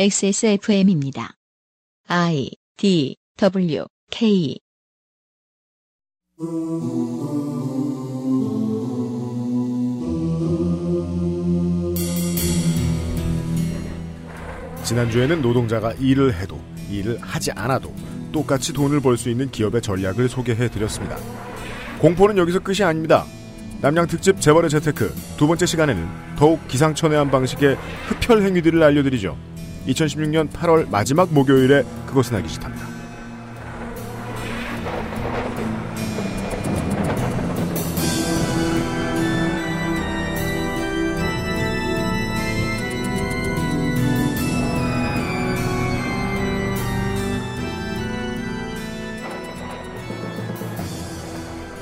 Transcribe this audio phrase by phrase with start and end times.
[0.00, 1.34] XSFM입니다.
[2.08, 4.58] I D W K
[14.84, 16.58] 지난주에는 노동자가 일을 해도
[16.90, 17.94] 일을 하지 않아도
[18.32, 21.18] 똑같이 돈을 벌 수 있는 기업의 전략을 소개해 드렸습니다.
[21.98, 23.26] 공포는 여기서 끝이 아닙니다.
[23.82, 26.08] 남양 특집 재벌의 재테크 두 번째 시간에는
[26.38, 27.76] 더욱 기상천외한 방식의
[28.08, 29.50] 흡혈 행위들을 알려드리죠.
[29.86, 32.88] 2016년 8월 마지막 목요일에 그것은 알기 싫답니다.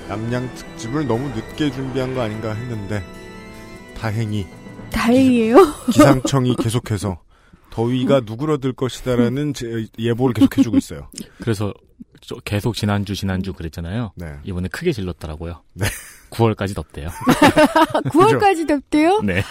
[0.08, 3.04] 남양 특집을 너무 늦게 준비한 거 아닌가 했는데
[3.96, 4.46] 다행히
[4.90, 5.56] 다행이에요.
[5.92, 7.18] 기상청이 계속해서
[7.78, 11.08] 더위가 누그러들 것이다라는 제- 예보를 계속 해주고 있어요.
[11.40, 11.72] 그래서
[12.20, 14.12] 저 계속 지난주 지난주 그랬잖아요.
[14.16, 14.34] 네.
[14.44, 15.62] 이번에 크게 질렀더라고요.
[15.74, 15.86] 네.
[16.30, 17.08] 9월까지 덥대요.
[18.10, 19.20] 9월까지 덥대요?
[19.22, 19.42] 네.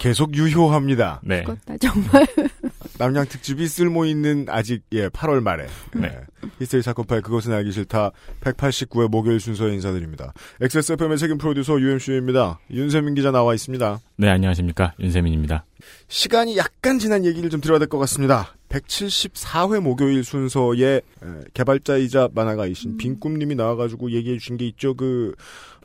[0.00, 1.20] 계속 유효합니다.
[1.22, 1.42] 네.
[1.44, 2.26] 그렇다 정말.
[2.98, 6.00] 남양 특집이 쓸모 있는 아직 예 8월 말에 네.
[6.08, 6.20] 네.
[6.58, 10.32] 히스테리 사건 파일 그것은 알기 싫다 189회 목요일 순서에 인사드립니다.
[10.60, 12.58] XSFM의 책임 프로듀서 UMC입니다.
[12.70, 14.00] 윤세민 기자 나와 있습니다.
[14.16, 14.94] 네, 안녕하십니까.
[15.00, 15.64] 윤세민입니다.
[16.08, 18.54] 시간이 약간 지난 얘기를 좀 드려야 될 것 같습니다.
[18.70, 21.00] 174회 목요일 순서에 에,
[21.54, 24.94] 개발자이자 만화가이신 빈꿈님이 나와가지고 얘기해 주신 게 있죠.
[24.94, 25.34] 그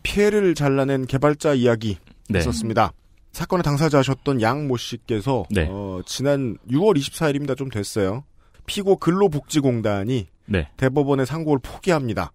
[0.03, 1.97] 피해를 잘라낸 개발자 이야기
[2.29, 2.39] 네.
[2.39, 2.91] 있었습니다.
[3.36, 5.67] 사건의 당사자셨던 양 모 씨께서 네.
[5.69, 7.58] 어, 지난 6월 24일입니다.
[7.58, 8.23] 좀 됐어요.
[8.66, 10.69] 피고 근로복지공단이 네.
[10.78, 12.31] 대법원의 상고를 포기합니다.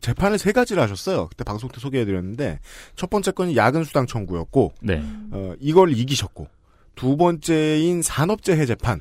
[0.00, 1.26] 재판을 세 가지를 하셨어요.
[1.26, 2.60] 그때 방송 때 소개해드렸는데
[2.94, 5.02] 첫 번째 건이 야근 수당 청구였고 네.
[5.32, 6.46] 어, 이걸 이기셨고
[6.94, 9.00] 두 번째인 산업재해 재판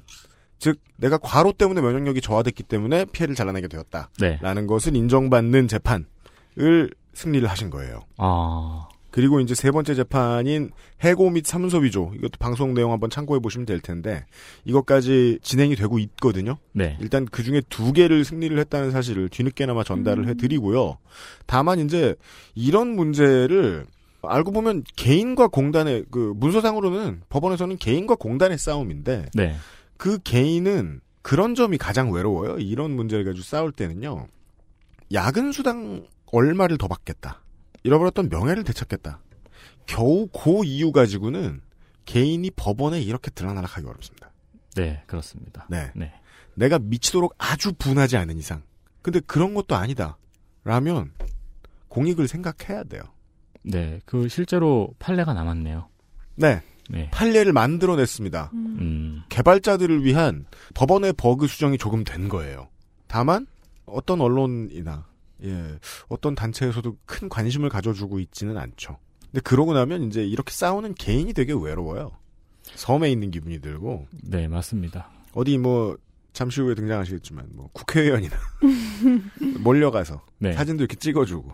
[0.58, 4.66] 즉 내가 과로 때문에 면역력이 저하됐기 때문에 피해를 잘라내게 되었다라는 네.
[4.66, 6.06] 것을 인정받는 재판을
[7.14, 8.00] 승리를 하신 거예요.
[8.18, 8.88] 아,
[9.18, 10.70] 그리고 이제 세 번째 재판인
[11.04, 14.24] 해고 및 사문서 위조 이것도 방송 내용 한번 참고해 보시면 될 텐데
[14.66, 16.58] 이것까지 진행이 되고 있거든요.
[16.72, 17.00] 네.
[17.02, 21.00] 일단 그 중에 두 개를 승리를 했다는 사실을 뒤늦게나마 전달을 해드리고요.
[21.48, 22.14] 다만 이제
[22.54, 23.88] 이런 문제를
[24.22, 29.56] 알고 보면 개인과 공단의 그 문서상으로는 법원에서는 개인과 공단의 싸움인데 네.
[29.98, 32.60] 그 개인은 그런 점이 가장 외로워요.
[32.60, 34.28] 이런 문제를 가지고 싸울 때는요.
[35.12, 37.42] 야근 수당 얼마를 더 받겠다.
[37.88, 39.22] 잃어버렸던 명예를 되찾겠다.
[39.86, 41.62] 겨우 그 이유 가지고는
[42.06, 44.32] 개인이 법원에 이렇게 들락날락하기 어렵습니다.
[44.76, 45.66] 네, 그렇습니다.
[45.70, 45.92] 네.
[45.96, 46.14] 네.
[46.56, 48.62] 내가 미치도록 아주 분하지 않은 이상.
[49.02, 50.18] 근데 그런 것도 아니다.
[50.64, 51.12] 라면
[51.88, 53.02] 공익을 생각해야 돼요.
[53.64, 54.02] 네.
[54.06, 55.88] 그 실제로 판례가 남았네요.
[56.36, 56.62] 네.
[56.90, 57.10] 네.
[57.12, 58.52] 판례를 만들어냈습니다.
[58.54, 59.24] 음.
[59.30, 62.68] 개발자들을 위한 법원의 버그 수정이 조금 된 거예요.
[63.08, 63.48] 다만
[63.86, 65.06] 어떤 언론이나
[65.44, 68.98] 예, 어떤 단체에서도 큰 관심을 가져주고 있지는 않죠.
[69.32, 72.12] 근데 그러고 나면 이제 이렇게 싸우는 개인이 되게 외로워요.
[72.76, 75.10] 섬에 있는 기분이 들고 네, 맞습니다.
[75.34, 75.98] 어디 뭐
[76.34, 78.36] 잠시 후에 등장하시겠지만 뭐 국회의원이나
[79.62, 80.54] 몰려가서 네.
[80.54, 81.52] 사진도 이렇게 찍어주고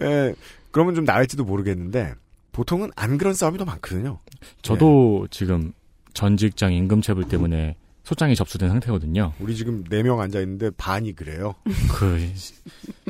[0.00, 0.34] 예,
[0.70, 2.14] 그러면 좀 나을지도 모르겠는데
[2.52, 4.18] 보통은 안 그런 싸움이 더 많거든요.
[4.62, 5.72] 저도 지금
[6.12, 9.32] 전 직장 임금체불 때문에 소장이 접수된 상태거든요.
[9.40, 11.54] 우리 지금 네 명 앉아 있는데 반이 그래요.
[11.92, 12.18] 그,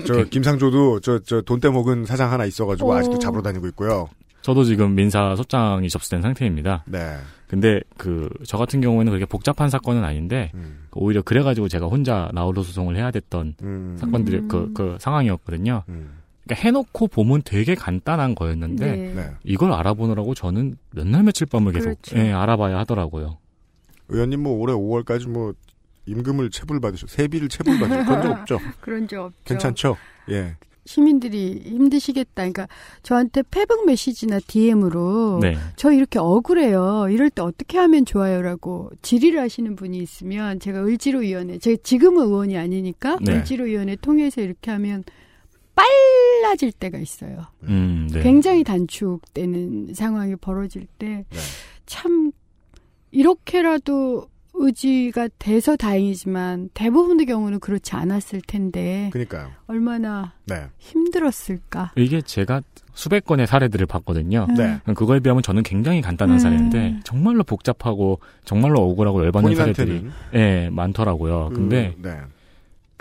[0.06, 2.92] 저 김상조도 저 저 돈 떼먹은 사장 하나 있어가지고 오.
[2.94, 4.08] 아직도 잡으러 다니고 있고요.
[4.42, 6.84] 저도 지금 민사 소장이 접수된 상태입니다.
[6.86, 7.16] 네.
[7.46, 12.62] 근데 그, 저 같은 경우에는 그렇게 복잡한 사건은 아닌데, 음, 오히려 그래가지고 제가 혼자 나홀로
[12.62, 14.48] 소송을 해야 됐던 음, 사건들이 음.
[14.48, 15.84] 그, 그 상황이었거든요.
[15.88, 19.14] 음, 그러니까 해놓고 보면 되게 간단한 거였는데, 네.
[19.14, 19.30] 네.
[19.44, 22.16] 이걸 알아보느라고 저는 몇 날 며칠 밤을 계속 그렇죠.
[22.16, 23.36] 예, 알아봐야 하더라고요.
[24.12, 25.54] 의원님 뭐 올해 5월까지 뭐
[26.06, 28.58] 임금을 체불 받으셨, 세비를 체불 받으셨 그런 적 없죠?
[28.80, 29.38] 그런 적 없죠.
[29.44, 29.96] 괜찮죠?
[30.30, 30.56] 예.
[30.84, 32.42] 시민들이 힘드시겠다.
[32.42, 32.66] 그러니까
[33.04, 35.56] 저한테 페북 메시지나 DM으로 네.
[35.76, 37.06] 저 이렇게 억울해요.
[37.08, 43.18] 이럴 때 어떻게 하면 좋아요라고 질의를 하시는 분이 있으면 제가 을지로위원회, 제가 지금은 의원이 아니니까
[43.22, 43.36] 네.
[43.36, 45.04] 을지로위원회 통해서 이렇게 하면
[45.74, 47.46] 빨라질 때가 있어요.
[47.62, 48.22] 음, 네.
[48.22, 51.38] 굉장히 단축되는 상황이 벌어질 때 네.
[51.86, 52.32] 참
[53.12, 59.50] 이렇게라도 의지가 돼서 다행이지만 대부분의 경우는 그렇지 않았을 텐데 그니까요.
[59.66, 60.66] 얼마나 네.
[60.78, 61.92] 힘들었을까.
[61.96, 62.60] 이게 제가
[62.92, 64.46] 수백 건의 사례들을 봤거든요.
[64.56, 64.78] 네.
[64.94, 66.38] 그거에 비하면 저는 굉장히 간단한 음.
[66.38, 70.06] 사례인데 정말로 복잡하고 정말로 억울하고 열받는 사례들이.
[70.34, 71.48] 예, 많더라고요.
[71.48, 72.18] 그, 근데 네.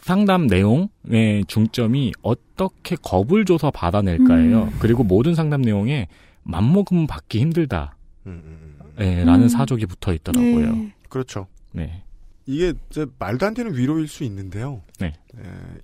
[0.02, 4.64] 상담 내용의 중점이 어떻게 겁을 줘서 받아낼까예요.
[4.64, 4.78] 음.
[4.80, 6.08] 그리고 모든 상담 내용에
[6.44, 7.98] 맘먹으면 받기 힘들다.
[9.02, 9.48] 예, 라는 음.
[9.50, 10.76] 사족이 붙어 있더라고요.
[10.76, 10.94] 네.
[11.10, 11.48] 그렇죠.
[11.72, 12.04] 네.
[12.46, 14.82] 이게 이제 말도 안 되는 위로일 수 있는데요.
[15.00, 15.08] 네.
[15.08, 15.42] 에,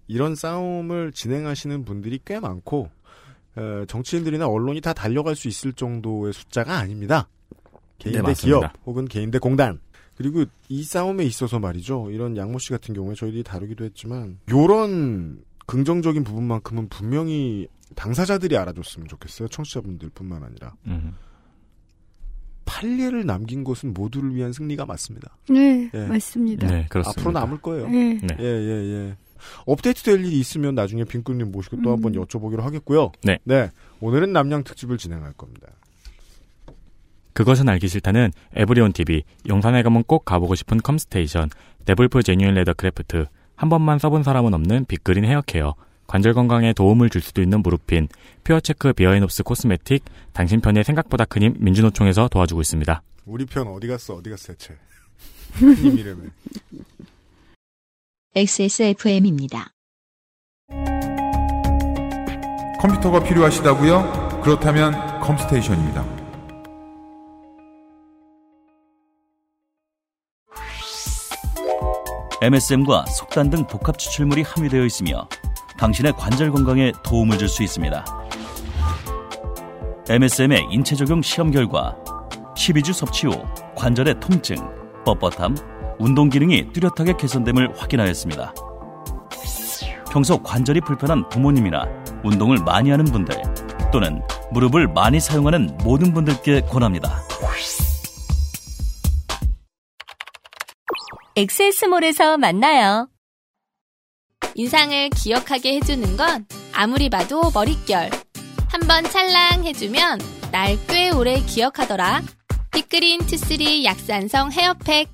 [0.07, 2.89] 이런 싸움을 진행하시는 분들이 꽤 많고
[3.57, 7.27] 에, 정치인들이나 언론이 다 달려갈 수 있을 정도의 숫자가 아닙니다.
[7.99, 8.59] 개인 네, 대 맞습니다.
[8.59, 9.79] 기업 혹은 개인 대 공단.
[10.15, 12.09] 그리고 이 싸움에 있어서 말이죠.
[12.11, 19.47] 이런 양모 씨 같은 경우에 저희들이 다루기도 했지만 요런 긍정적인 부분만큼은 분명히 당사자들이 알아줬으면 좋겠어요.
[19.49, 20.73] 청취자분들뿐만 아니라.
[20.87, 21.13] 음.
[22.67, 25.35] 판례를 남긴 것은 모두를 위한 승리가 맞습니다.
[25.49, 26.05] 네, 예.
[26.05, 26.67] 맞습니다.
[26.67, 27.21] 네, 그렇습니다.
[27.21, 27.87] 앞으로 남을 거예요.
[27.87, 28.19] 네.
[28.21, 28.35] 네.
[28.39, 29.17] 예, 예, 예.
[29.65, 31.93] 업데이트 될 일이 있으면 나중에 빈꾼님 모시고 또 음.
[31.93, 33.11] 한번 여쭤보기로 하겠고요.
[33.23, 33.71] 네.
[34.01, 35.67] 오늘은 납량 특집을 진행할 겁니다.
[37.33, 41.49] 그것은 알기 싫다는 에브리온 TV, 용산에 가면 꼭 가보고 싶은 컴스테이션,
[41.85, 45.75] 데블프 Genuine Leather Craft, 한 번만 써본 사람은 없는 빅그린 헤어케어,
[46.07, 48.07] 관절 건강에 도움을 줄 수도 있는 무릎핀,
[48.43, 53.01] 퓨어체크 비어인옵스 코스메틱, 당신 편의 생각보다 큰 힘 민주노총에서 도와주고 있습니다.
[53.25, 54.15] 우리 편 어디 갔어?
[54.15, 54.75] 어디 갔어, 대체?
[55.61, 56.23] 님 이름에.
[58.35, 59.71] XSFM입니다.
[62.79, 64.41] 컴퓨터가 필요하시다고요?
[64.43, 66.05] 그렇다면 컴스테이션입니다.
[72.41, 75.27] MSM과 속단 등 복합 추출물이 함유되어 있으며
[75.77, 78.05] 당신의 관절 건강에 도움을 줄 수 있습니다.
[80.09, 81.95] MSM의 인체 적용 시험 결과
[82.55, 83.33] 12주 섭취 후
[83.75, 84.55] 관절의 통증,
[85.05, 88.53] 뻣뻣함, 운동 기능이 뚜렷하게 개선됨을 확인하였습니다.
[90.11, 91.85] 평소 관절이 불편한 부모님이나
[92.23, 93.35] 운동을 많이 하는 분들
[93.91, 94.21] 또는
[94.51, 97.21] 무릎을 많이 사용하는 모든 분들께 권합니다.
[101.35, 103.07] XS몰에서 만나요.
[104.57, 108.09] 인상을 기억하게 해주는 건 아무리 봐도 머릿결.
[108.69, 110.19] 한번 찰랑 해주면
[110.51, 112.23] 날 꽤 오래 기억하더라.
[112.73, 115.09] Big Green two three 약산성 헤어팩.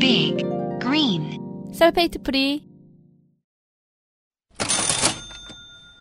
[0.00, 0.36] Big
[0.80, 1.38] Green
[1.72, 2.66] sulfate free.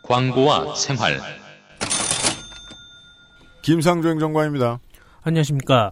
[0.03, 1.21] 광고와 생활
[3.61, 4.79] 김상조 행정관입니다.
[5.21, 5.91] 안녕하십니까.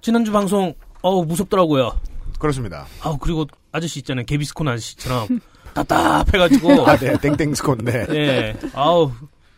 [0.00, 0.72] 지난주 방송,
[1.02, 2.00] 어우, 무섭더라고요.
[2.38, 2.86] 그렇습니다.
[3.02, 4.24] 아우, 그리고 아저씨 있잖아요.
[4.24, 5.28] 개비스콘 아저씨처럼
[5.74, 6.86] 답답해가지고.
[6.88, 8.06] 아, 네, 땡땡 스콘, 네.
[8.10, 9.10] 예, 아우,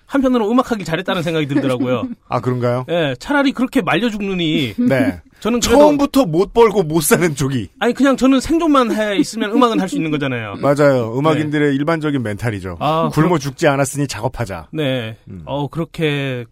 [0.07, 2.05] 한편으로 음악하기 잘했다는 생각이 들더라고요.
[2.29, 2.85] 아, 그런가요?
[2.91, 4.75] 예, 차라리 그렇게 말려 죽느니.
[4.79, 5.21] 네.
[5.41, 7.69] 저는 처음부터 못 벌고 못 사는 쪽이.
[7.79, 10.55] 아니, 그냥 저는 생존만 해 있으면 음악은 할 수 있는 거잖아요.
[10.63, 11.19] 맞아요.
[11.19, 12.77] 음악인들의 일반적인 멘탈이죠.
[12.81, 14.69] 아, 굶어 죽지 않았으니 작업하자.
[14.73, 15.17] 네.
[15.29, 15.43] 음.
[15.45, 16.45] 어, 그렇게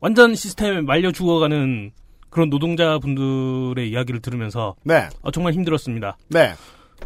[0.00, 1.90] 완전 시스템에 말려 죽어가는
[2.30, 5.08] 그런 노동자분들의 이야기를 들으면서 네.
[5.22, 6.16] 어, 정말 힘들었습니다.
[6.28, 6.52] 네.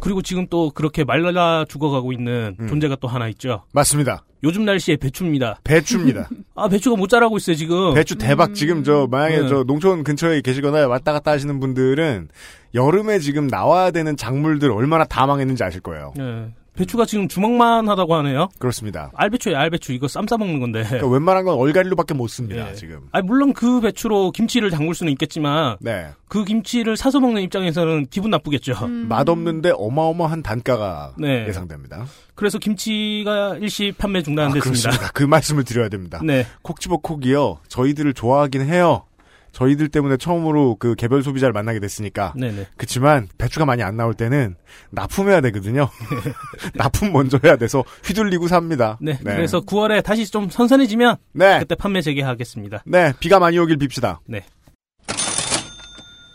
[0.01, 2.67] 그리고 지금 또 그렇게 말라 죽어가고 있는 음.
[2.67, 3.63] 존재가 또 하나 있죠.
[3.71, 4.25] 맞습니다.
[4.43, 5.59] 요즘 날씨에 배추입니다.
[5.63, 6.27] 배추입니다.
[6.55, 7.93] 아, 배추가 못 자라고 있어요, 지금.
[7.93, 9.47] 배추 대박 지금 저 만약에 네.
[9.47, 12.29] 저 농촌 근처에 계시거나 왔다 갔다 하시는 분들은
[12.73, 16.13] 여름에 지금 나와야 되는 작물들 얼마나 다 망했는지 아실 거예요.
[16.19, 16.51] 예.
[16.75, 18.49] 배추가 지금 주먹만 하다고 하네요.
[18.59, 19.11] 그렇습니다.
[19.15, 19.91] 알배추예요, 알배추.
[19.93, 20.83] 이거 쌈 싸 먹는 건데.
[20.83, 22.69] 그러니까 웬만한 건 얼갈이로밖에 못 씁니다.
[22.69, 22.75] 예.
[22.75, 23.01] 지금.
[23.11, 26.07] 아, 물론 그 배추로 김치를 담글 수는 있겠지만 네.
[26.29, 28.73] 그 김치를 사서 먹는 입장에서는 기분 나쁘겠죠.
[28.85, 29.07] 음.
[29.09, 31.45] 맛 없는데 어마어마한 단가가 네.
[31.47, 32.05] 예상됩니다.
[32.35, 34.89] 그래서 김치가 일시 판매 중단됐습니다.
[34.89, 35.11] 아, 그렇습니다.
[35.13, 36.21] 그 말씀을 드려야 됩니다.
[36.23, 36.47] 네.
[36.61, 37.59] 콕 집어 콕이요.
[37.67, 39.03] 저희들을 좋아하긴 해요.
[39.51, 42.33] 저희들 때문에 처음으로 그 개별 소비자를 만나게 됐으니까.
[42.37, 42.67] 네네.
[42.77, 44.55] 그치만 배추가 많이 안 나올 때는
[44.91, 45.89] 납품해야 되거든요.
[46.75, 48.97] 납품 먼저 해야 돼서 휘둘리고 삽니다.
[49.01, 49.17] 네.
[49.23, 51.59] 그래서 9월에 다시 좀 선선해지면 네.
[51.59, 52.83] 그때 판매 재개하겠습니다.
[52.85, 54.19] 네, 비가 많이 오길 빕시다.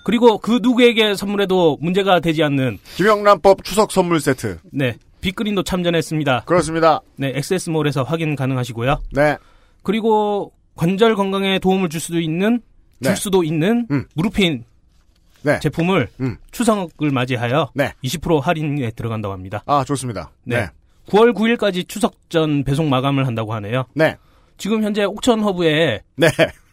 [0.05, 4.59] 그리고 그 누구에게 선물해도 문제가 되지 않는 김영란법 추석 선물 세트.
[4.73, 4.97] 네.
[5.21, 6.45] 빅그린도 참전했습니다.
[6.47, 7.01] 그렇습니다.
[7.17, 9.01] 네, 엑세스몰에서 확인 가능하시고요.
[9.13, 9.37] 네.
[9.83, 12.61] 그리고 관절 건강에 도움을 줄 수도 있는
[13.03, 13.17] 줄 네.
[13.17, 14.05] 수도 있는 음.
[14.15, 14.65] 무르핀
[15.43, 15.59] 네.
[15.61, 16.37] 제품을 음.
[16.51, 17.93] 추석을 맞이하여 네.
[18.03, 19.63] 20% 할인에 들어간다고 합니다.
[19.67, 20.31] 아, 좋습니다.
[20.45, 20.61] 네.
[20.61, 20.69] 네.
[21.09, 23.85] 9월 9일까지 추석 전 배송 마감을 한다고 하네요.
[23.95, 24.17] 네.
[24.59, 26.29] 지금 현재 옥천 허브에 네.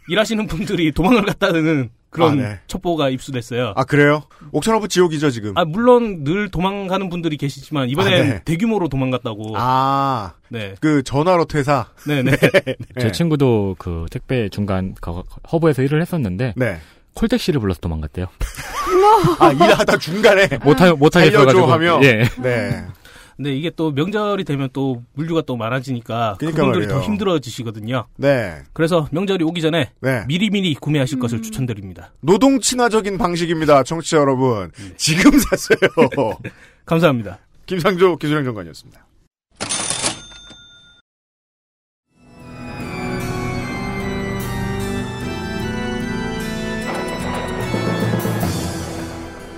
[0.10, 2.60] 일하시는 분들이 도망을 갔다는 그런 아, 네.
[2.68, 3.74] 첩보가 입수됐어요.
[3.76, 4.24] 아, 그래요?
[4.52, 5.58] 옥천허브 지옥이죠, 지금.
[5.58, 8.42] 아, 물론 늘 도망가는 분들이 계시지만 이번엔 아, 네.
[8.46, 9.54] 대규모로 도망갔다고.
[9.58, 10.76] 아, 네.
[10.80, 11.88] 그 전화로 퇴사.
[12.08, 12.32] 네, 네.
[12.38, 12.76] 제
[13.08, 13.12] 네.
[13.12, 16.78] 친구도 그 택배 중간 거- 허브에서 일을 했었는데 네.
[17.16, 18.28] 콜택시를 불러서 도망갔대요.
[19.40, 20.48] 아, 일하다 중간에.
[20.64, 21.66] 못하 못하겠어가지고.
[21.66, 22.00] 하며.
[22.04, 22.24] 예.
[22.42, 22.86] 네.
[23.36, 27.00] 근데 이게 또 명절이 되면 또 물류가 또 많아지니까 그러니까 그분들이 말이에요.
[27.02, 28.06] 더 힘들어지시거든요.
[28.18, 28.62] 네.
[28.74, 30.24] 그래서 명절이 오기 전에 네.
[30.28, 32.12] 미리미리 구매하실 것을 추천드립니다.
[32.22, 34.72] 노동 친화적인 방식입니다, 청취자 여러분.
[34.78, 34.94] 음.
[34.98, 35.78] 지금 샀어요.
[36.86, 37.40] 감사합니다.
[37.66, 39.04] 김상조 기술행정관이었습니다.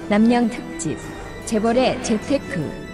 [0.09, 0.97] 남양 특집
[1.45, 2.84] 재벌의 재테크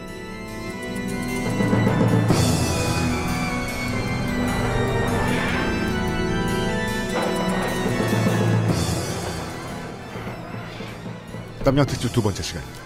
[11.64, 12.82] 남양 특집 두 번째 시간입니다.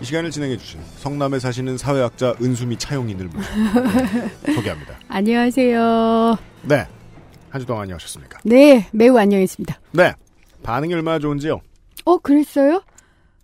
[0.00, 3.54] 이 시간을 진행해 주신 성남에 사시는 사회학자 은수미 차용인을 모시고
[4.54, 4.98] 소개합니다.
[5.08, 6.36] 안녕하세요.
[6.62, 6.86] 네.
[7.50, 8.38] 한 주 동안 안녕하셨습니까?
[8.44, 9.80] 네, 매우 안녕했습니다.
[9.92, 10.14] 네.
[10.62, 11.60] 반응이 얼마나 좋은지요?
[12.04, 12.82] 어, 그랬어요?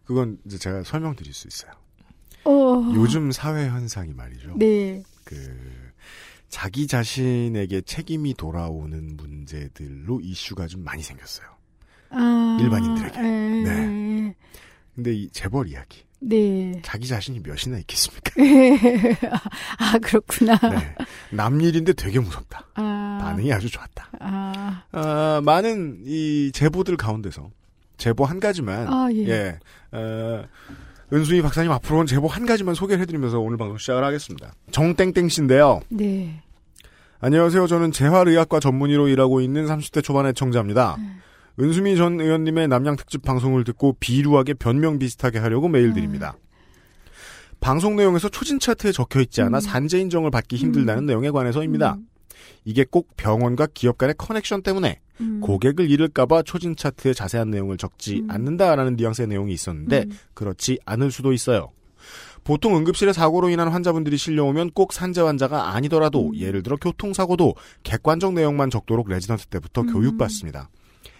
[0.05, 1.73] 그건 이제 제가 설명드릴 수 있어요.
[2.45, 2.93] 어.
[2.95, 4.55] 요즘 사회 현상이 말이죠.
[4.57, 5.03] 네.
[5.25, 5.37] 그
[6.49, 11.49] 자기 자신에게 책임이 돌아오는 문제들로 이슈가 좀 많이 생겼어요.
[12.11, 13.19] 아, 일반인들에게.
[13.19, 14.35] 에, 네.
[14.95, 16.05] 근데 이 재벌 이야기.
[16.21, 16.81] 네.
[16.83, 18.33] 자기 자신이 몇이나 있겠습니까?
[19.79, 20.59] 아, 그렇구나.
[20.59, 20.95] 네.
[21.31, 22.67] 남 일인데 되게 무섭다.
[22.75, 24.11] 아, 반응이 아주 좋았다.
[24.21, 27.51] 아, 아, 많은 이 제보들 가운데서
[27.99, 29.59] 제보 한 가지만 아, 예.
[29.93, 30.45] 어,
[31.13, 34.53] 은수희 박사님 앞으로는 제보 한 가지만 소개를 해드리면서 오늘 방송 시작을 하겠습니다.
[34.73, 35.81] 정땡땡 씨인데요.
[35.91, 36.43] 네.
[37.21, 37.67] 안녕하세요.
[37.67, 40.97] 저는 재활의학과 전문의로 일하고 있는 30대 초반의 청자입니다.
[40.99, 41.21] 음.
[41.59, 45.95] 은수미 전 의원님의 남양 특집 방송을 듣고 비루하게 변명 비슷하게 하려고 메일 음.
[45.95, 46.37] 드립니다.
[47.61, 49.61] 방송 내용에서 초진 차트에 적혀 있지 않아 음.
[49.61, 51.07] 산재 인정을 받기 힘들다는 음.
[51.07, 51.95] 내용에 관해서입니다.
[51.95, 52.07] 음,
[52.65, 55.41] 이게 꼭 병원과 기업 간의 커넥션 때문에 음.
[55.41, 58.31] 고객을 잃을까봐 초진 차트에 자세한 내용을 적지 음.
[58.31, 60.19] 않는다라는 뉘앙스의 내용이 있었는데 음.
[60.35, 61.71] 그렇지 않을 수도 있어요.
[62.45, 66.37] 보통 응급실에 사고로 인한 환자분들이 실려오면 꼭 산재 환자가 아니더라도 음.
[66.37, 69.93] 예를 들어 교통사고도 객관적 내용만 적도록 레지던트 때부터 음.
[69.93, 70.69] 교육받습니다.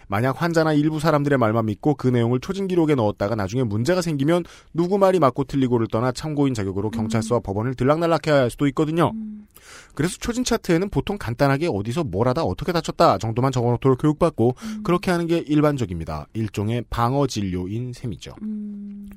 [0.07, 4.97] 만약 환자나 일부 사람들의 말만 믿고 그 내용을 초진 기록에 넣었다가 나중에 문제가 생기면 누구
[4.97, 9.11] 말이 맞고 틀리고를 떠나 참고인 자격으로 경찰서와 법원을 들락날락해야 할 수도 있거든요.
[9.13, 9.47] 음.
[9.95, 14.83] 그래서 초진 차트에는 보통 간단하게 어디서 뭘 하다 어떻게 다쳤다 정도만 적어놓도록 교육받고 음.
[14.83, 16.27] 그렇게 하는 게 일반적입니다.
[16.33, 18.33] 일종의 방어 진료인 셈이죠.
[18.43, 19.09] 음.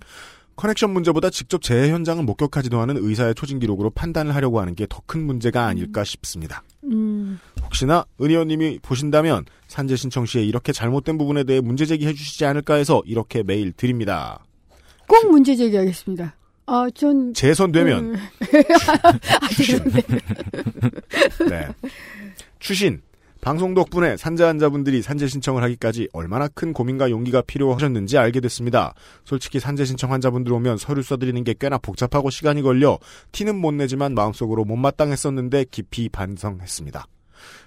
[0.57, 5.01] 커넥션 문제보다 직접 재해 현장을 목격하지도 않은 의사의 초진 기록으로 판단을 하려고 하는 게 더
[5.07, 6.63] 큰 문제가 아닐까 싶습니다.
[6.85, 7.39] 음.
[7.71, 12.75] 혹시나 은 의원님이 보신다면 산재 신청 시에 이렇게 잘못된 부분에 대해 문제 제기해 주시지 않을까
[12.75, 14.45] 해서 이렇게 메일 드립니다.
[15.07, 16.35] 꼭 문제 제기하겠습니다.
[16.67, 17.33] 아, 전.
[17.33, 18.17] 재선되면 음.
[19.41, 19.79] 아, 추신.
[21.49, 21.69] 네.
[22.59, 23.01] 추신.
[23.41, 28.93] 방송 덕분에 산재 환자분들이 산재 신청을 하기까지 얼마나 큰 고민과 용기가 필요하셨는지 알게 됐습니다.
[29.25, 32.99] 솔직히 산재 신청 환자분들 오면 서류 써드리는 게 꽤나 복잡하고 시간이 걸려
[33.33, 37.07] 티는 못 내지만 마음속으로 못마땅했었는데 깊이 반성했습니다.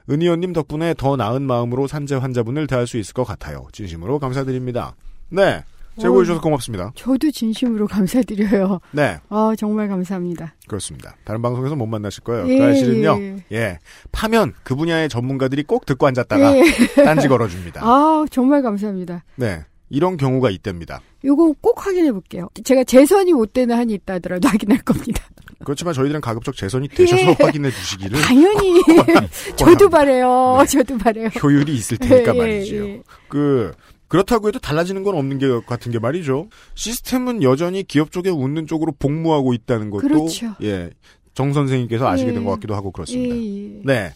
[0.09, 3.67] 은 의원님 덕분에 더 나은 마음으로 산재 환자분을 대할 수 있을 것 같아요.
[3.71, 4.95] 진심으로 감사드립니다.
[5.29, 5.63] 네.
[5.99, 6.91] 제보해 주셔서 고맙습니다.
[6.95, 8.79] 저도 진심으로 감사드려요.
[8.91, 9.19] 네.
[9.29, 10.55] 아, 정말 감사합니다.
[10.67, 11.15] 그렇습니다.
[11.23, 12.47] 다른 방송에서 못 만나실 거예요.
[12.49, 13.17] 예, 그 사실은요.
[13.19, 13.43] 예.
[13.51, 13.79] 예.
[14.11, 16.63] 파면 그 분야의 전문가들이 꼭 듣고 앉았다가 예.
[17.03, 17.81] 딴지 걸어줍니다.
[17.83, 19.23] 아, 정말 감사합니다.
[19.35, 19.63] 네.
[19.93, 21.01] 이런 경우가 있답니다.
[21.23, 22.49] 요거 꼭 확인해 볼게요.
[22.63, 25.23] 제가 재선이 못 되는 한이 있다 하더라도 확인할 겁니다.
[25.63, 27.35] 그렇지만 저희들은 가급적 재선이 되셔서 예.
[27.39, 28.81] 확인해 주시기를 당연히.
[29.55, 30.57] 저도 바래요.
[30.61, 30.65] 네.
[30.65, 31.27] 저도 바래요.
[31.27, 32.75] 효율이 있을 테니까 예, 말이죠.
[32.75, 33.01] 예.
[33.29, 33.71] 그
[34.07, 36.49] 그렇다고 해도 달라지는 건 없는 게 같은 게 말이죠.
[36.73, 40.55] 시스템은 여전히 기업 쪽에 웃는 쪽으로 복무하고 있다는 것도 그렇죠.
[40.63, 40.89] 예.
[41.35, 42.33] 정 선생님께서 아시게 예.
[42.33, 43.35] 된것 같기도 하고 그렇습니다.
[43.35, 43.81] 예, 예.
[43.85, 44.13] 네.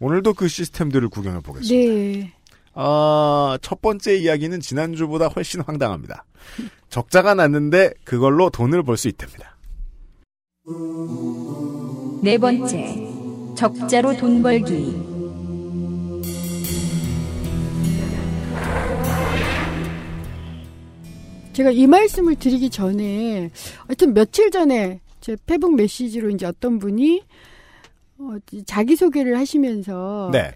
[0.00, 1.86] 오늘도 그 시스템들을 구경해 보겠습니다.
[1.86, 2.34] 네.
[2.74, 6.24] 아, 첫 번째 이야기는 지난주보다 훨씬 황당합니다.
[6.88, 9.56] 적자가 났는데 그걸로 돈을 벌 수 있답니다.
[12.22, 13.08] 네 번째
[13.56, 14.94] 적자로 돈 벌기
[21.52, 23.50] 제가 이 말씀을 드리기 전에
[23.86, 27.22] 하여튼 며칠 전에 제 페북 메시지로 이제 어떤 분이
[28.18, 30.52] 어, 자기 소개를 하시면서 네.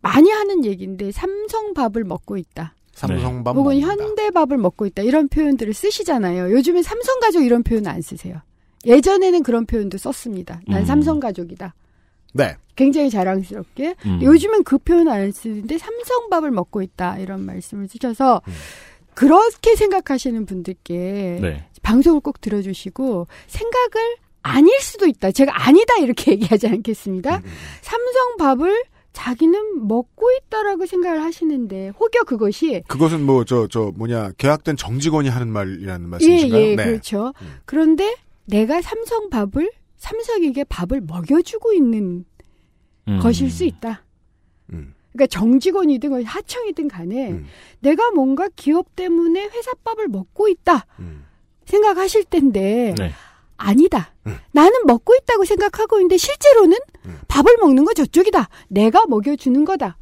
[0.00, 2.74] 많이 하는 얘기인데 삼성밥을 먹고 있다.
[2.92, 4.04] 삼성밥 혹은 먹는다.
[4.04, 5.02] 현대밥을 먹고 있다.
[5.02, 6.52] 이런 표현들을 쓰시잖아요.
[6.52, 8.36] 요즘엔 삼성 가족 이런 표현 안 쓰세요.
[8.86, 10.60] 예전에는 그런 표현도 썼습니다.
[10.66, 10.84] 난 음.
[10.86, 11.74] 삼성 가족이다.
[12.32, 12.56] 네.
[12.76, 13.94] 굉장히 자랑스럽게.
[14.06, 14.22] 음.
[14.22, 17.18] 요즘은 그 표현 안 쓰는데 삼성밥을 먹고 있다.
[17.18, 18.52] 이런 말씀을 쓰셔서 음.
[19.14, 21.68] 그렇게 생각하시는 분들께 네.
[21.82, 25.32] 방송을 꼭 들어주시고 생각을 아닐 수도 있다.
[25.32, 27.36] 제가 아니다 이렇게 얘기하지 않겠습니다.
[27.36, 27.50] 음, 음.
[27.82, 35.48] 삼성밥을 자기는 먹고 있다라고 생각을 하시는데 혹여 그것이 그것은 뭐 저저 뭐냐 계약된 정직원이 하는
[35.48, 36.62] 말이라는 예, 말씀이신가요?
[36.62, 36.84] 예, 네.
[36.84, 37.32] 그렇죠.
[37.42, 37.58] 음.
[37.64, 38.14] 그런데
[38.44, 42.24] 내가 삼성 밥을 삼성에게 밥을 먹여주고 있는
[43.08, 43.18] 음.
[43.20, 44.04] 것일 수 있다.
[44.72, 44.94] 음.
[45.12, 47.46] 그러니까 정직원이든 하청이든 간에 음.
[47.80, 51.24] 내가 뭔가 기업 때문에 회사 밥을 먹고 있다 음.
[51.66, 53.12] 생각하실 텐데 네.
[53.56, 54.14] 아니다.
[54.30, 54.36] 음.
[54.52, 57.18] 나는 먹고 있다고 생각하고 있는데 실제로는 음.
[57.28, 58.48] 밥을 먹는 거 저쪽이다.
[58.68, 59.96] 내가 먹여주는 거다.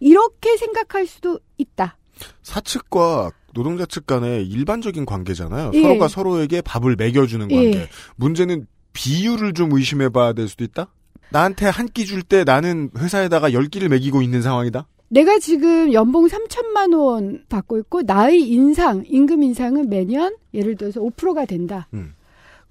[0.00, 1.96] 이렇게 생각할 수도 있다.
[2.42, 5.70] 사측과 노동자 측 간의 일반적인 관계잖아요.
[5.74, 5.82] 예.
[5.82, 7.54] 서로가 서로에게 밥을 먹여주는 예.
[7.54, 7.88] 관계.
[8.16, 10.88] 문제는 비율을 좀 의심해 봐야 될 수도 있다.
[11.30, 14.86] 나한테 한 끼 줄 때 나는 회사에다가 열 끼를 먹이고 있는 상황이다.
[15.08, 21.44] 내가 지금 연봉 3천만 원 받고 있고 나의 인상, 임금 인상은 매년 예를 들어서 5%가
[21.44, 21.88] 된다.
[21.94, 22.14] 음.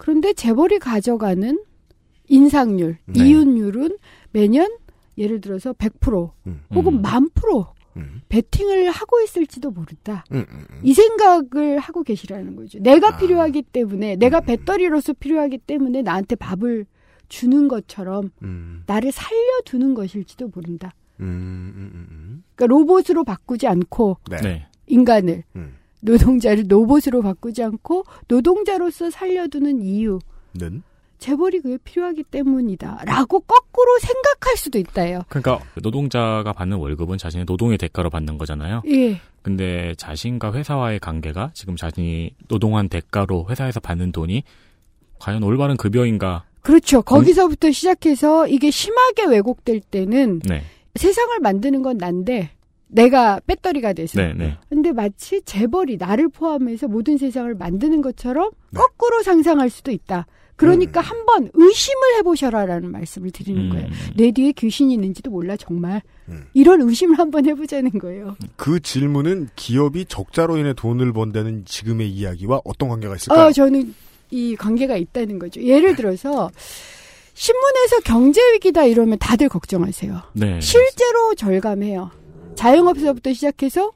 [0.03, 1.63] 그런데 재벌이 가져가는
[2.27, 3.23] 인상률, 네.
[3.23, 3.97] 이윤율은
[4.31, 4.69] 매년
[5.17, 6.61] 예를 들어서 100% 음.
[6.75, 7.01] 혹은 음.
[7.01, 8.21] 만 프로 음.
[8.27, 10.25] 베팅을 하고 있을지도 모른다.
[10.33, 10.79] 음, 음, 음.
[10.83, 12.79] 이 생각을 하고 계시라는 거죠.
[12.79, 13.17] 내가 아.
[13.17, 14.45] 필요하기 때문에, 내가 음.
[14.45, 16.85] 배터리로서 필요하기 때문에 나한테 밥을
[17.29, 20.93] 주는 것처럼 음, 나를 살려두는 것일지도 모른다.
[21.21, 22.43] 음, 음, 음, 음.
[22.55, 24.41] 그러니까 로봇으로 바꾸지 않고 네.
[24.41, 24.67] 네.
[24.87, 25.77] 인간을 음.
[26.03, 30.19] 노동자를 로봇으로 바꾸지 않고 노동자로서 살려두는 이유
[30.53, 30.83] 는
[31.17, 35.21] 재벌이 그게 필요하기 때문이다라고 거꾸로 생각할 수도 있다요.
[35.29, 38.81] 그러니까 노동자가 받는 월급은 자신의 노동의 대가로 받는 거잖아요.
[38.87, 44.43] 예, 근데 자신과 회사와의 관계가 지금 자신이 노동한 대가로 회사에서 받는 돈이
[45.19, 46.43] 과연 올바른 급여인가?
[46.61, 47.01] 그렇죠.
[47.01, 50.63] 거기서부터 시작해서 이게 심하게 왜곡될 때는 네.
[50.95, 52.51] 세상을 만드는 건 난데
[52.93, 54.21] 내가 배터리가 돼서.
[54.21, 54.57] 네, 네.
[54.69, 58.79] 근데 마치 재벌이 나를 포함해서 모든 세상을 만드는 것처럼 네.
[58.79, 60.27] 거꾸로 상상할 수도 있다.
[60.55, 61.03] 그러니까 음.
[61.03, 63.87] 한번 의심을 해보셔라라는 말씀을 드리는 거예요.
[63.87, 63.91] 음.
[64.15, 66.45] 내 뒤에 귀신이 있는지도 몰라 정말 음.
[66.53, 68.37] 이런 의심을 한번 해보자는 거예요.
[68.55, 73.47] 그 질문은 기업이 적자로 인해 돈을 번다는 지금의 이야기와 어떤 관계가 있을까요?
[73.47, 73.95] 어, 저는
[74.29, 75.61] 이 관계가 있다는 거죠.
[75.61, 76.51] 예를 들어서
[77.33, 80.21] 신문에서 경제 위기다 이러면 다들 걱정하세요.
[80.33, 80.61] 네.
[80.61, 82.11] 실제로 절감해요.
[82.55, 83.91] 자영업에서부터 시작해서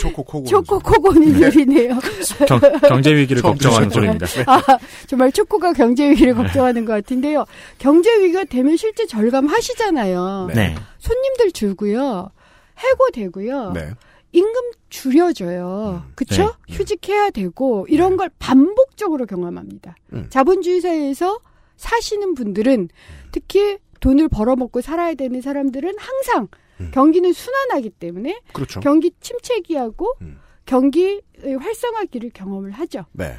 [0.00, 1.98] 초코 코고 초코 코고는들이네요.
[2.46, 3.90] 경, 경제 위기를 걱정하는?
[3.90, 4.26] 소리입니다.
[4.46, 4.62] 아,
[5.06, 7.44] 정말 초코가 경제 위기를 걱정하는 것 같은데요.
[7.78, 10.50] 경제 위기가 되면 실제 절감하시잖아요.
[10.54, 10.74] 네.
[10.98, 12.30] 손님들 줄고요.
[12.78, 13.72] 해고되고요.
[13.72, 13.90] 네.
[14.32, 16.02] 임금 줄여줘요.
[16.06, 16.54] 음, 그쵸?
[16.68, 16.74] 네.
[16.74, 19.96] 휴직해야 되고 이런 걸 반복적으로 경험합니다.
[20.12, 20.26] 음.
[20.30, 21.40] 자본주의 사회에서
[21.76, 22.88] 사시는 분들은
[23.32, 26.48] 특히 돈을 벌어먹고 살아야 되는 사람들은 항상
[26.80, 26.90] 음.
[26.92, 28.80] 경기는 순환하기 때문에 그렇죠.
[28.80, 30.38] 경기 침체기하고 음.
[30.66, 31.22] 경기의
[31.58, 33.04] 활성화기를 경험을 하죠.
[33.12, 33.38] 네.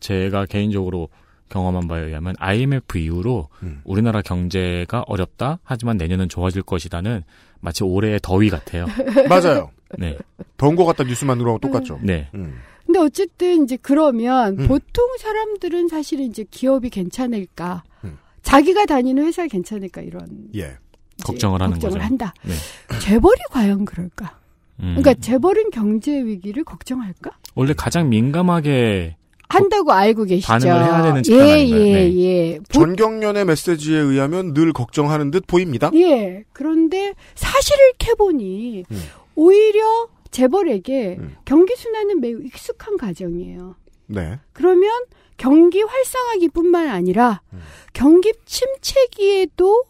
[0.00, 1.08] 제가 개인적으로
[1.48, 3.80] 경험한 바에 의하면 IMF 이후로 음.
[3.84, 7.24] 우리나라 경제가 어렵다 하지만 내년은 좋아질 것이다는
[7.60, 8.86] 마치 올해의 더위 같아요.
[9.28, 9.70] 맞아요.
[9.98, 10.18] 네.
[10.56, 12.00] 더운 것 같다 뉴스만으로 똑같죠.
[12.02, 12.28] 네.
[12.34, 12.58] 음.
[12.84, 14.68] 근데 어쨌든 이제 그러면 음.
[14.68, 18.18] 보통 사람들은 사실은 이제 기업이 괜찮을까, 음.
[18.42, 20.76] 자기가 다니는 회사 괜찮을까 이런 예.
[21.24, 22.04] 걱정을 하는 걱정을 거죠.
[22.04, 22.34] 한다.
[22.42, 22.52] 네.
[23.00, 24.38] 재벌이 과연 그럴까?
[24.80, 24.96] 음.
[24.98, 27.30] 그러니까 재벌은 경제 위기를 걱정할까?
[27.54, 29.16] 원래 가장 민감하게
[29.48, 30.48] 한다고 알고 계시죠.
[30.48, 31.80] 반응을 해야 되는 예, 집단 아닌가요?
[31.80, 32.16] 예, 네.
[32.16, 32.58] 예.
[32.58, 35.90] 보- 전경련의 메시지에 의하면 늘 걱정하는 듯 보입니다.
[35.94, 36.44] 예.
[36.52, 39.02] 그런데 사실을 캐보니 음.
[39.36, 41.36] 오히려 재벌에게 음.
[41.44, 43.76] 경기 순환은 매우 익숙한 과정이에요.
[44.08, 44.38] 네.
[44.52, 44.90] 그러면
[45.36, 47.60] 경기 활성화기뿐만 아니라 음.
[47.92, 49.84] 경기 침체기에도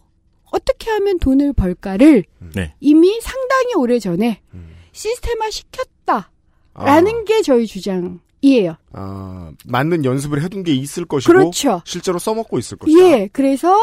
[0.56, 2.74] 어떻게 하면 돈을 벌까를 네.
[2.80, 4.70] 이미 상당히 오래 전에 음.
[4.92, 6.30] 시스템화 시켰다라는
[6.74, 8.76] 아, 게 저희 주장이에요.
[8.92, 11.82] 아, 맞는 연습을 해둔 게 있을 것이고 그렇죠.
[11.84, 12.98] 실제로 써먹고 있을 것이다.
[13.00, 13.76] 예, 그래서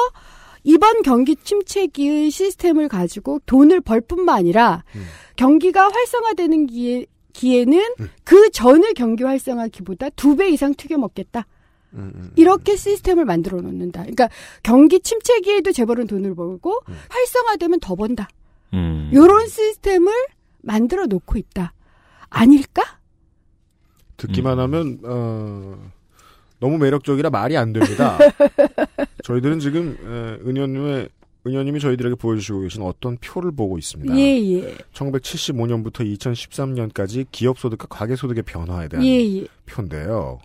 [0.64, 5.06] 이번 경기 침체기의 시스템을 가지고 돈을 벌 뿐만 아니라 음.
[5.36, 8.10] 경기가 활성화되는 기에, 기에는 음.
[8.24, 11.46] 그 전의 경기 활성화기보다 두 배 이상 튀겨 먹겠다.
[11.95, 12.32] 음, 음, 음.
[12.36, 14.01] 이렇게 시스템을 만들어 놓는다.
[14.01, 14.29] 그러니까
[14.62, 16.95] 경기 침체기에도 재벌은 돈을 벌고 음.
[17.10, 18.27] 활성화되면 더 번다.
[18.73, 19.12] 음.
[19.13, 20.12] 요런 시스템을
[20.62, 21.73] 만들어 놓고 있다.
[22.29, 22.99] 아닐까?
[24.17, 24.63] 듣기만 음.
[24.63, 25.91] 하면 어,
[26.60, 28.17] 너무 매력적이라 말이 안 됩니다.
[29.23, 31.10] 저희들은 지금 에, 은현님의
[31.45, 34.15] 은현님이 저희들에게 보여주시고 계신 어떤 표를 보고 있습니다.
[34.15, 34.77] 예, 예.
[34.93, 39.45] 1975년부터 2013년까지 기업 소득과 가계 소득의 변화에 대한 예, 예.
[39.65, 40.39] 표인데요.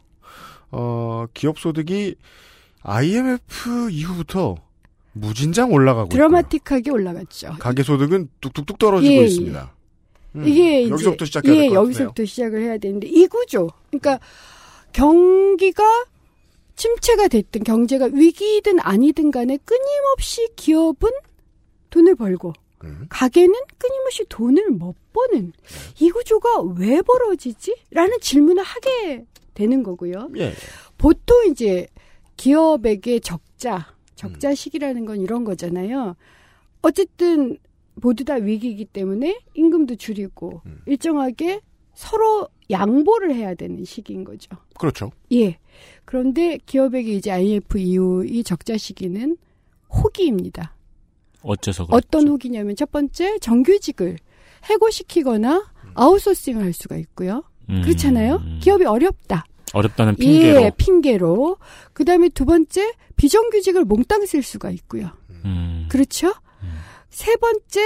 [0.71, 2.17] 어, 기업 소득이
[2.83, 4.57] IMF 이후부터
[5.13, 6.17] 무진장 올라가고 있고요.
[6.17, 7.57] 드라마틱하게 올라갔죠.
[7.59, 9.25] 가계 소득은 뚝뚝뚝 떨어지고 예, 예.
[9.25, 9.75] 있습니다.
[10.37, 11.67] 음, 이게 여기서부터 시작해야 예.
[11.73, 13.69] 여기서부터 시작을 해야 되는데 이 구조.
[13.91, 14.21] 그러니까
[14.93, 15.83] 경기가
[16.77, 21.11] 침체가 됐든 경제가 위기든 아니든 간에 끊임없이 기업은
[21.91, 22.53] 돈을 벌고
[22.85, 25.53] 음, 가게는 끊임없이 돈을 못 버는
[25.99, 27.75] 이 구조가 왜 벌어지지?
[27.91, 29.25] 라는 질문을 하게
[29.59, 30.31] 되는 거고요.
[30.37, 30.53] 예.
[30.97, 31.89] 보통 이제
[32.37, 36.15] 기업에게 적자, 적자 시기라는 건 이런 거잖아요.
[36.81, 37.59] 어쨌든
[37.97, 40.81] 모두 다 위기이기 때문에 임금도 줄이고 음.
[40.87, 41.61] 일정하게
[41.95, 44.49] 서로 양보를 해야 되는 시기인 거죠.
[44.79, 45.11] 그렇죠.
[45.33, 45.59] 예.
[46.05, 49.37] 그런데 기업에게 이제 IMF 이후 이 적자 시기는
[49.91, 50.77] 호기입니다.
[51.43, 51.97] 어째서 그렇죠?
[51.97, 54.19] 어떤 호기냐면 첫 번째 정규직을
[54.71, 57.43] 해고시키거나 아웃소싱을 할 수가 있고요.
[57.71, 57.83] 음.
[57.83, 58.43] 그렇잖아요.
[58.61, 59.45] 기업이 어렵다.
[59.73, 60.63] 어렵다는 핑계로.
[60.63, 61.57] 예, 핑계로.
[61.93, 65.11] 그 다음에 두 번째 비정규직을 몽땅 쓸 수가 있고요.
[65.45, 65.87] 음.
[65.89, 66.33] 그렇죠?
[67.11, 67.81] 세 번째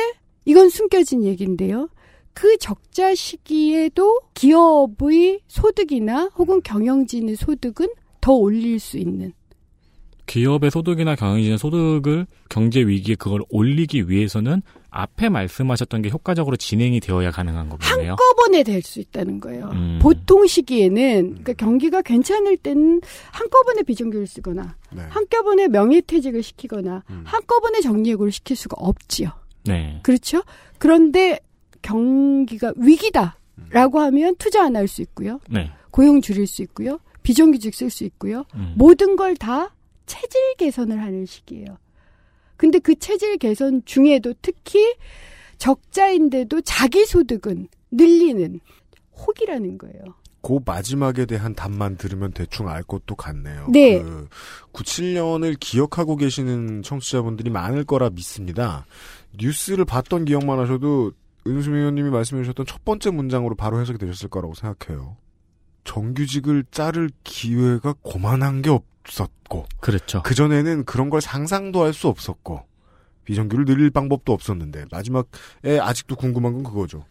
[0.44, 1.88] 이건 숨겨진 얘기인데요.
[2.34, 7.88] 그 적자 시기에도 기업의 소득이나 혹은 경영진의 소득은
[8.20, 9.32] 더 올릴 수 있는
[10.26, 14.62] 기업의 소득이나 경영진의 소득을 경제 위기에 그걸 올리기 위해서는
[14.94, 18.10] 앞에 말씀하셨던 게 효과적으로 진행이 되어야 가능한 거겠네요.
[18.12, 19.70] 한꺼번에 될 수 있다는 거예요.
[19.72, 19.98] 음.
[20.02, 23.00] 보통 시기에는 그러니까 경기가 괜찮을 때는
[23.32, 25.02] 한꺼번에 비정규를 쓰거나 네.
[25.08, 27.22] 한꺼번에 명예퇴직을 시키거나 음.
[27.26, 29.30] 한꺼번에 정리해고를 시킬 수가 없지요.
[29.64, 30.00] 네.
[30.02, 30.42] 그렇죠?
[30.78, 31.38] 그런데
[31.80, 35.40] 경기가 위기다라고 하면 투자 안 할 수 있고요.
[35.48, 35.70] 네.
[35.90, 36.98] 고용 줄일 수 있고요.
[37.22, 38.44] 비정규직 쓸 수 있고요.
[38.54, 38.74] 음.
[38.76, 39.74] 모든 걸 다
[40.06, 41.78] 체질 개선을 하는 시기예요.
[42.62, 44.94] 근데 그 체질 개선 중에도 특히
[45.58, 48.60] 적자인데도 자기 소득은 늘리는
[49.16, 50.00] 혹이라는 거예요.
[50.42, 53.66] 그 마지막에 대한 답만 들으면 대충 알 것도 같네요.
[53.68, 54.00] 네.
[54.00, 54.28] 그
[54.74, 58.86] 97년을 기억하고 계시는 청취자분들이 많을 거라 믿습니다.
[59.40, 61.10] 뉴스를 봤던 기억만 하셔도
[61.44, 65.16] 은수미 의원님이 말씀해 주셨던 첫 번째 문장으로 바로 해석이 되셨을 거라고 생각해요.
[65.84, 70.22] 정규직을 자를 기회가 고만한 게 없었고 그렇죠.
[70.22, 72.62] 그전에는 그런 걸 상상도 할 수 없었고
[73.24, 77.04] 비정규를 늘릴 방법도 없었는데 마지막에 아직도 궁금한 건 그거죠.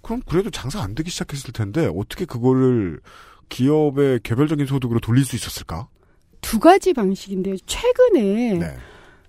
[0.00, 3.00] 그럼 그래도 장사 안 되기 시작했을 텐데 어떻게 그거를
[3.48, 5.88] 기업의 개별적인 소득으로 돌릴 수 있었을까?
[6.40, 7.56] 두 가지 방식인데요.
[7.66, 8.76] 최근에 네.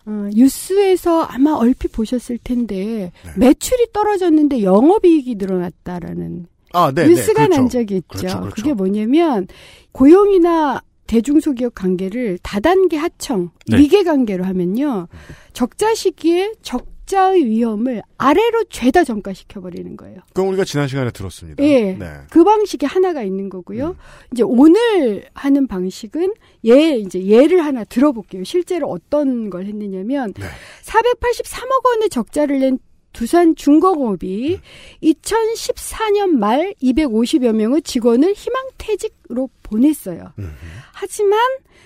[0.06, 3.32] 어, 뉴스에서 아마 얼핏 보셨을 텐데 네.
[3.38, 7.62] 매출이 떨어졌는데 영업이익이 늘어났다라는 아, 네, 뉴스가 네, 그렇죠.
[7.62, 8.07] 난 적이 있죠.
[8.09, 8.55] 그렇죠, 그렇죠.
[8.55, 9.47] 그게 뭐냐면
[9.91, 13.77] 고용이나 대중소기업 관계를 다단계 하청, 네.
[13.77, 15.07] 위계 관계로 하면요.
[15.53, 20.21] 적자 시기에 적자의 위험을 아래로 죄다 전가시켜 버리는 거예요.
[20.29, 21.63] 그건 우리가 지난 시간에 들었습니다.
[21.63, 21.93] 예.
[21.93, 22.05] 네.
[22.31, 23.89] 그 방식이 하나가 있는 거고요.
[23.89, 23.95] 음.
[24.31, 26.33] 이제 오늘 하는 방식은
[26.65, 28.43] 예 이제 예를 하나 들어볼게요.
[28.43, 30.45] 실제로 어떤 걸 했느냐면 네.
[30.83, 32.79] 483억 원의 적자를 낸
[33.13, 34.60] 두산 중공업이
[35.02, 40.34] 2014년 말 250여 명의 직원을 희망퇴직으로 보냈어요.
[40.39, 40.52] 음.
[40.91, 41.39] 하지만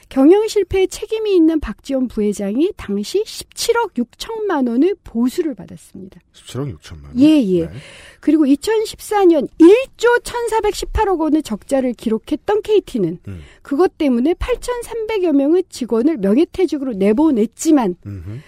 [0.10, 6.22] 경영 실패에 책임이 있는 박지원 부회장이 당시 17억 6천만 원의 보수를 받았습니다.
[6.34, 7.20] 17억 6천만 원.
[7.20, 7.66] 예, 예.
[7.66, 7.72] 네.
[8.22, 13.42] 그리고 2014년 1조 1,418억 원의 적자를 기록했던 KT는 음.
[13.62, 18.40] 그것 때문에 8,300여 명의 직원을 명예퇴직으로 내보냈지만 음흠.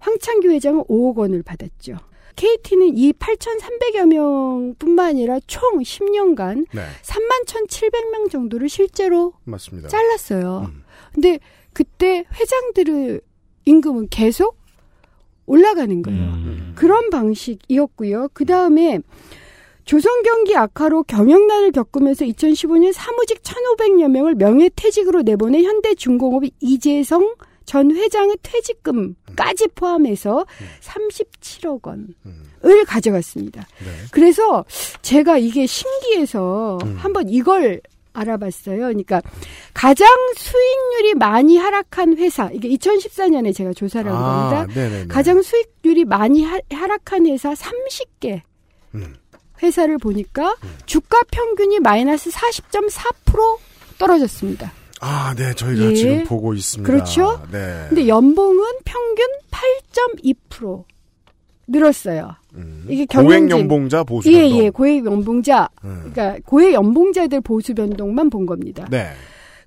[0.00, 1.96] 황창규 회장은 5억 원을 받았죠.
[2.36, 6.82] KT는 이 8,300여 명뿐만 아니라 총 10년간 네.
[7.02, 9.88] 3만 1,700명 정도를 실제로 맞습니다.
[9.88, 10.70] 잘랐어요.
[10.70, 10.84] 음.
[11.12, 11.38] 근데
[11.72, 13.20] 그때 회장들의
[13.66, 14.56] 임금은 계속
[15.46, 16.20] 올라가는 거예요.
[16.20, 16.72] 음.
[16.74, 18.28] 그런 방식이었고요.
[18.32, 19.00] 그 다음에
[19.84, 28.36] 조선 경기 악화로 경영난을 겪으면서 2015년 사무직 1,500여 명을 명예퇴직으로 내보낸 현대중공업이 이재성 전 회장의
[28.42, 30.46] 퇴직금까지 포함해서
[30.80, 32.84] 37억 원을 음.
[32.86, 33.66] 가져갔습니다.
[33.84, 33.90] 네.
[34.10, 34.64] 그래서
[35.02, 36.96] 제가 이게 신기해서 음.
[36.96, 37.80] 한번 이걸
[38.14, 38.76] 알아봤어요.
[38.76, 39.20] 그러니까
[39.74, 44.60] 가장 수익률이 많이 하락한 회사 이게 2014년에 제가 조사를 한 겁니다.
[44.60, 45.06] 아, 네네네.
[45.08, 48.40] 가장 수익률이 많이 하, 하락한 회사 30개
[48.94, 49.16] 음.
[49.62, 53.58] 회사를 보니까 주가 평균이 마이너스 40.4%
[53.98, 54.72] 떨어졌습니다.
[55.06, 55.94] 아, 네, 저희가 예.
[55.94, 56.90] 지금 보고 있습니다.
[56.90, 57.42] 그렇죠?
[57.52, 57.86] 네.
[57.88, 60.84] 근데 연봉은 평균 8.2%
[61.66, 62.34] 늘었어요.
[62.54, 62.86] 음.
[62.88, 64.58] 이게 고액 연봉자 보수 예, 변동.
[64.58, 66.10] 예, 고액 연봉자 음.
[66.12, 68.86] 그러니까 고액 연봉자들 보수 변동만 본 겁니다.
[68.90, 69.10] 네.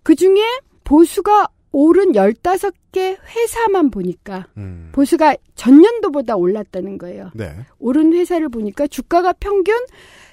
[0.03, 0.41] 그 중에
[0.83, 4.89] 보수가 오른 15개 회사만 보니까 음.
[4.91, 7.29] 보수가 전년도보다 올랐다는 거예요.
[7.35, 7.53] 네.
[7.77, 9.75] 오른 회사를 보니까 주가가 평균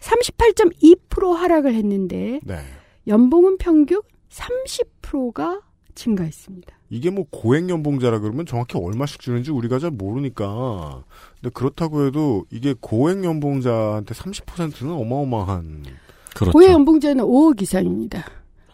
[0.01, 2.59] 38.2% 하락을 했는데 네.
[3.07, 4.01] 연봉은 평균
[4.35, 5.61] 30%가
[5.95, 6.75] 증가했습니다.
[6.91, 11.05] 이게 뭐 고액 연봉자라 그러면 정확히 얼마씩 주는지 우리가 잘 모르니까.
[11.41, 15.85] 근데 그렇다고 해도 이게 고액 연봉자한테 30%는 어마어마한.
[16.35, 16.53] 그렇죠.
[16.53, 18.25] 고액 연봉자는 5억 이상입니다.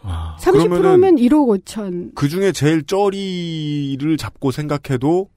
[0.01, 2.15] 아, 30%면 1억 5천.
[2.15, 5.29] 그 중에 제일 쩌리를 잡고 생각해도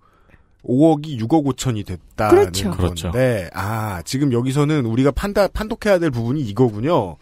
[0.65, 2.71] 5억이 6억 5천이 됐다는 그렇죠.
[2.71, 3.11] 그렇죠.
[3.11, 7.17] 건데, 아 지금 여기서는 우리가 판다 판독해야 될 부분이 이거군요.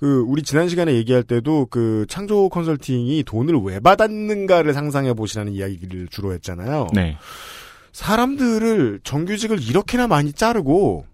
[0.00, 6.08] 그 우리 지난 시간에 얘기할 때도 그 창조 컨설팅이 돈을 왜 받았는가를 상상해 보시라는 이야기를
[6.08, 6.88] 주로 했잖아요.
[6.94, 7.16] 네.
[7.92, 11.06] 사람들을 정규직을 이렇게나 많이 자르고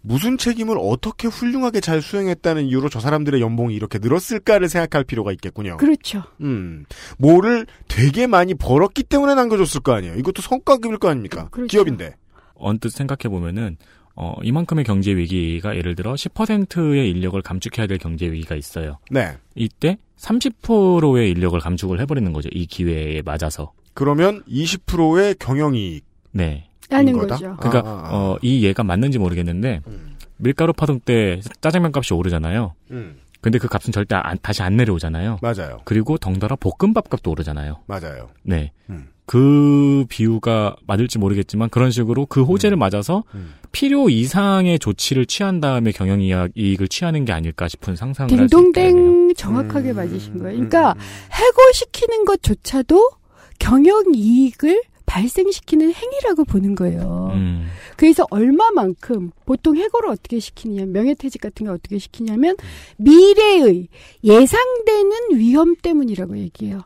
[0.00, 5.76] 무슨 책임을 어떻게 훌륭하게 잘 수행했다는 이유로 저 사람들의 연봉이 이렇게 늘었을까를 생각할 필요가 있겠군요.
[5.76, 6.22] 그렇죠.
[6.40, 6.86] 음,
[7.18, 10.14] 뭐를 되게 많이 벌었기 때문에 남겨줬을 거 아니에요.
[10.14, 11.48] 이것도 성과급일 거 아닙니까?
[11.50, 11.68] 그렇죠.
[11.68, 12.14] 기업인데.
[12.54, 13.76] 언뜻 생각해 보면은
[14.20, 18.98] 어, 이만큼의 경제 위기가 예를 들어 10%의 인력을 감축해야 될 경제 위기가 있어요.
[19.12, 19.36] 네.
[19.54, 22.48] 이때 30%의 인력을 감축을 해버리는 거죠.
[22.52, 23.72] 이 기회에 맞아서.
[23.94, 26.04] 그러면 20%의 경영이익.
[26.32, 26.64] 네.
[26.90, 27.36] 하는 거다?
[27.36, 27.56] 거죠.
[27.58, 28.10] 그러니까 아, 아, 아.
[28.32, 30.16] 어, 이 예가 맞는지 모르겠는데 음.
[30.38, 32.74] 밀가루 파동 때 짜장면 값이 오르잖아요.
[32.92, 35.38] 음, 근데 그 값은 절대 안- 다시 안 내려오잖아요.
[35.42, 35.80] 맞아요.
[35.84, 37.82] 그리고 덩달아 볶음밥 값도 오르잖아요.
[37.86, 38.30] 맞아요.
[38.42, 38.72] 네.
[38.90, 39.08] 음.
[39.28, 43.52] 그 비유가 맞을지 모르겠지만 그런 식으로 그 호재를 맞아서 음.
[43.72, 48.72] 필요 이상의 조치를 취한 다음에 경영 이익을 취하는 게 아닐까 싶은 상상을 할수 있겠네요.
[48.72, 50.58] 딩동댕 정확하게 음, 맞으신 거예요.
[50.58, 50.98] 음, 그러니까 음,
[51.30, 53.10] 해고시키는 것조차도
[53.58, 57.30] 경영 이익을 발생시키는 행위라고 보는 거예요.
[57.34, 57.66] 음,
[57.98, 62.56] 그래서 얼마만큼 보통 해고를 어떻게 시키느냐, 명예퇴직 같은 게 어떻게 시키냐면
[62.96, 63.88] 미래의
[64.24, 66.80] 예상되는 위험 때문이라고 얘기해요.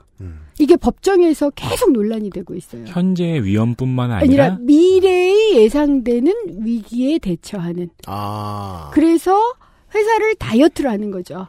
[0.53, 0.62] 음.
[0.62, 2.85] 이게 법정에서 계속 논란이 되고 있어요.
[2.87, 6.33] 현재의 위험뿐만 아니라 아니라 미래의 예상되는
[6.65, 7.91] 위기에 대처하는.
[8.07, 8.91] 아.
[8.93, 9.41] 그래서
[9.95, 11.49] 회사를 다이어트를 하는 거죠.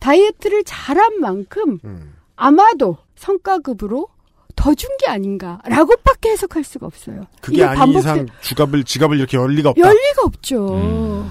[0.00, 2.14] 다이어트를 잘한 만큼 음.
[2.36, 4.08] 아마도 성과급으로
[4.56, 7.22] 더 준 게 아닌가라고밖에 해석할 수가 없어요.
[7.40, 9.80] 그게 이게 아닌 반복돼- 이상 주갑을 지갑을 이렇게 열 리가 없다.
[9.80, 10.74] 열 리가 없죠.
[10.74, 11.30] 음.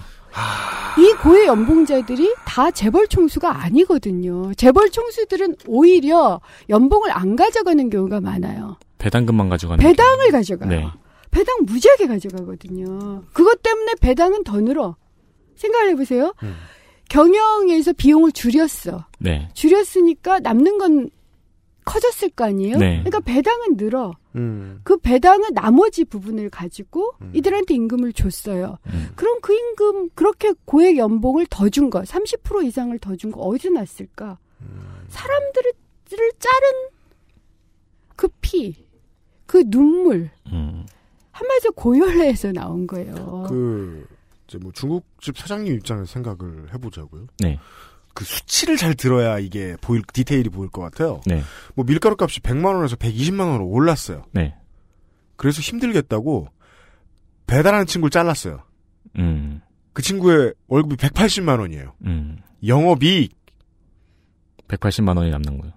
[0.98, 4.54] 이 고액 연봉자들이 다 재벌 총수가 아니거든요.
[4.56, 8.78] 재벌 총수들은 오히려 연봉을 안 가져가는 경우가 많아요.
[8.98, 10.70] 배당금만 가져가는 배당을 가져가요.
[10.70, 10.86] 네.
[11.32, 13.24] 배당 무지하게 가져가거든요.
[13.34, 14.96] 그것 때문에 배당은 더 늘어.
[15.56, 16.34] 생각을 해보세요.
[16.44, 16.56] 음.
[17.10, 19.06] 경영에서 비용을 줄였어.
[19.20, 19.50] 네.
[19.54, 21.10] 줄였으니까 남는 건
[21.86, 22.78] 커졌을 거 아니에요?
[22.78, 23.04] 네.
[23.04, 24.14] 그러니까 배당은 늘어.
[24.36, 24.80] 음.
[24.84, 27.32] 그 배당은 나머지 부분을 가지고 음.
[27.34, 28.78] 이들한테 임금을 줬어요.
[28.88, 29.10] 음.
[29.16, 33.70] 그럼 그 임금 그렇게 고액 연봉을 더 준 거, 30% 이상을 더 준 거 어디서
[33.70, 34.38] 났을까?
[34.62, 35.06] 음.
[35.10, 35.72] 사람들을
[36.40, 36.68] 자른
[38.16, 38.76] 그 피,
[39.46, 40.86] 그 눈물, 음.
[41.32, 43.46] 한마디로 고열내에서 나온 거예요.
[43.48, 44.06] 그
[44.48, 47.28] 이제 뭐 중국집 사장님 입장에서 생각을 해보자고요.
[47.40, 47.60] 네.
[48.20, 51.22] 그 수치를 잘 들어야 이게 보일 디테일이 보일 것 같아요.
[51.26, 51.42] 네.
[51.74, 54.24] 뭐 밀가루 값이 100만 원에서 120만 원으로 올랐어요.
[54.34, 54.56] 네.
[55.38, 56.50] 그래서 힘들겠다고
[57.48, 58.60] 배달하는 친구를 잘랐어요.
[59.18, 59.62] 음.
[59.94, 61.94] 그 친구의 월급이 180만 원이에요.
[62.04, 62.40] 음.
[62.68, 63.34] 영업이익
[64.68, 65.74] 180만 원이 남는 거예요.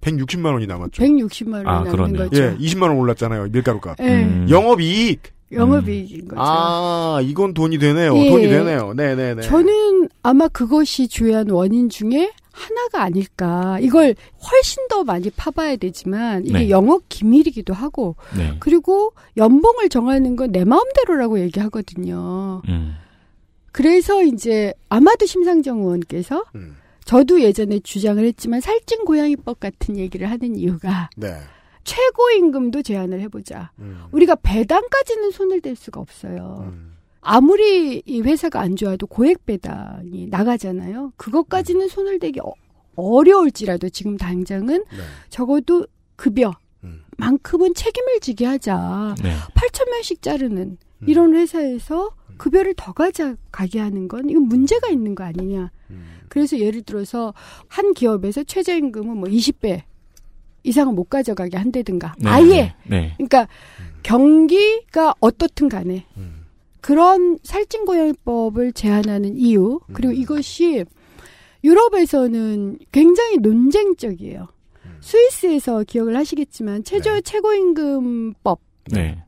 [0.00, 1.00] 160만 원이 남았죠.
[1.00, 2.28] 160만 원이 아, 남는 그러네요.
[2.28, 2.42] 거죠.
[2.42, 3.50] 예, 20만 원 올랐잖아요.
[3.50, 4.00] 밀가루 값.
[4.00, 4.48] 예, 음.
[4.50, 5.22] 영업이익.
[5.52, 6.42] 영업이익인 거죠.
[6.42, 8.16] 아, 이건 돈이 되네요.
[8.18, 8.28] 예.
[8.28, 8.94] 돈이 되네요.
[8.94, 9.42] 네네네.
[9.42, 13.78] 저는 아마 그것이 주요한 원인 중에 하나가 아닐까.
[13.80, 14.14] 이걸
[14.50, 16.70] 훨씬 더 많이 파봐야 되지만 이게 네.
[16.70, 18.56] 영업 기밀이기도 하고 네.
[18.58, 22.62] 그리고 연봉을 정하는 건 내 마음대로라고 얘기하거든요.
[22.68, 22.94] 음.
[23.70, 30.56] 그래서 이제 아마도 심상정 의원께서 음, 저도 예전에 주장을 했지만 살찐 고양이법 같은 얘기를 하는
[30.56, 31.34] 이유가 네.
[31.82, 33.72] 최고 임금도 제한을 해보자.
[33.80, 36.70] 음, 우리가 배당까지는 손을 댈 수가 없어요.
[36.72, 36.93] 음,
[37.24, 41.12] 아무리 이 회사가 안 좋아도 고액 배당이 나가잖아요.
[41.16, 42.52] 그것까지는 손을 대기 어,
[42.96, 44.98] 어려울지라도 지금 당장은 네.
[45.30, 46.52] 적어도 급여
[46.84, 47.02] 음.
[47.16, 49.14] 만큼은 책임을 지게 하자.
[49.22, 49.34] 네.
[49.54, 51.08] 8천 명씩 자르는 음.
[51.08, 55.70] 이런 회사에서 급여를 더 가져가게 하는 건 이건 문제가 있는 거 아니냐.
[55.90, 57.32] 음, 그래서 예를 들어서
[57.68, 59.82] 한 기업에서 최저임금은 뭐 20배
[60.62, 62.14] 이상은 못 가져가게 한다든가.
[62.18, 62.28] 네.
[62.28, 62.74] 아예.
[62.86, 63.14] 네.
[63.16, 63.48] 그러니까
[64.02, 66.43] 경기가 어떻든 간에 음,
[66.84, 70.20] 그런 살찐 고양이법을 제한하는 이유 그리고 음.
[70.20, 70.84] 이것이
[71.64, 74.48] 유럽에서는 굉장히 논쟁적이에요.
[74.84, 74.98] 음.
[75.00, 77.20] 스위스에서 기억을 하시겠지만 최저 네.
[77.22, 78.58] 최고임금법을
[78.92, 79.24] 네.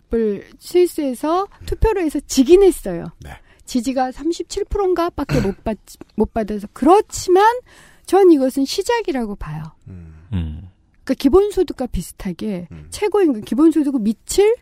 [0.59, 3.07] 스위스에서 투표를 해서 지긴 했어요.
[3.25, 3.31] 네.
[3.65, 5.79] 지지가 37%인가 밖에 못, 받,
[6.15, 7.59] 못 받아서 그렇지만
[8.05, 9.63] 전 이것은 시작이라고 봐요.
[9.89, 10.69] 음, 음.
[11.05, 12.89] 그러니까 기본소득과 비슷하게 음.
[12.91, 14.57] 최고임금 기본소득은 밑을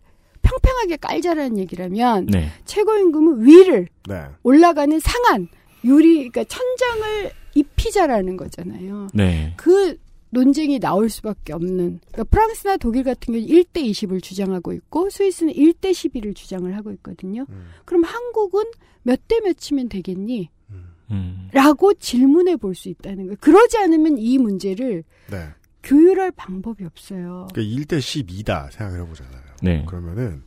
[0.44, 2.50] 평평하게 깔자라는 얘기라면 네.
[2.66, 4.26] 최고임금은 위를 네.
[4.42, 5.48] 올라가는 상한
[5.84, 9.08] 유리 그러니까 천장을 입히자라는 거잖아요.
[9.14, 9.54] 네.
[9.56, 9.96] 그
[10.30, 15.90] 논쟁이 나올 수밖에 없는 그러니까 프랑스나 독일 같은 경우는 1대 20을 주장하고 있고 스위스는 1대
[15.92, 17.46] 11을 주장을 하고 있거든요.
[17.48, 18.64] 음, 그럼 한국은
[19.04, 20.50] 몇 대 몇이면 되겠니?
[20.70, 21.48] 음, 음.
[21.52, 23.36] 라고 질문해 볼 수 있다는 거예요.
[23.40, 25.48] 그러지 않으면 이 문제를 네.
[25.84, 27.46] 교율할 방법이 없어요.
[27.54, 29.42] 그 1대 12다 생각을 해보잖아요.
[29.62, 29.84] 네.
[29.86, 30.42] 그러면은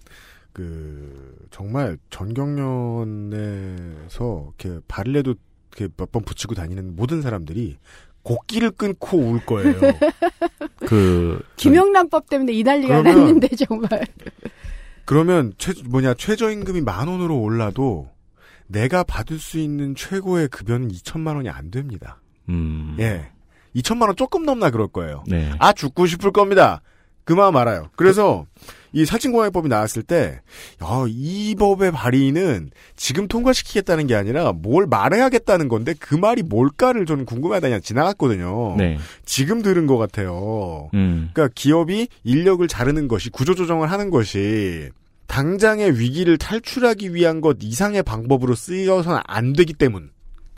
[0.53, 1.97] 그 정말
[3.27, 5.35] 전경련에서 이렇게 발레도
[5.75, 7.77] 이렇게 몇 번 붙이고 다니는 모든 사람들이
[8.23, 9.73] 곡기를 끊고 울 거예요.
[10.87, 13.89] 그 김영란법 때문에 이 난리가 그러면- 났는데 정말.
[15.05, 18.09] 그러면 최 뭐냐 최저임금이 만 원으로 올라도
[18.67, 22.19] 내가 받을 수 있는 최고의 급여는 2천만 원이 안 됩니다.
[22.49, 22.97] 음.
[22.99, 23.29] 예.
[23.75, 25.23] 2천만 원 조금 넘나 그럴 거예요.
[25.27, 25.51] 네.
[25.59, 26.81] 아 죽고 싶을 겁니다.
[27.23, 27.89] 그 마음 알아요.
[27.95, 28.45] 그래서
[28.93, 30.39] 이 살찐공항법이 나왔을 때,
[30.83, 37.25] 야, 이 법의 발의는 지금 통과시키겠다는 게 아니라 뭘 말해야겠다는 건데 그 말이 뭘까를 저는
[37.25, 38.75] 궁금하다 그냥 지나갔거든요.
[38.77, 38.97] 네.
[39.25, 40.89] 지금 들은 것 같아요.
[40.93, 41.29] 음.
[41.33, 44.89] 그러니까 기업이 인력을 자르는 것이 구조조정을 하는 것이
[45.27, 50.09] 당장의 위기를 탈출하기 위한 것 이상의 방법으로 쓰여서는 안 되기 때문.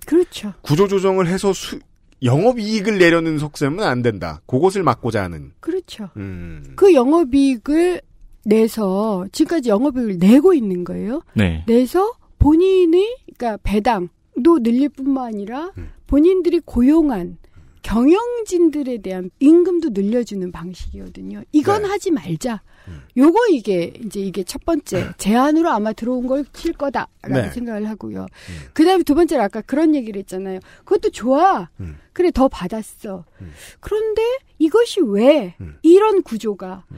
[0.06, 0.54] 그렇죠.
[0.62, 1.80] 구조조정을 해서 수,
[2.24, 4.42] 영업이익을 내려는 속셈은 안 된다.
[4.46, 5.52] 그것을 막고자 하는.
[5.60, 6.10] 그렇죠.
[6.18, 6.74] 음.
[6.76, 8.02] 그 영업이익을
[8.50, 11.22] 내서 지금까지 영업이익을 내고 있는 거예요.
[11.34, 11.64] 네.
[11.68, 15.90] 내서 본인의 그러니까 배당도 늘릴 뿐만 아니라 음.
[16.08, 17.38] 본인들이 고용한
[17.82, 21.44] 경영진들에 대한 임금도 늘려주는 방식이거든요.
[21.52, 21.88] 이건 네.
[21.88, 22.62] 하지 말자.
[22.88, 23.02] 음.
[23.18, 27.50] 요거 이게 이제 이게 첫 번째 제안으로 아마 들어온 걸 칠 거다라고 네.
[27.52, 28.26] 생각을 하고요.
[28.74, 30.60] 그다음에 두 번째로 아까 그런 얘기를 했잖아요.
[30.86, 31.70] 그것도 좋아.
[31.80, 31.98] 음.
[32.14, 33.24] 그래 더 받았어.
[33.42, 33.52] 음.
[33.80, 34.22] 그런데
[34.58, 35.78] 이것이 왜 음.
[35.82, 36.98] 이런 구조가 음.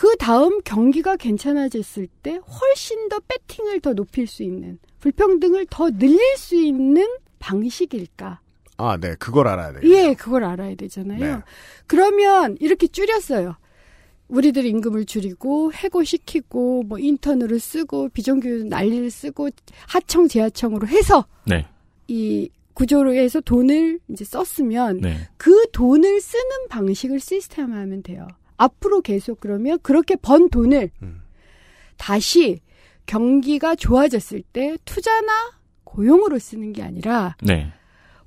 [0.00, 6.38] 그 다음 경기가 괜찮아졌을 때 훨씬 더 배팅을 더 높일 수 있는 불평등을 더 늘릴
[6.38, 7.06] 수 있는
[7.38, 8.40] 방식일까?
[8.78, 9.14] 아, 네.
[9.16, 9.92] 그걸 알아야 돼요.
[9.92, 11.36] 예, 그걸 알아야 되잖아요.
[11.36, 11.42] 네.
[11.86, 13.56] 그러면 이렇게 줄였어요.
[14.28, 19.50] 우리들 임금을 줄이고 해고시키고 뭐 인턴으로 쓰고 비정규 난리를 쓰고
[19.86, 21.66] 하청 재하청으로 해서 네.
[22.08, 25.28] 이 구조로 해서 돈을 이제 썼으면 네.
[25.36, 28.26] 그 돈을 쓰는 방식을 시스템화하면 돼요.
[28.60, 31.22] 앞으로 계속 그러면 그렇게 번 돈을 음.
[31.96, 32.60] 다시
[33.06, 35.32] 경기가 좋아졌을 때 투자나
[35.84, 37.72] 고용으로 쓰는 게 아니라 네.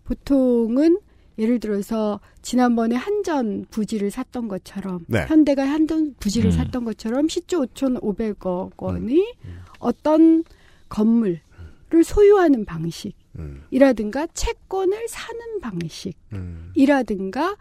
[0.05, 0.99] 보통은
[1.37, 5.25] 예를 들어서 지난번에 한전 부지를 샀던 것처럼 네.
[5.27, 6.51] 현대가 한전 부지를 음.
[6.51, 9.35] 샀던 것처럼 10조 5,500억 원이
[9.79, 10.43] 어떤
[10.89, 11.39] 건물을
[12.03, 14.27] 소유하는 방식이라든가 음.
[14.33, 15.39] 채권을 사는
[16.33, 16.71] 음.
[16.73, 17.55] 방식이라든가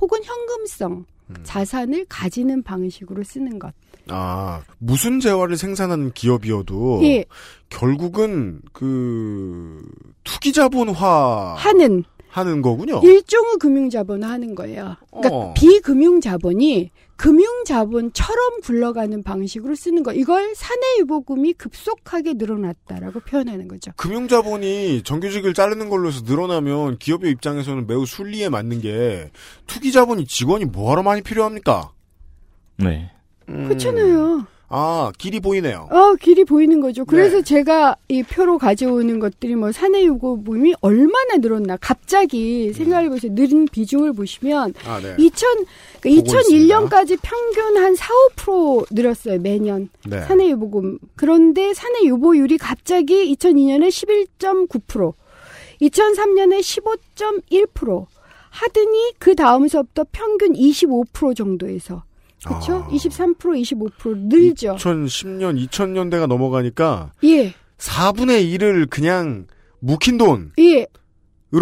[0.00, 1.04] 혹은 현금성
[1.36, 1.42] 음.
[1.44, 3.72] 자산을 가지는 방식으로 쓰는 것.
[4.08, 7.24] 아, 무슨 재화를 생산하는 기업이어도 예,
[7.68, 9.80] 결국은 그
[10.24, 13.00] 투기 자본화 하는 하는 거군요.
[13.04, 14.96] 일종의 금융자본을 하는 거예요.
[15.10, 15.54] 그러니까 어.
[15.54, 20.14] 비금융자본이 금융자본처럼 굴러가는 방식으로 쓰는 거.
[20.14, 23.92] 이걸 사내유보금이 급속하게 늘어났다라고 표현하는 거죠.
[23.96, 29.30] 금융자본이 정규직을 자르는 걸로 해서 늘어나면 기업의 입장에서는 매우 순리에 맞는 게
[29.66, 31.92] 투기자본이 직원이 뭐하러 많이 필요합니까?
[32.78, 33.10] 네.
[33.50, 33.64] 음.
[33.64, 34.46] 그렇잖아요.
[34.74, 35.86] 아, 길이 보이네요.
[35.90, 37.04] 어, 길이 보이는 거죠.
[37.04, 37.42] 그래서 네.
[37.42, 41.76] 제가 이 표로 가져오는 것들이 뭐 사내유보금이 얼마나 늘었나.
[41.76, 43.32] 갑자기 생각해 보세요.
[43.34, 45.14] 늘은 비중을 보시면 아, 네.
[45.18, 45.68] 2000, 보고
[46.02, 48.06] 2001년까지 평균 한 4,
[48.36, 49.40] 5% 늘었어요.
[49.40, 49.90] 매년.
[50.08, 50.22] 네.
[50.22, 50.98] 사내유보금.
[51.16, 53.88] 그런데 사내유보율이 갑자기 2002년에
[54.40, 55.12] 11.9%,
[55.82, 58.06] 2003년에 15.1%
[58.48, 62.04] 하더니 그 다음서부터 평균 25% 정도에서
[62.44, 62.74] 그렇죠?
[62.76, 62.88] 아.
[62.88, 64.76] 23% 25% 늘죠.
[64.76, 67.54] 2010년, 2000년대가 넘어가니까 예.
[67.78, 69.46] 4분의 1을 그냥
[69.80, 70.86] 묵힌 돈으로 예.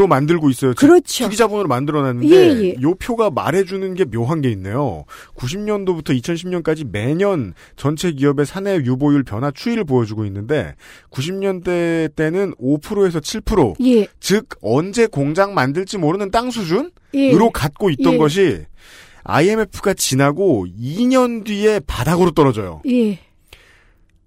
[0.08, 0.74] 만들고 있어요.
[0.74, 1.24] 즉, 그렇죠.
[1.24, 2.82] 투기자본으로 만들어놨는데 예, 예.
[2.82, 5.04] 요 표가 말해주는 게 묘한 게 있네요.
[5.36, 10.74] 90년도부터 2010년까지 매년 전체 기업의 사내 유보율 변화 추이를 보여주고 있는데
[11.10, 14.06] 90년대 때는 5%에서 7%, 예.
[14.20, 17.32] 즉 언제 공장 만들지 모르는 땅 수준으로 예.
[17.52, 18.18] 갖고 있던 예.
[18.18, 18.66] 것이
[19.24, 22.82] IMF가 지나고 2년 뒤에 바닥으로 떨어져요.
[22.88, 23.18] 예.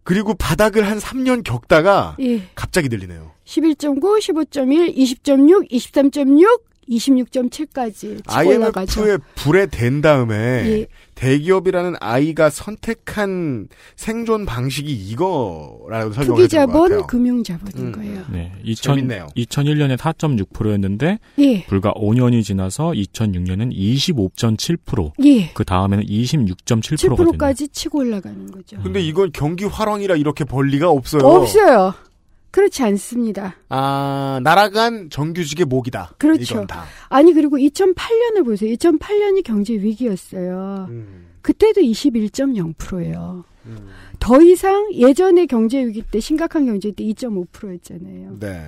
[0.03, 2.41] 그리고 바닥을 한 3년 겪다가 예.
[2.55, 3.31] 갑자기 들리네요.
[3.45, 9.01] 11.9, 15.1, 20.6, 23.6, 26.7까지 치고 올라가죠.
[9.01, 10.87] IMF에 불에 댄 다음에 예.
[11.15, 17.07] 대기업이라는 아이가 선택한 생존 방식이 이거라고 설명을 해준 것 투기 자본, 같아요.
[17.07, 17.91] 금융 자본인 음.
[17.91, 18.21] 거예요.
[18.31, 18.51] 네.
[18.63, 19.27] 2000, 재밌네요.
[19.35, 21.65] 2001년에 4.6%였는데 예.
[21.65, 25.11] 불과 5년이 지나서 2006년은 25.7%.
[25.25, 25.51] 예.
[25.53, 27.31] 그 다음에는 26.7%거든요.
[27.33, 28.77] 7%까지 치고 올라가는 거죠.
[28.81, 31.23] 근데 이건 경기 활황이라 이렇게 벌 리가 없어요.
[31.23, 31.93] 없어요.
[32.53, 33.55] 그렇지 않습니다.
[33.69, 36.13] 아, 날아간 정규직의 목이다.
[36.19, 36.67] 그렇죠.
[37.09, 38.71] 아니 그리고 2008년을 보세요.
[38.75, 40.85] 2008년이 경제 위기였어요.
[40.87, 43.43] 음, 그때도 21.0%예요.
[43.65, 43.89] 음.
[44.19, 48.37] 더 이상 예전에 경제 위기 때 심각한 경제 때 2.5%였잖아요.
[48.39, 48.67] 네.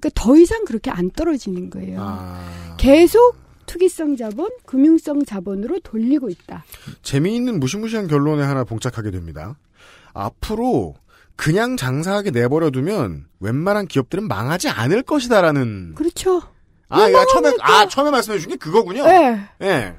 [0.00, 2.00] 그러니까 더 이상 그렇게 안 떨어지는 거예요.
[2.00, 6.64] 아, 계속 투기성 자본, 금융성 자본으로 돌리고 있다.
[7.02, 9.56] 재미있는 무시무시한 결론에 하나 봉착하게 됩니다.
[10.14, 10.96] 앞으로
[11.40, 15.94] 그냥 장사하게 내버려두면 웬만한 기업들은 망하지 않을 것이다라는.
[15.94, 16.42] 그렇죠.
[16.90, 17.52] 아, 왜 야, 처음에?
[17.60, 19.04] 아, 처음에 말씀해 주신 게 그거군요.
[19.06, 19.40] 예.
[19.62, 19.94] 예.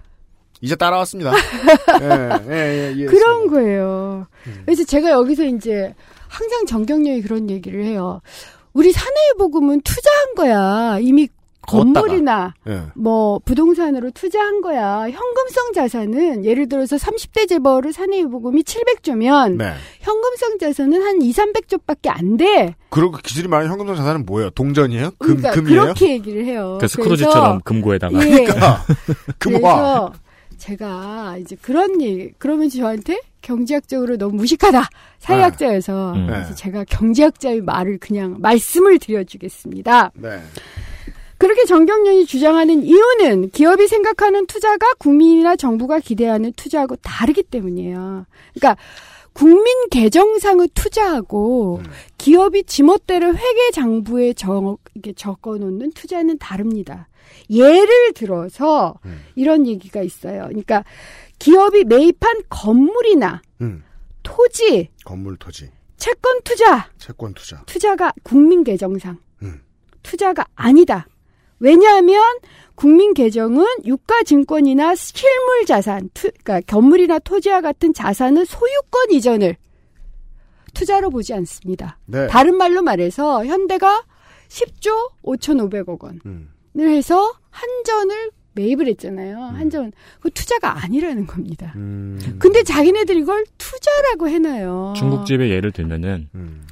[0.62, 1.34] 이제 따라왔습니다.
[2.00, 3.06] 예, 예, 예, 예.
[3.06, 4.28] 그런 거예요.
[4.46, 4.62] 음.
[4.66, 5.96] 그래서 제가 여기서 이제
[6.28, 8.22] 항상 정경련이 그런 얘기를 해요.
[8.74, 11.00] 우리 사내유보금은 투자한 거야.
[11.00, 11.28] 이미
[11.62, 12.84] 건물이나 예.
[12.96, 15.02] 뭐 부동산으로 투자한 거야.
[15.10, 19.74] 현금성 자산은 예를 들어서 30대 재벌의 사내유보금이 700조면 네.
[20.00, 22.76] 현금성 자산은 한 2, 300조밖에 안 돼.
[22.90, 24.50] 그리고 기술이 많은 현금성 자산은 뭐예요?
[24.52, 25.12] 동전이에요?
[25.20, 25.82] 금, 그러니까 금이에요?
[25.82, 26.78] 그렇게 얘기를 해요.
[26.82, 28.44] 그 스크루지처럼 금고에다가 예.
[28.46, 28.86] 그러니까
[29.38, 29.60] 금화.
[29.60, 30.14] 그래서
[30.58, 34.88] 제가 이제 그런 얘기 그러면서 저한테 경제학적으로 너무 무식하다
[35.18, 36.28] 사회학자여서 음.
[36.28, 40.12] 그래서 제가 경제학자의 말을 그냥 말씀을 드려주겠습니다.
[40.14, 40.40] 네.
[41.42, 48.28] 그렇게 정경련이 주장하는 이유는 기업이 생각하는 투자가 국민이나 정부가 기대하는 투자하고 다르기 때문이에요.
[48.54, 48.80] 그러니까
[49.34, 51.92] 국민 계정상의 투자하고 음.
[52.20, 57.08] 기업이 지멋대로 회계 장부에 적, 이렇게 적어놓는 투자는 다릅니다.
[57.50, 59.22] 예를 들어서 음.
[59.34, 60.44] 이런 얘기가 있어요.
[60.44, 60.84] 그러니까
[61.40, 63.84] 기업이 매입한 건물이나 음.
[64.22, 67.64] 토지, 건물 토지, 채권 투자, 채권 투자.
[67.66, 69.64] 투자가 국민 계정상 음.
[70.04, 71.08] 투자가 아니다.
[71.62, 72.22] 왜냐하면
[72.76, 79.56] 국민 계정은 유가 증권이나 실물 자산, 투, 그러니까 건물이나 토지와 같은 자산의 소유권 이전을
[80.74, 82.00] 투자로 보지 않습니다.
[82.08, 82.28] 네.
[82.28, 84.04] 다른 말로 말해서 현대가
[84.50, 86.50] 10조 5,500억 원을 음.
[86.78, 89.38] 해서 한전을 매입을 했잖아요.
[89.38, 91.74] 한전 그 투자가 아니라는 겁니다.
[91.76, 92.20] 음.
[92.40, 94.94] 근데 자기네들 이걸 투자라고 해놔요.
[94.98, 96.64] 중국집의 예를 들면은 음.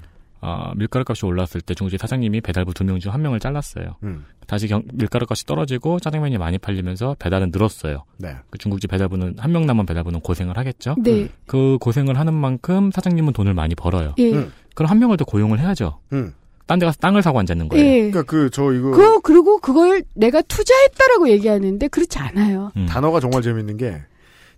[0.42, 3.96] 아, 밀가루 값이 올랐을 때 중국집 사장님이 배달부 두 명 중 한 명을 잘랐어요.
[4.04, 4.26] 음.
[4.48, 8.04] 다시 경- 밀가루 값이 떨어지고 짜장면이 많이 팔리면서 배달은 늘었어요.
[8.18, 8.36] 네.
[8.50, 10.96] 그 중국집 배달부는 한 명 남은 배달부는 고생을 하겠죠.
[11.00, 11.30] 네.
[11.46, 14.16] 그 고생을 하는 만큼 사장님은 돈을 많이 벌어요.
[14.18, 14.32] 예.
[14.32, 14.52] 음.
[14.76, 16.00] 그럼 한 명을 더 고용을 해야죠.
[16.14, 16.34] 음.
[16.68, 17.84] 딴데 가서 땅을 사고 앉는 거예요.
[17.86, 17.98] 예.
[18.12, 22.72] 그러니까 그 저 이거 그 그리고 그걸 내가 투자했다라고 얘기하는데 그렇지 않아요.
[22.78, 22.86] 음.
[22.88, 24.02] 단어가 정말 재밌는 게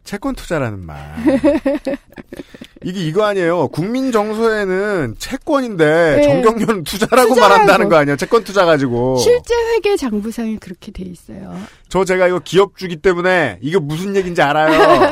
[0.03, 0.97] 채권 투자라는 말.
[2.83, 3.67] 이게 이거 아니에요.
[3.67, 6.23] 국민 정서에는 채권인데 네.
[6.23, 7.35] 정경련 투자라고 투자라고.
[7.35, 8.15] 말한다는 거 아니야.
[8.15, 9.17] 채권 투자 가지고.
[9.17, 11.55] 실제 회계 장부상에 그렇게 돼 있어요.
[11.89, 15.11] 저 제가 이거 기업주기 때문에 이게 무슨 얘기인지 알아요.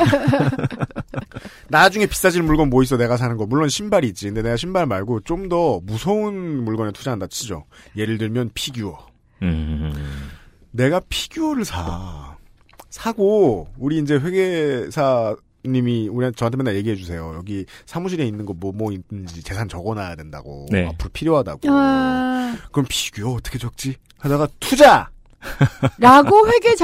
[1.68, 3.46] 나중에 비싸질 물건 뭐 있어 내가 사는 거.
[3.46, 4.26] 물론 신발이 있지.
[4.26, 7.64] 근데 내가 신발 말고 좀 더 무서운 물건에 투자한다 치죠.
[7.96, 8.98] 예를 들면 피규어.
[9.42, 9.92] 음.
[10.70, 12.29] 내가 피규어를 사.
[12.90, 17.32] 사고 우리 이제 회계사 님이 우리 저한테 맨날 얘기해 주세요.
[17.36, 20.66] 여기 사무실에 있는 거 뭐뭐 있는지 재산 적어놔야 된다고.
[20.70, 20.86] 네.
[20.86, 21.60] 앞으로 필요하다고.
[21.70, 23.96] 아, 그럼 피규어 어떻게 적지?
[24.18, 25.10] 하다가 투자.
[25.98, 26.74] 라고 회계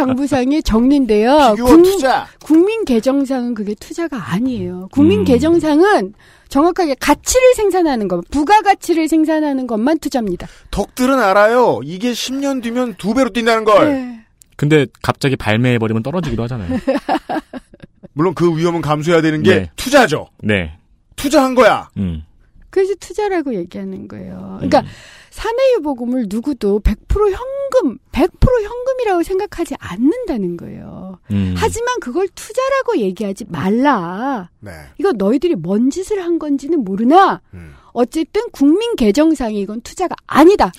[0.63, 1.55] 적는데요.
[1.57, 2.27] 피규어 국- 투자.
[2.43, 4.89] 국민 계정상은 그게 투자가 아니에요.
[4.93, 5.25] 국민 음.
[5.25, 6.15] 계정상은
[6.49, 10.47] 정확하게 가치를 생산하는 것, 부가가치를 생산하는 것만 투자입니다.
[10.71, 11.81] 덕들은 알아요.
[11.83, 13.93] 이게 10년 뒤면 두 배로 뛴다는 걸.
[13.93, 14.26] 네.
[14.57, 16.79] 근데 갑자기 발매해버리면 떨어지기도 하잖아요.
[18.13, 19.71] 물론 그 위험은 감수해야 되는 게 네.
[19.77, 20.29] 투자죠.
[20.43, 20.79] 네.
[21.17, 21.91] 투자한 거야.
[21.99, 22.25] 음.
[22.71, 24.57] 그래서 투자라고 얘기하는 거예요.
[24.59, 24.87] 그러니까 음.
[25.31, 28.29] 사내유보금을 누구도 100% 현금, 100%
[28.63, 31.19] 현금이라고 생각하지 않는다는 거예요.
[31.31, 31.55] 음.
[31.57, 34.49] 하지만 그걸 투자라고 얘기하지 말라.
[34.61, 34.73] 네.
[34.99, 37.75] 이거 너희들이 뭔 짓을 한 건지는 모르나 음.
[37.93, 40.73] 어쨌든 국민 계정상에 이건 투자가 아니다.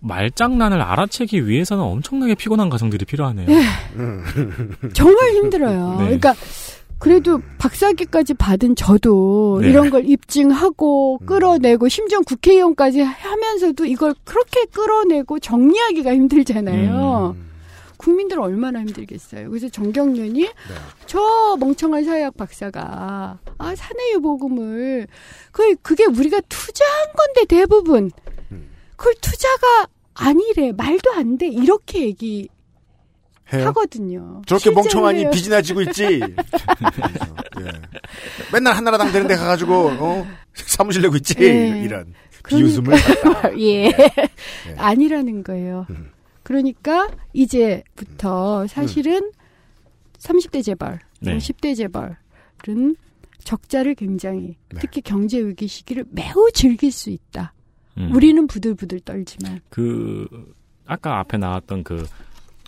[0.00, 3.46] 말장난을 알아채기 위해서는 엄청나게 피곤한 가정들이 필요하네요.
[4.94, 5.96] 정말 힘들어요.
[5.98, 6.04] 네.
[6.04, 6.34] 그러니까
[6.98, 9.70] 그래도 박사학위까지 받은 저도 네.
[9.70, 11.26] 이런 걸 입증하고 음.
[11.26, 17.34] 끌어내고 심지어 국회의원까지 하면서도 이걸 그렇게 끌어내고 정리하기가 힘들잖아요.
[17.36, 17.48] 음.
[17.96, 19.48] 국민들 얼마나 힘들겠어요.
[19.48, 20.50] 그래서 정경련이 네.
[21.06, 25.06] 저 멍청한 사회학 박사가 아 사내 유보금을
[25.50, 28.37] 그 그게 우리가 투자한 건데 대부분 음.
[28.98, 32.48] 그걸 투자가 아니래 말도 안 돼 이렇게 얘기
[33.52, 33.66] 해요.
[33.68, 34.42] 하거든요.
[34.46, 35.30] 저렇게 멍청하니 해요.
[35.30, 36.20] 빚이나 지고 있지.
[36.20, 37.72] 예.
[38.52, 40.26] 맨날 한나라당 되는 데 가가지고 어?
[40.54, 41.34] 사무실 내고 있지.
[41.40, 41.80] 예.
[41.82, 43.58] 이런 그러니까- 비웃음을 샀다.
[43.60, 43.90] 예.
[43.90, 44.74] 네.
[44.76, 45.86] 아니라는 거예요.
[45.90, 46.10] 음.
[46.42, 49.32] 그러니까 이제부터 사실은
[50.18, 51.36] 30대 재벌, 네.
[51.38, 52.96] 10대 재벌은
[53.44, 54.80] 적자를 굉장히 네.
[54.80, 57.52] 특히 경제 위기 시기를 매우 즐길 수 있다.
[57.98, 58.14] 음.
[58.14, 60.26] 우리는 부들부들 떨지만 그
[60.86, 62.06] 아까 앞에 나왔던 그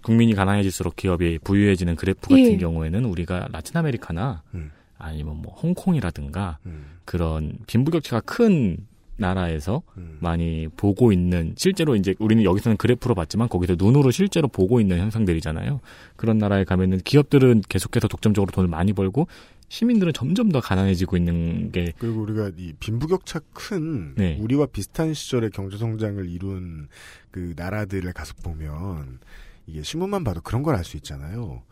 [0.03, 2.57] 국민이 가난해질수록 기업이 부유해지는 그래프 같은 예.
[2.57, 4.71] 경우에는 우리가 라틴 아메리카나 음.
[4.99, 6.99] 아니면 뭐 홍콩이라든가 음.
[7.05, 8.79] 그런 빈부격차가 큰
[9.17, 10.17] 나라에서 음.
[10.21, 15.81] 많이 보고 있는 실제로 이제 우리는 여기서는 그래프로 봤지만 거기서 눈으로 실제로 보고 있는 현상들이잖아요.
[16.17, 19.29] 그런 나라에 가면은 기업들은 계속해서 독점적으로 돈을 많이 벌고
[19.71, 24.37] 시민들은 점점 더 가난해지고 있는 게 그리고 우리가 이 빈부격차 큰 네.
[24.41, 26.89] 우리와 비슷한 시절의 경제 성장을 이룬
[27.31, 29.21] 그 나라들을 가서 보면
[29.69, 31.63] 이게 신문만 봐도 그런 걸 알 수 있잖아요.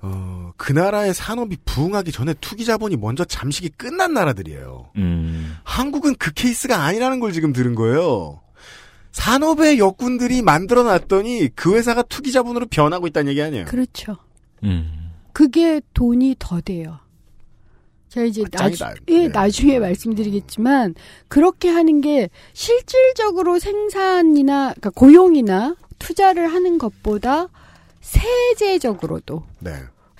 [0.00, 4.90] 어, 그 나라의 산업이 부흥하기 전에 투기 자본이 먼저 잠식이 끝난 나라들이에요.
[4.96, 8.40] 음, 한국은 그 케이스가 아니라는 걸 지금 들은 거예요.
[9.12, 13.66] 산업의 역군들이 만들어 놨더니 그 회사가 투기 자본으로 변하고 있다는 얘기 아니에요?
[13.66, 14.16] 그렇죠.
[14.64, 15.12] 음.
[15.32, 16.98] 그게 돈이 더 돼요.
[18.12, 18.84] 제가 이제 아, 나주.
[19.08, 19.28] 예, 네.
[19.28, 20.94] 나중에 말씀드리겠지만
[21.28, 27.48] 그렇게 하는 게 실질적으로 생산이나 그러니까 고용이나 투자를 하는 것보다
[28.00, 29.72] 세제적으로도 네.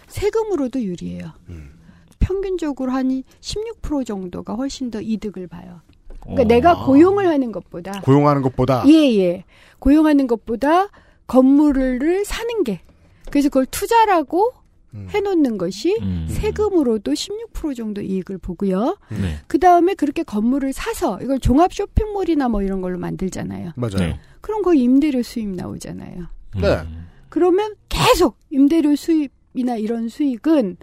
[0.06, 1.32] 세금으로도 유리해요.
[1.50, 1.78] 음.
[2.18, 5.82] 평균적으로 한 16% 정도가 훨씬 더 이득을 봐요.
[6.20, 6.46] 그러니까 어.
[6.46, 9.44] 내가 고용을 하는 것보다 고용하는 것보다 예, 예.
[9.80, 10.88] 고용하는 것보다
[11.26, 12.80] 건물을 사는 게.
[13.30, 14.61] 그래서 그걸 투자라고
[14.94, 15.06] 음.
[15.10, 16.26] 해놓는 것이 음.
[16.28, 18.98] 세금으로도 16% 정도 이익을 보고요.
[19.10, 19.38] 네.
[19.46, 23.72] 그 다음에 그렇게 건물을 사서 이걸 종합 쇼핑몰이나 뭐 이런 걸로 만들잖아요.
[23.76, 23.96] 맞아요.
[23.98, 24.20] 네.
[24.40, 26.26] 그럼 거기 임대료 수입 나오잖아요.
[26.60, 26.68] 네.
[26.80, 27.06] 음.
[27.28, 30.76] 그러면 계속 임대료 수입이나 이런 수익은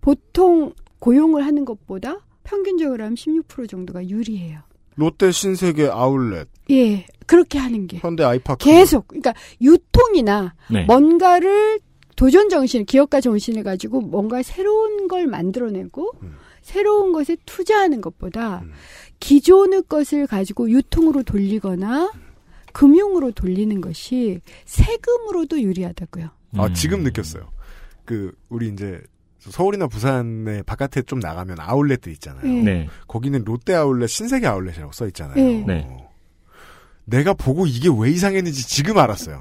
[0.00, 4.60] 보통 고용을 하는 것보다 평균적으로 하면 16% 정도가 유리해요.
[4.94, 7.98] 롯데 신세계 아울렛, 예, 그렇게 하는 게.
[7.98, 10.84] 현대 아이파크 계속, 그러니까 유통이나 네.
[10.84, 11.80] 뭔가를
[12.22, 16.36] 도전 정신, 기업가 정신을 가지고 뭔가 새로운 걸 만들어내고 음.
[16.60, 18.70] 새로운 것에 투자하는 것보다 음.
[19.18, 22.12] 기존의 것을 가지고 유통으로 돌리거나
[22.72, 26.28] 금융으로 돌리는 것이 세금으로도 유리하다고요.
[26.58, 26.74] 아, 음.
[26.74, 27.50] 지금 느꼈어요.
[28.04, 29.02] 그 우리 이제
[29.40, 32.44] 서울이나 부산의 바깥에 좀 나가면 아울렛들 있잖아요.
[32.44, 32.62] 네.
[32.62, 32.88] 네.
[33.08, 35.34] 거기는 롯데 아울렛, 신세계 아울렛이라고 써 있잖아요.
[35.34, 35.64] 네.
[35.66, 36.06] 네.
[37.04, 39.40] 내가 보고 이게 왜 이상했는지 지금 알았어요.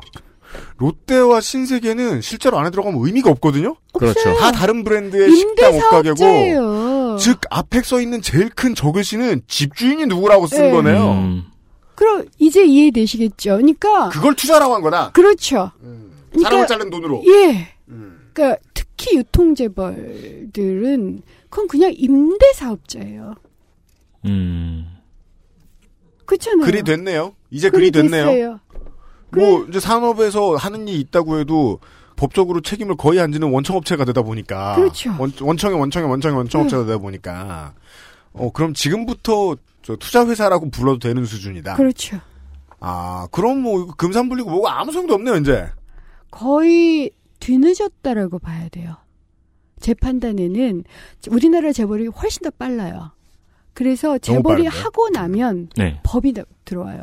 [0.78, 3.76] 롯데와 신세계는 실제로 안에 들어가면 의미가 없거든요.
[3.94, 4.36] 그렇죠.
[4.38, 7.18] 다 다른 브랜드의 식당 옷가게고.
[7.20, 10.72] 즉 앞에 써 있는 제일 큰 적을씨는 집주인이 누구라고 쓴 네.
[10.72, 11.12] 거네요.
[11.12, 11.44] 음.
[11.96, 13.58] 그럼 이제 이해되시겠죠.
[13.58, 15.12] 그러니까 그걸 투자라고 한 거다.
[15.12, 15.72] 그렇죠.
[15.82, 17.22] 사람을 그러니까 자른 돈으로.
[17.28, 17.68] 예.
[17.90, 18.30] 음.
[18.34, 23.36] 그러니까 특히 유통재벌들은 그건 그냥 임대 사업자예요.
[24.26, 24.88] 음.
[26.26, 26.66] 그렇잖아요.
[26.66, 27.36] 글이 됐네요.
[27.50, 28.26] 이제 글이, 됐네요.
[28.26, 28.60] 됐어요.
[29.36, 31.80] 뭐 이제 산업에서 하는 일이 있다고 해도
[32.16, 35.16] 법적으로 책임을 거의 안 지는 원청업체가 되다 보니까 그렇죠.
[35.18, 37.74] 원, 원청의 원청의 원청의 원청업체가 되다 보니까
[38.34, 41.76] 어 그럼 지금부터 저 투자 회사라고 불러도 되는 수준이다.
[41.76, 42.20] 그렇죠.
[42.80, 45.70] 아 그럼 뭐 금산 불리고 뭐고 아무 소용도 없네요 이제.
[46.30, 48.96] 거의 뒤늦었다라고 봐야 돼요.
[49.80, 50.84] 제 판단에는
[51.32, 53.12] 우리나라 재벌이 훨씬 더 빨라요.
[53.74, 54.68] 그래서 재벌이?
[54.68, 56.00] 하고 나면 네.
[56.04, 57.02] 법이 나- 들어와요.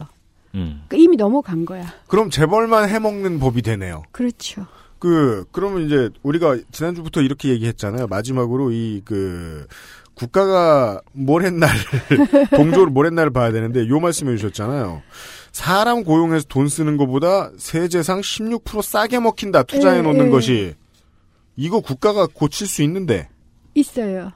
[0.55, 0.83] 음.
[0.89, 1.93] 그러니까 이미 넘어간 거야.
[2.07, 4.03] 그럼 재벌만 해먹는 법이 되네요.
[4.13, 4.67] 그렇죠.
[4.99, 8.07] 그 그러면 이제 우리가 지난주부터 이렇게 얘기했잖아요.
[8.09, 9.67] 마지막으로 이 그
[10.19, 11.71] 국가가 뭘 했날
[12.51, 15.01] 동조를 뭘 했날을 봐야 되는데 요 말씀해 주셨잖아요.
[15.53, 20.31] 사람 고용해서 돈 쓰는 것보다 세제상 16% 싸게 먹힌다 투자해 예, 놓는 예.
[20.31, 20.75] 것이
[21.57, 23.29] 이거 국가가 고칠 수 있는데
[23.75, 24.33] 있어요.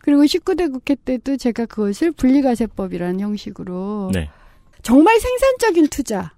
[0.00, 4.28] 그리고 19대 국회 때도 제가 그것을 분리과세법이라는 형식으로 네.
[4.82, 6.28] 정말 생산적인 투자에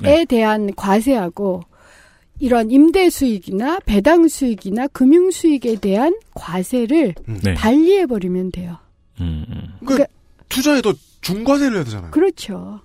[0.00, 0.24] 네.
[0.24, 1.62] 대한 과세하고
[2.40, 7.14] 이런 임대 수익이나 배당 수익이나 금융 수익에 대한 과세를
[7.44, 7.54] 네.
[7.54, 8.76] 달리해 버리면 돼요.
[9.20, 9.44] 음.
[9.48, 9.68] 음.
[9.80, 10.06] 그 그러니까-
[10.48, 12.10] 투자에 더 중과세를 해야 되잖아요.
[12.12, 12.80] 그렇죠.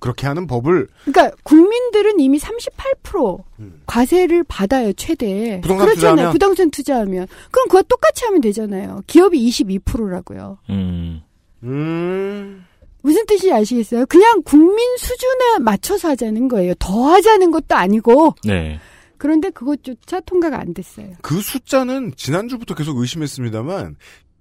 [0.00, 3.82] 그렇게 하는 법을 그러니까 국민들은 이미 38% 음.
[3.86, 5.60] 과세를 받아요 최대.
[5.60, 5.94] 부동산 그렇잖아요.
[6.14, 6.32] 투자하면?
[6.32, 9.02] 부동산 투자하면 그럼 그거 똑같이 하면 되잖아요.
[9.06, 10.58] 기업이 22%라고요.
[10.70, 11.20] 음.
[11.64, 12.64] 음
[13.02, 14.06] 무슨 뜻인지 아시겠어요?
[14.06, 16.74] 그냥 국민 수준에 맞춰서 하자는 거예요.
[16.78, 18.34] 더 하자는 것도 아니고.
[18.44, 18.78] 네.
[19.18, 21.08] 그런데 그것조차 통과가 안 됐어요.
[21.22, 23.96] 그 숫자는 지난주부터 계속 의심했습니다만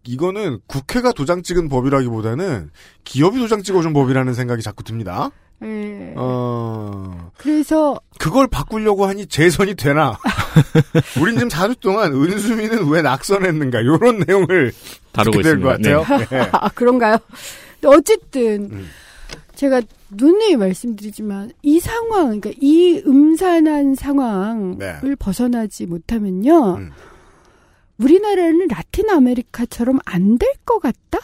[0.06, 2.70] 이거는 국회가 도장 찍은 법이라기보다는
[3.04, 5.32] 기업이 도장 찍어준 법이라는 생각이 자꾸 듭니다.
[5.62, 6.14] 예.
[6.16, 10.18] 어, 그래서 그걸 바꾸려고 하니 재선이 되나?
[11.20, 13.84] 우린 지금 4주 동안 은수미는 왜 낙선했는가?
[13.84, 14.72] 요런 내용을
[15.12, 16.04] 다루고 될것 있습니다.
[16.04, 16.28] 같아요.
[16.30, 16.50] 네.
[16.54, 17.18] 아 그런가요?
[17.82, 18.86] 근데 어쨌든 음.
[19.56, 25.16] 제가 누누이 말씀드리지만 이 상황, 그러니까 이 음산한 상황을 네.
[25.20, 26.90] 벗어나지 못하면요, 음.
[27.98, 31.20] 우리나라는 라틴 아메리카처럼 안 될 것 같다?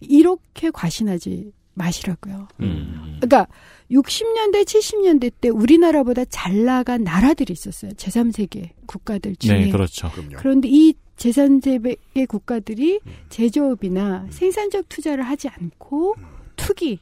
[0.00, 2.48] 이렇게 과신하지 마시라고요.
[2.60, 3.18] 음.
[3.20, 3.46] 그러니까
[3.90, 7.92] 60년대, 70년대 때 우리나라보다 잘 나간 나라들이 있었어요.
[7.92, 9.66] 제3세계 국가들 중에.
[9.66, 10.10] 네, 그렇죠.
[10.10, 10.36] 그럼요.
[10.38, 13.12] 그런데 이 제3세계 국가들이 음.
[13.28, 16.14] 제조업이나 생산적 투자를 하지 않고
[16.56, 17.00] 투기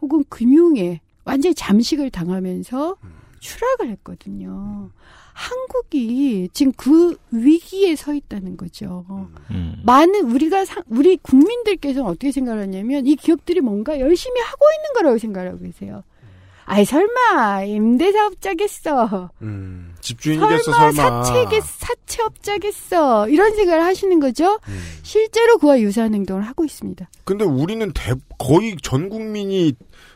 [0.00, 2.96] 혹은 금융에 완전히 잠식을 당하면서
[3.40, 4.90] 추락을 했거든요.
[5.32, 9.04] 한국이 지금 그 위기에 서 있다는 거죠.
[9.50, 9.74] 음.
[9.84, 15.58] 많은 우리가 사- 우리 국민들께서는 어떻게 생각하냐면 이 기업들이 뭔가 열심히 하고 있는 거라고 생각하고
[15.58, 16.04] 계세요.
[16.66, 19.30] 아이 설마 임대사업자겠어.
[19.42, 21.24] 음, 집주인이겠어, 설마, 설마.
[21.24, 23.28] 사채겠 사채업자겠어.
[23.28, 24.58] 이런 생각을 하시는 거죠.
[24.68, 24.80] 음.
[25.02, 27.08] 실제로 그와 유사한 행동을 하고 있습니다.
[27.24, 29.72] 근데 우리는 대, 거의 전 국민이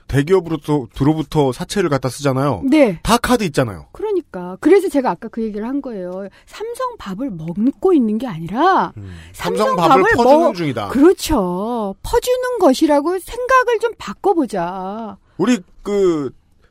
[0.07, 2.63] 대기업으로부터 들어부터 사채를 갖다 쓰잖아요.
[2.65, 2.99] 네.
[3.03, 3.87] 다 카드 있잖아요.
[3.93, 6.29] 그러니까 그래서 제가 아까 그 얘기를 한 거예요.
[6.47, 8.93] 삼성 밥을 먹고 있는 게 아니라
[9.33, 10.89] 삼성 밥을 밥을 퍼주는 먹- 중이다.
[10.89, 11.95] 그렇죠.
[12.03, 15.19] 퍼주는 것이라고 생각을 좀 바꿔보자.
[15.37, 16.31] 우리 그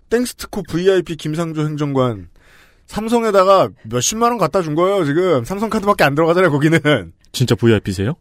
[0.09, 2.30] 땡스트코 VIP 김상조 행정관
[2.88, 6.79] 삼성에다가 몇십만 원 갖다 준 거예요 지금 삼성 카드밖에 안 들어가잖아요 거기는
[7.31, 8.13] 진짜 VIP세요?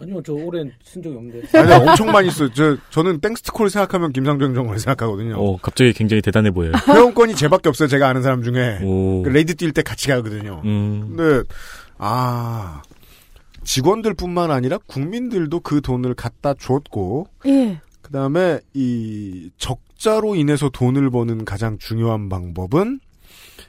[0.00, 1.58] 아니요, 저 오랜 쓴 적이 없는데.
[1.58, 6.50] 아니 엄청 많이 써요 저 저는 땡스트코를 생각하면 김상조 행정관을 생각하거든요 어, 갑자기 굉장히 대단해
[6.52, 6.72] 보여요.
[6.86, 9.22] 회원권이 쟤밖에 없어요 제가 아는 사람 중에 오.
[9.24, 11.14] 그 raid 뛸 때 같이 가거든요 음.
[11.16, 11.42] 근데
[11.98, 12.82] 아
[13.64, 17.80] 직원들 뿐만 아니라 국민들도 그 돈을 갖다 줬고 예.
[18.00, 23.00] 그 다음에 이 적자로 인해서 돈을 버는 가장 중요한 방법은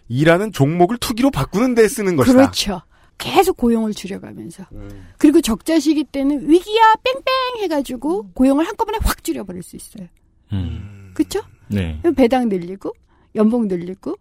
[0.10, 2.36] 일하는 종목을 투기로 바꾸는 데 쓰는 것이다.
[2.36, 2.82] 그렇죠.
[3.18, 4.66] 계속 고용을 줄여가면서.
[4.74, 5.08] 음.
[5.18, 10.08] 그리고 적자 시기 때는 위기야 뺑뺑 해가지고 고용을 한꺼번에 확 줄여버릴 수 있어요.
[10.54, 11.12] 음.
[11.14, 11.42] 그쵸?
[11.68, 12.02] 네.
[12.16, 12.94] 배당 늘리고
[13.36, 14.16] 연봉 늘리고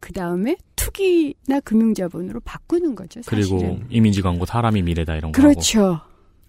[0.00, 3.20] 그 다음에 투기나 금융자본으로 바꾸는 거죠.
[3.26, 3.86] 그리고 사실은.
[3.90, 5.52] 이미지 광고 사람이 미래다 이런 거 하고.
[5.52, 6.00] 그렇죠.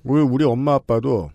[0.04, 1.32] 우리, 우리 엄마 아빠도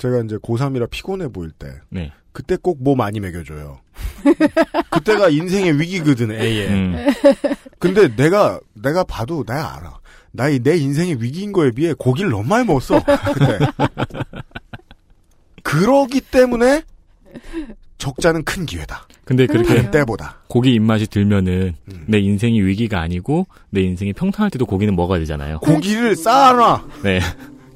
[0.00, 2.10] 제가 이제 고3이라 피곤해 보일 때 네.
[2.32, 3.80] 그때 꼭 뭐 많이 먹여줘요.
[4.90, 6.68] 그때가 인생의 위기거든, 애에.
[6.68, 7.06] 음.
[7.78, 9.98] 근데 내가, 내가 봐도 내가 알아.
[10.32, 13.02] 나의 내 인생의 위기인 거에 비해 고기를 너무 많이 먹었어.
[13.34, 13.58] 그때.
[15.62, 16.82] 그러기 때문에
[17.98, 19.06] 적자는 큰 기회다.
[19.24, 19.90] 근데 그렇게.
[19.90, 20.38] 때보다.
[20.48, 22.04] 고기 입맛이 들면은 음.
[22.08, 25.58] 내 인생이 위기가 아니고 내 인생이 평탄할 때도 고기는 먹어야 되잖아요.
[25.60, 26.86] 고기를 쌓아놔.
[27.02, 27.20] 네.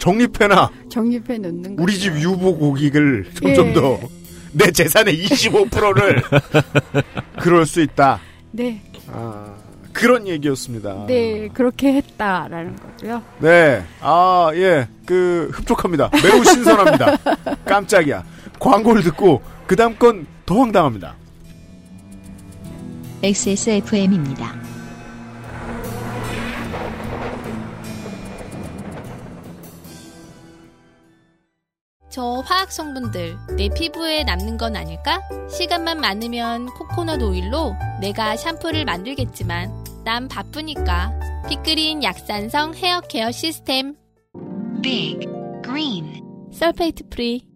[0.05, 0.71] 정립해놔.
[0.91, 1.83] 정립해 놓는 거.
[1.83, 3.73] 우리 집 유보 고기를 점점 예.
[3.73, 4.01] 더.
[4.53, 6.23] 내 재산의 25%를.
[7.41, 8.21] 그럴 수 있다.
[8.53, 8.81] 네,
[9.11, 9.53] 아,
[9.93, 11.07] 그런 얘기였습니다.
[11.09, 13.23] 네 그렇게 했다라는 거고요.
[13.41, 13.83] 네.
[14.01, 14.87] 아, 예.
[15.07, 16.11] 그, 흡족합니다.
[16.23, 17.17] 매우 신선합니다.
[17.65, 18.23] 깜짝이야.
[18.61, 21.17] 광고를 듣고, 그 다음 건 더 황당합니다.
[23.23, 24.55] XSFM입니다.
[32.15, 35.21] 저 화학 성분들 내 피부에 남는 건 아닐까?
[35.51, 39.73] 시간만 많으면 코코넛 오일로 내가 샴푸를 만들겠지만
[40.05, 41.13] 난 바쁘니까
[41.49, 43.97] Big Green 약산성 헤어 케어 시스템
[44.81, 45.27] Big
[45.65, 47.49] Green sulfate free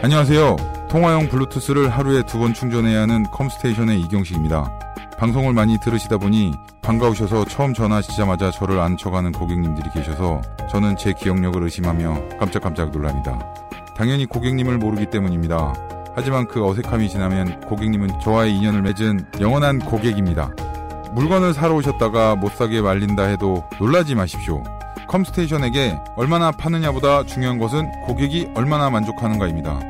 [0.00, 0.88] 안녕하세요.
[0.88, 4.87] 통화용 블루투스를 하루에 두 번 충전해야 하는 컴스테이션의 이경식입니다.
[5.18, 10.40] 방송을 많이 들으시다 보니 반가우셔서 처음 전화하시자마자 저를 안 쳐가는 고객님들이 계셔서
[10.70, 13.36] 저는 제 기억력을 의심하며 깜짝깜짝 놀랍니다.
[13.96, 15.74] 당연히 고객님을 모르기 때문입니다.
[16.14, 20.52] 하지만 그 어색함이 지나면 고객님은 저와의 인연을 맺은 영원한 고객입니다.
[21.12, 24.62] 물건을 사러 오셨다가 못 사게 말린다 해도 놀라지 마십시오.
[25.08, 29.80] 컴스테이션에게 얼마나 파느냐보다 중요한 것은 고객이 얼마나 만족하는가입니다.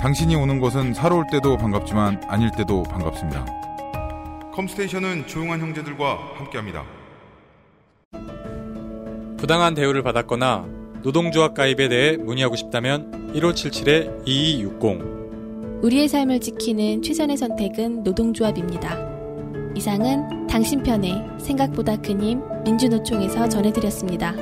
[0.00, 3.57] 당신이 오는 것은 사러 올 때도 반갑지만 아닐 때도 반갑습니다.
[4.58, 6.84] 컴스테이션은 조용한 형제들과 함께합니다.
[9.36, 10.66] 부당한 대우를 받았거나
[11.04, 18.98] 노동조합 가입에 대해 문의하고 싶다면 1577-2260 우리의 삶을 지키는 최선의 선택은 노동조합입니다.
[19.76, 24.34] 이상은 당신 편의 생각보다 큰 힘 민주노총에서 전해드렸습니다.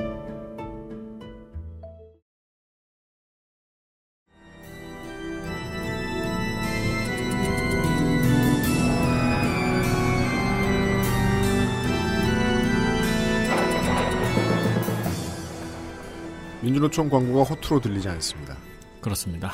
[16.76, 18.54] 민주노총 광고가 허투루 들리지 않습니다.
[19.00, 19.52] 그렇습니다.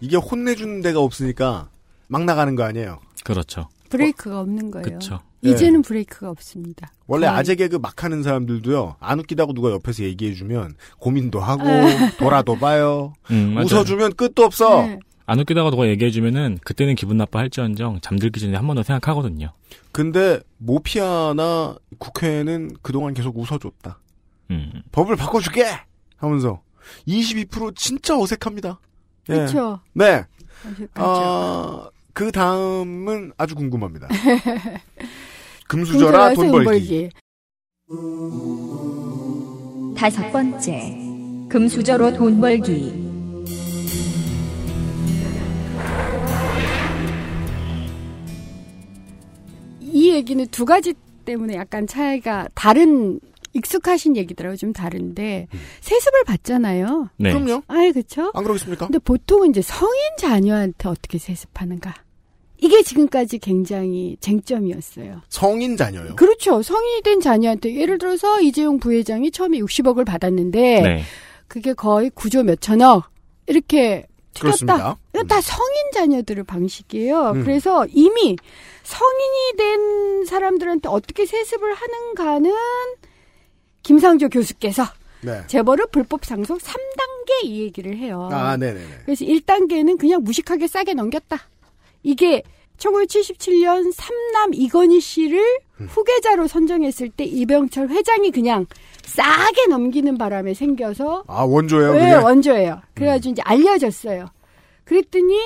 [0.00, 1.70] 이게 혼내주는 데가 없으니까
[2.08, 3.00] 막 나가는 거 아니에요.
[3.24, 3.68] 그렇죠.
[3.88, 4.84] 브레이크가 없는 거예요.
[4.84, 5.20] 그쵸.
[5.42, 6.88] 이제는 브레이크가 없습니다.
[7.06, 7.38] 원래 거의.
[7.38, 12.10] 아재 개그 막 하는 사람들도요, 안 웃기다고 누가 옆에서 얘기해주면 고민도 하고, 네.
[12.18, 13.14] 돌아도 봐요.
[13.30, 13.56] 음.
[13.56, 14.82] 웃어주면 끝도 없어.
[14.82, 14.98] 네.
[15.24, 19.52] 안 웃기다가 누가 얘기해주면은 그때는 기분 나빠 할지언정 잠들기 전에 한 번 더 생각하거든요.
[19.92, 23.98] 근데 모피아나 국회는 그동안 계속 웃어줬다.
[24.50, 24.82] 음.
[24.92, 25.64] 법을 바꿔줄게!
[26.18, 26.60] 하면서
[27.06, 28.78] 22% 진짜 어색합니다.
[29.30, 29.34] 예.
[29.34, 29.80] 그렇죠.
[29.94, 30.24] 네.
[30.64, 30.90] 어색하죠.
[30.94, 34.08] 아, 그 다음은 아주 궁금합니다.
[35.68, 37.10] 금수저라 돈 벌기.
[39.96, 40.96] 다섯 번째,
[41.48, 43.08] 금수저로 돈 벌기.
[49.80, 50.94] 이 얘기는 두 가지
[51.24, 53.20] 때문에 약간 차이가 다른
[53.52, 54.56] 익숙하신 얘기더라고요.
[54.56, 55.48] 좀 다른데
[55.80, 57.10] 세습을 받잖아요.
[57.16, 57.32] 네.
[57.32, 57.62] 그럼요.
[57.66, 58.30] 아이 그렇죠.
[58.34, 58.86] 안 그러겠습니까?
[58.86, 61.94] 근데 보통은 이제 성인 자녀한테 어떻게 세습하는가?
[62.60, 65.22] 이게 지금까지 굉장히 쟁점이었어요.
[65.28, 66.16] 성인 자녀요.
[66.16, 66.60] 그렇죠.
[66.62, 71.02] 성인이 된 자녀한테 예를 들어서 이재용 부회장이 처음에 60억을 받았는데 네.
[71.46, 73.04] 그게 거의 9조 몇천억
[73.46, 74.06] 이렇게
[74.38, 74.96] 그렇습니다.
[75.14, 77.30] 이건 다 성인 자녀들의 방식이에요.
[77.30, 77.44] 음.
[77.44, 78.36] 그래서 이미
[78.82, 82.52] 성인이 된 사람들한테 어떻게 세습을 하는가는
[83.82, 84.84] 김상조 교수께서
[85.20, 85.42] 네.
[85.46, 88.28] 재벌을 불법 상속 3단계 이 얘기를 해요.
[88.32, 88.86] 아, 네네네.
[89.04, 91.38] 그래서 1단계는 그냥 무식하게 싸게 넘겼다.
[92.02, 92.42] 이게
[92.78, 95.40] 1977년 삼남 이건희 씨를
[95.80, 95.86] 음.
[95.86, 98.66] 후계자로 선정했을 때 이병철 회장이 그냥
[99.04, 102.14] 싸게 넘기는 바람에 생겨서 아, 원조예요, 네?
[102.14, 102.24] 음.
[102.24, 102.80] 원조예요.
[102.94, 104.26] 그래가지고 이제 알려졌어요.
[104.84, 105.36] 그랬더니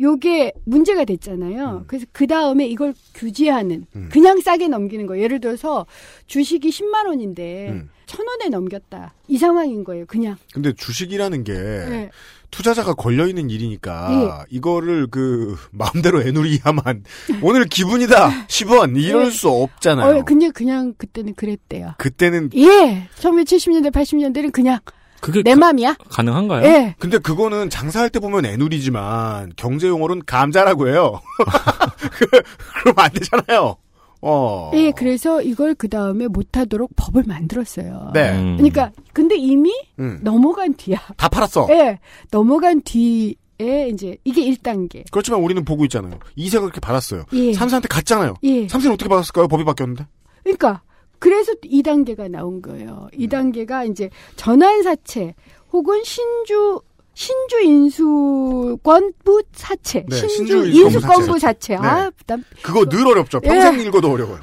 [0.00, 1.78] 요게 문제가 됐잖아요.
[1.82, 1.84] 음.
[1.86, 5.18] 그래서 그 다음에 이걸 규제하는 그냥 싸게 넘기는 거.
[5.18, 5.86] 예를 들어서
[6.26, 7.90] 주식이 10만 원인데 음.
[8.06, 9.14] 천 원에 넘겼다.
[9.28, 10.06] 이 상황인 거예요.
[10.06, 10.36] 그냥.
[10.52, 12.10] 근데 주식이라는 게 네.
[12.50, 17.04] 투자자가 걸려 있는 일이니까 이거를 그 마음대로 애누리야만
[17.42, 19.30] 오늘 기분이다 10원 이럴 네.
[19.30, 20.18] 수 없잖아요.
[20.18, 21.94] 어, 근데 그냥 그때는 그랬대요.
[21.98, 23.08] 그때는 예.
[23.18, 24.78] 1970년대, 80년대는 그냥
[25.20, 25.96] 그게 내 맘이야.
[26.08, 26.66] 가능한가요?
[26.66, 26.94] 예.
[26.98, 31.20] 근데 그거는 장사할 때 보면 애누리지만 경제 용어로는 감자라고 해요.
[32.82, 33.76] 그럼 안 되잖아요.
[34.22, 34.70] 어.
[34.74, 38.10] 예, 그래서 이걸 그 다음에 못하도록 법을 만들었어요.
[38.14, 38.32] 네.
[38.32, 38.56] 음.
[38.56, 40.18] 그러니까 근데 이미 음.
[40.22, 40.98] 넘어간 뒤야.
[41.16, 41.68] 다 팔았어.
[41.70, 41.98] 예,
[42.30, 45.04] 넘어간 뒤 에 이제 이게 1단계.
[45.10, 46.18] 그렇지만 우리는 보고 있잖아요.
[46.34, 47.24] 이세가 그렇게 받았어요.
[47.32, 47.54] 예.
[47.54, 48.34] 삼세한테 갔잖아요.
[48.42, 48.68] 예.
[48.68, 49.48] 삼세는 어떻게 받았을까요?
[49.48, 50.06] 법이 바뀌었는데.
[50.42, 50.82] 그러니까
[51.18, 53.08] 그래서 2단계가 나온 거예요.
[53.14, 55.34] 2단계가 이제 전환사채
[55.72, 56.80] 혹은 신주
[57.14, 61.74] 신주 인수권부 사채, 네, 신주, 신주 인수권부 사채.
[61.74, 61.74] 사채.
[61.76, 62.10] 아, 네.
[62.16, 62.44] 부담.
[62.62, 63.40] 그거 늘 어렵죠.
[63.44, 63.48] 예.
[63.48, 64.38] 평생 읽어도 어려워요.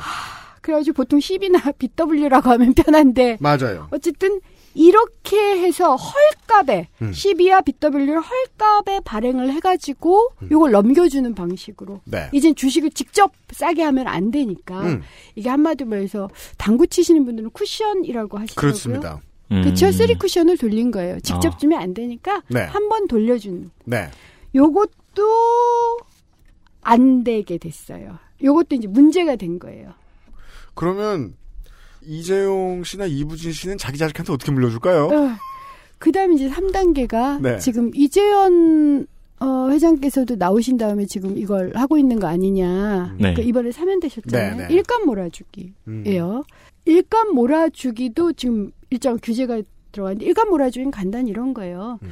[0.61, 3.89] 그래가지고 보통 10이나 BW라고 하면 편한데 맞아요.
[3.91, 4.39] 어쨌든
[4.75, 7.11] 이렇게 해서 헐값에 음.
[7.11, 11.99] 12와 BW를 헐값에 발행을 해가지고 이걸 넘겨주는 방식으로 음.
[12.05, 12.29] 네.
[12.31, 15.01] 이젠 주식을 직접 싸게 하면 안 되니까 음.
[15.35, 18.71] 이게 한마디로 말해서 당구 치시는 분들은 쿠션이라고 하시더라고요.
[18.71, 19.21] 그렇습니다.
[19.63, 21.19] 그쵸 쓰리 쿠션을 돌린 거예요.
[21.19, 21.57] 직접 아.
[21.57, 22.61] 주면 안 되니까 네.
[22.61, 23.69] 한번 돌려주는.
[23.85, 24.09] 네.
[24.55, 25.99] 요것도
[26.81, 28.17] 안 되게 됐어요.
[28.43, 29.93] 요것도 이제 문제가 된 거예요.
[30.73, 31.35] 그러면
[32.05, 35.37] 이재용 씨나 이부진 씨는 자기 자식한테 어떻게 물려줄까요?
[35.97, 37.59] 그 다음에 이제 3단계가 네.
[37.59, 39.07] 지금 이재현
[39.39, 43.13] 어, 회장께서도 나오신 다음에 지금 이걸 하고 있는 거 아니냐.
[43.13, 43.17] 네.
[43.17, 44.55] 그러니까 이번에 사면되셨잖아요.
[44.55, 44.73] 네, 네.
[44.73, 45.73] 일감 몰아주기예요.
[45.87, 46.43] 음.
[46.85, 51.99] 일감 몰아주기도 지금 일정 규제가 들어가는데 일감 몰아주기는 간단히 이런 거예요.
[52.03, 52.11] 음.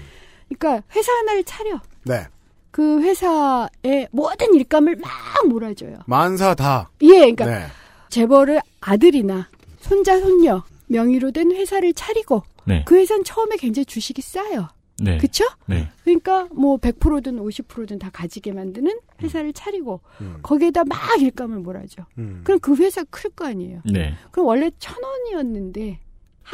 [0.49, 1.79] 그러니까 회사 하나를 차려.
[2.03, 2.25] 네.
[2.71, 5.11] 그 회사에 모든 일감을 막
[5.47, 5.99] 몰아줘요.
[6.05, 6.89] 만사 다.
[7.01, 7.65] 예, 그러니까 네.
[8.09, 9.47] 재벌을 아들이나
[9.82, 12.84] 손자 손녀 명의로 된 회사를 차리고 네.
[12.86, 14.67] 그 회사는 처음에 굉장히 주식이 싸요.
[14.99, 15.17] 네.
[15.17, 15.45] 그쵸?
[15.65, 15.89] 네.
[16.03, 20.01] 그러니까 뭐 100%든 50%든 다 가지게 만드는 회사를 차리고
[20.43, 22.05] 거기에다 막 일감을 몰아줘.
[22.19, 22.41] 음.
[22.43, 23.82] 그럼 그 회사 클 거 아니에요.
[23.91, 24.13] 네.
[24.32, 25.97] 그럼 원래 천 원이었는데 한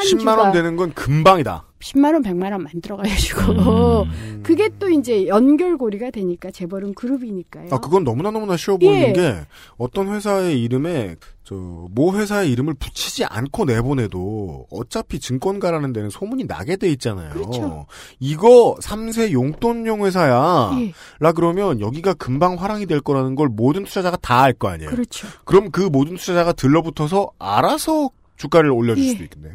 [0.03, 1.63] 10만 주가 원 되는 건 금방이다.
[1.79, 4.39] 10만 원, 100만 원 만들어 가지고 음.
[4.43, 7.67] 그게 또 이제 연결고리가 되니까 재벌은 그룹이니까요.
[7.69, 9.13] 아, 그건 너무나 너무나 쉬워 보이는 예.
[9.13, 9.35] 게
[9.77, 16.89] 어떤 회사의 이름에 저모 회사의 이름을 붙이지 않고 내보내도 어차피 증권가라는 데는 소문이 나게 돼
[16.93, 17.29] 있잖아요.
[17.29, 17.85] 그렇죠.
[18.19, 20.71] 이거 3세 용돈용 회사야.
[20.81, 20.93] 예.
[21.19, 24.89] 라 그러면 여기가 금방 화랑이 될 거라는 걸 모든 투자자가 다 알 거 아니에요.
[24.89, 25.27] 그렇죠.
[25.45, 29.09] 그럼 그 모든 투자자가 들러붙어서 알아서 주가를 올려줄 예.
[29.09, 29.53] 수도 있겠네요.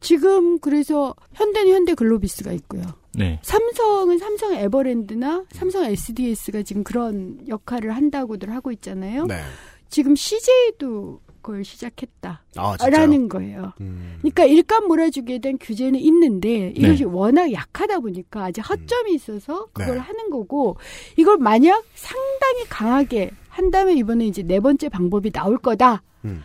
[0.00, 2.82] 지금 그래서 현대는 현대 글로비스가 있고요.
[3.14, 3.38] 네.
[3.42, 9.26] 삼성은 삼성 에버랜드나 삼성 SDS가 지금 그런 역할을 한다고들 하고 있잖아요.
[9.26, 9.40] 네.
[9.88, 12.42] 지금 CJ도 그걸 시작했다.
[12.56, 12.76] 아?
[12.88, 13.72] 라는 거예요.
[13.80, 14.18] 음.
[14.18, 17.10] 그러니까 일감 몰아주기에 대한 규제는 있는데 이것이 네.
[17.10, 20.00] 워낙 약하다 보니까 아직 허점이 있어서 그걸 네.
[20.00, 20.76] 하는 거고
[21.16, 23.30] 이걸 만약 상당히 강하게
[23.60, 26.02] 한다면 이번에 이제 네 번째 방법이 나올 거다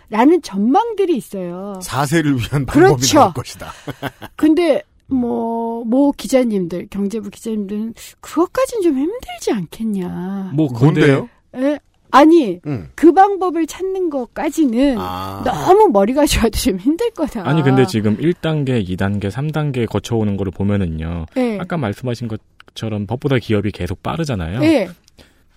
[0.09, 0.41] 라는 음.
[0.41, 1.79] 전망들이 있어요.
[1.81, 3.19] 4세를 위한 방법이 그렇죠.
[3.19, 3.71] 나올 것이다.
[4.35, 10.51] 근데 뭐, 모 기자님들, 경제부 기자님들은 그것까진 좀 힘들지 않겠냐.
[10.53, 11.29] 뭐 뭔데요?
[11.55, 11.79] 에?
[12.11, 12.89] 아니, 음.
[12.95, 15.43] 그 방법을 찾는 것까지는 아.
[15.43, 17.47] 너무 머리가 좋아도 좀 힘들 거다.
[17.47, 21.25] 아니 근데 지금 1단계, 2단계, 3단계 거쳐오는 거를 보면은요.
[21.35, 21.57] 네.
[21.59, 24.63] 아까 말씀하신 것처럼 법보다 기업이 계속 빠르잖아요.
[24.63, 24.89] 예.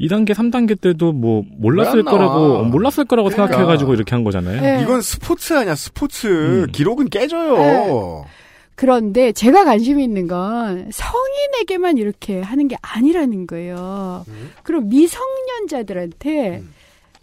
[0.01, 2.05] 2단계, 3단계 때도 뭐 몰랐을?
[2.05, 3.47] 거라고 몰랐을 거라고 그러니까.
[3.49, 4.61] 생각해 가지고 이렇게 한 거잖아요.
[4.61, 4.83] 네.
[4.83, 6.27] 이건 스포츠 아니야, 스포츠.
[6.27, 6.67] 음.
[6.73, 7.57] 기록은 깨져요.
[7.57, 8.25] 네.
[8.77, 14.25] 그런데 제가 관심 있는 건 성인에게만 이렇게 하는 게 아니라는 거예요.
[14.29, 14.51] 음.
[14.63, 16.63] 그럼 미성년자들한테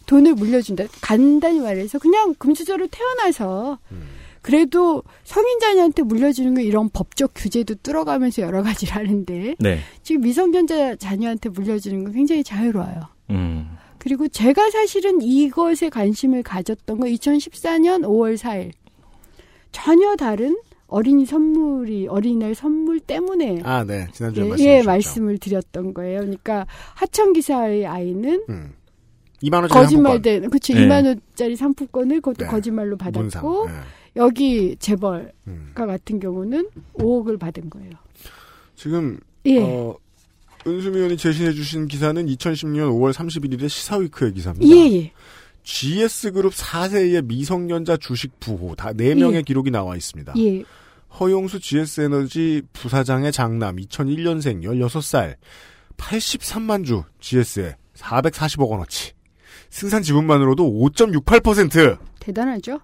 [0.05, 0.83] 돈을 물려준다.
[1.01, 4.14] 간단히 말해서 그냥 금수저로 태어나서 음.
[4.45, 9.79] 그래도 성인 자녀한테 물려주는 건 이런 법적 규제도 뚫어가면서 여러 가지를 하는데 네.
[10.03, 13.07] 지금 미성년자 자녀한테 물려주는 건 굉장히 자유로워요.
[13.31, 13.71] 음.
[13.97, 18.71] 그리고 제가 사실은 이것에 관심을 가졌던 건 2014년 5월 4일.
[19.71, 24.05] 전혀 다른 어린이 선물이 어린이날 선물 때문에 아, 네.
[24.13, 24.83] 지난주에 예, 말씀 예.
[24.83, 26.19] 말씀을 드렸던 거예요.
[26.19, 28.73] 그러니까 하청 기사의 아이는 음.
[29.41, 30.75] 2만 원짜리 거짓말된 그렇죠.
[30.75, 30.81] 네.
[30.81, 32.51] 2만 원짜리 상품권을 그것도 네.
[32.51, 33.69] 거짓말로 받았고.
[33.69, 33.73] 네.
[34.15, 35.71] 여기 재벌가 음.
[35.75, 37.91] 같은 경우는 5억을 받은 거예요.
[38.75, 39.61] 지금 예.
[39.61, 39.95] 어,
[40.67, 44.75] 은수미 의원이 제시해 주신 기사는 2010년 5월 31일에 시사위크의 기사입니다.
[44.75, 45.11] 예, 예.
[45.63, 49.41] GS그룹 4세의 미성년자 주식 부호 다 4명의 예.
[49.41, 50.33] 기록이 나와 있습니다.
[50.37, 50.63] 예.
[51.19, 55.35] 허용수 GS에너지 부사장의 장남 2001년생 16살
[55.97, 59.13] 83만 주 GS에 440억 원어치
[59.69, 62.79] 생산 지분만으로도 5.68% 대단하죠?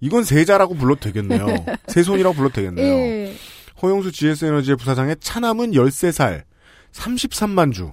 [0.00, 1.46] 이건 세자라고 불러도 되겠네요.
[1.88, 2.86] 세손이라고 불러도 되겠네요.
[2.86, 3.34] 예.
[3.82, 6.44] 허용수 GS에너지의 부사장의 차남은 13살
[6.92, 7.92] 33만 주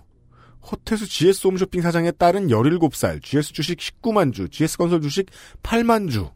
[0.72, 5.28] 허태수 GS 홈쇼핑 사장의 딸은 17살 GS 주식 19만 주 GS건설 주식
[5.62, 6.30] 8만 주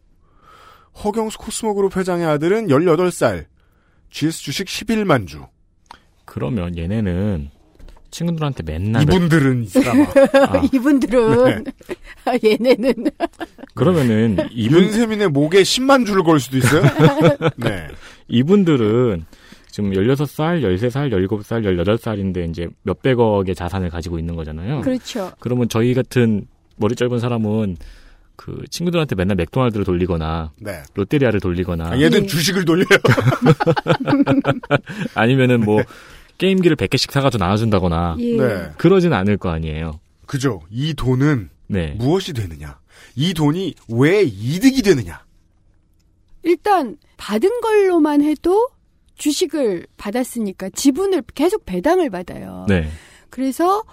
[1.03, 3.45] 허경수 코스모 그룹 회장의 아들은 18살
[4.09, 5.45] GS 주식 11만 주
[6.25, 7.51] 그러면 얘네는
[8.11, 10.05] 친구들한테 맨날 이분들은 이 사람아
[10.49, 11.65] 아, 이분들은
[12.25, 13.05] 아, 얘네는
[13.75, 16.83] 그러면은 이분 윤세민의 목에 10만 줄을 걸 수도 있어요?
[17.57, 17.87] 네.
[18.27, 19.25] 이분들은
[19.69, 24.81] 지금 16살, 13살, 17살, 18살인데 이제 몇백억의 자산을 가지고 있는 거잖아요.
[24.81, 25.31] 그렇죠.
[25.39, 26.47] 그러면 저희 같은
[26.77, 27.77] 머리 짧은 사람은
[28.35, 30.83] 그 친구들한테 맨날 맥도날드를 돌리거나 네.
[30.93, 32.27] 롯데리아를 돌리거나 아, 얘는 예.
[32.27, 32.87] 주식을 돌려요.
[35.15, 35.81] 아니면은 뭐
[36.37, 38.37] 게임기를 100개씩 사가지고 나눠준다거나 예.
[38.37, 38.71] 네.
[38.77, 39.99] 그러진 않을 거 아니에요.
[40.25, 40.61] 그죠.
[40.69, 41.95] 이 돈은 네.
[41.97, 42.79] 무엇이 되느냐?
[43.15, 45.25] 이 돈이 왜 이득이 되느냐?
[46.43, 48.69] 일단 받은 걸로만 해도
[49.15, 52.65] 주식을 받았으니까 지분을 계속 배당을 받아요.
[52.69, 52.87] 네.
[53.29, 53.83] 그래서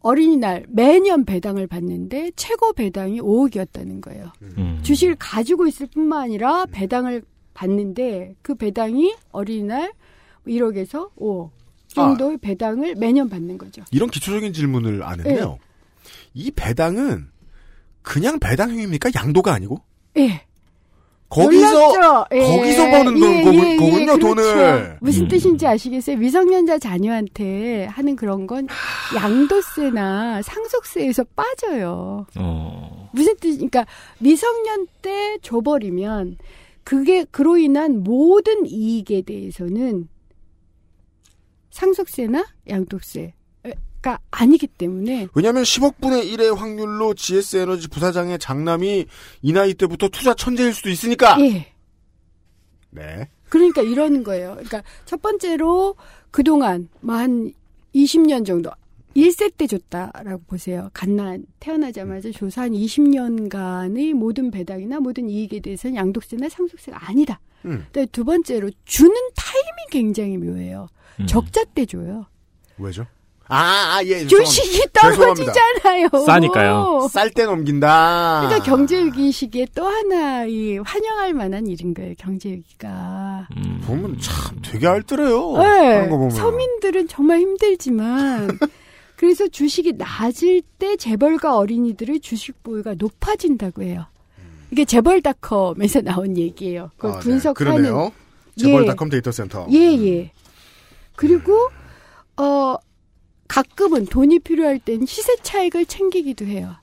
[0.00, 4.30] 어린이날 매년 배당을 받는데 최고 배당이 5억이었다는 거예요.
[4.42, 4.78] 음.
[4.82, 7.22] 주식을 가지고 있을 뿐만 아니라 배당을
[7.54, 9.92] 받는데 그 배당이 어린이날
[10.46, 11.50] 1억에서 5억
[11.94, 13.82] 정도의 배당을 매년 받는 거죠.
[13.90, 15.58] 이런 기초적인 질문을 안 했네요.
[16.34, 17.28] 이 배당은
[18.02, 19.10] 그냥 배당형입니까?
[19.14, 19.80] 양도가 아니고?
[20.18, 20.42] 예.
[21.28, 22.26] 거기서?
[22.32, 22.40] 예.
[22.40, 24.18] 거기서 버는 돈, 예, 거, 예, 예, 거군요, 그렇죠.
[24.18, 24.98] 돈을.
[25.00, 25.28] 무슨 음.
[25.28, 26.16] 뜻인지 아시겠어요?
[26.18, 28.68] 미성년자 자녀한테 하는 그런 건
[29.16, 32.26] 양도세나 상속세에서 빠져요.
[32.36, 33.10] 어.
[33.12, 33.54] 무슨 뜻?
[33.54, 33.86] 그러니까
[34.18, 36.36] 미성년 때 줘버리면
[36.84, 40.08] 그게 그로 인한 모든 이익에 대해서는
[41.74, 43.34] 상속세나 양도세
[44.00, 49.06] 가 아니기 때문에 왜냐하면 10억분의 1의 확률로 GS 에너지 부사장의 장남이
[49.40, 51.38] 이 나이 때부터 투자 천재일 수도 있으니까.
[51.40, 51.72] 예.
[52.90, 53.30] 네.
[53.48, 54.50] 그러니까 이러는 거예요.
[54.56, 55.96] 그러니까 첫 번째로
[56.30, 57.50] 그동안 뭐 한
[57.94, 58.70] 20년 정도
[59.16, 60.90] 1세 때 줬다라고 보세요.
[60.92, 67.40] 갓난 태어나자마자 줘서 한 20년간의 모든 배당이나 모든 이익에 대해서는 양도세나 상속세가 아니다.
[67.64, 67.86] 음.
[67.90, 70.88] 근데 두 번째로 주는 타이밍 굉장히 묘해요.
[71.20, 71.26] 음.
[71.26, 72.26] 적자 때 줘요.
[72.78, 73.06] 왜죠?
[73.46, 74.26] 아, 아, 예.
[74.26, 74.86] 주식이.
[74.94, 76.08] 떨어지잖아요.
[76.24, 77.08] 싸니까요.
[77.10, 78.46] 쌀 때 넘긴다.
[78.46, 82.14] 그러니까 경제위기 시기에 또 하나 이 환영할 만한 일인 거예요.
[82.18, 83.48] 경제위기가.
[83.56, 83.82] 음.
[83.86, 85.58] 보면 참 되게 알뜰해요.
[85.58, 85.62] 네.
[85.94, 86.30] 하는 거 보면.
[86.30, 88.58] 서민들은 정말 힘들지만
[89.16, 94.06] 그래서 주식이 낮을 때 재벌가 어린이들의 주식 보유가 높아진다고 해요.
[94.70, 96.90] 이게 재벌닷컴에서 나온 얘기예요.
[96.96, 97.20] 그걸 아, 네.
[97.20, 98.10] 분석하는 그러네요.
[98.56, 99.66] 재벌닷컴 데이터 센터.
[99.70, 100.32] 예, 예.
[101.16, 101.68] 그리고
[102.36, 102.76] 어
[103.48, 106.74] 가끔은 돈이 필요할 땐 시세 차익을 챙기기도 해요.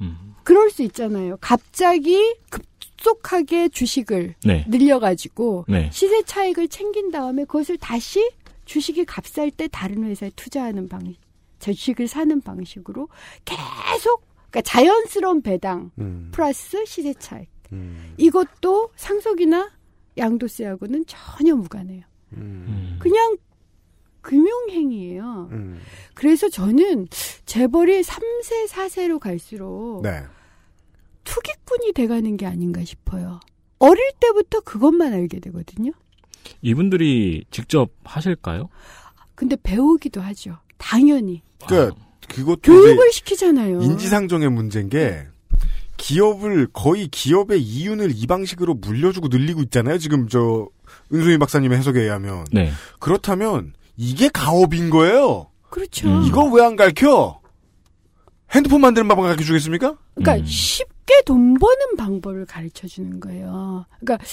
[0.00, 0.34] 음.
[0.44, 1.36] 그럴 수 있잖아요.
[1.40, 4.64] 갑자기 급속하게 주식을 네.
[4.68, 5.90] 늘려가지고 네.
[5.92, 8.30] 시세 차익을 챙긴 다음에 그것을 다시
[8.64, 11.20] 주식이 값쌀 때 다른 회사에 투자하는 방식,
[11.60, 13.08] 주식을 사는 방식으로
[13.44, 19.70] 계속 그러니까 자연스러운 배당 음, 플러스 시세 차익 음, 이것도 상속이나
[20.16, 22.02] 양도세하고는 전혀 무관해요.
[22.32, 22.96] 음, 음.
[22.98, 23.36] 그냥
[24.22, 25.48] 금융행위예요.
[25.52, 25.80] 음.
[26.14, 27.06] 그래서 저는
[27.46, 30.24] 재벌이 3세, 4세로 갈수록 네.
[31.24, 33.40] 투기꾼이 돼가는 게 아닌가 싶어요.
[33.78, 35.92] 어릴 때부터 그것만 알게 되거든요.
[36.62, 38.68] 이분들이 직접 하실까요?
[39.34, 40.58] 근데 배우기도 하죠.
[40.78, 41.42] 당연히.
[41.68, 41.92] 그,
[42.28, 43.82] 그것도 교육을 시키잖아요.
[43.82, 45.26] 인지상정의 문제인 게,
[45.96, 49.98] 기업을, 거의 기업의 이윤을 이 방식으로 물려주고 늘리고 있잖아요.
[49.98, 50.68] 지금 저,
[51.12, 52.44] 은수미 박사님의 해석에 의하면.
[52.52, 52.70] 네.
[52.98, 55.48] 그렇다면, 이게 가업인 거예요.
[55.70, 56.08] 그렇죠.
[56.08, 56.22] 음.
[56.24, 57.40] 이거 왜안 가르쳐?
[58.52, 59.96] 핸드폰 만드는 방법 가르쳐 주겠습니까?
[60.14, 60.46] 그러니까 음.
[60.46, 63.84] 쉽게 돈 버는 방법을 가르쳐 주는 거예요.
[64.00, 64.24] 그러니까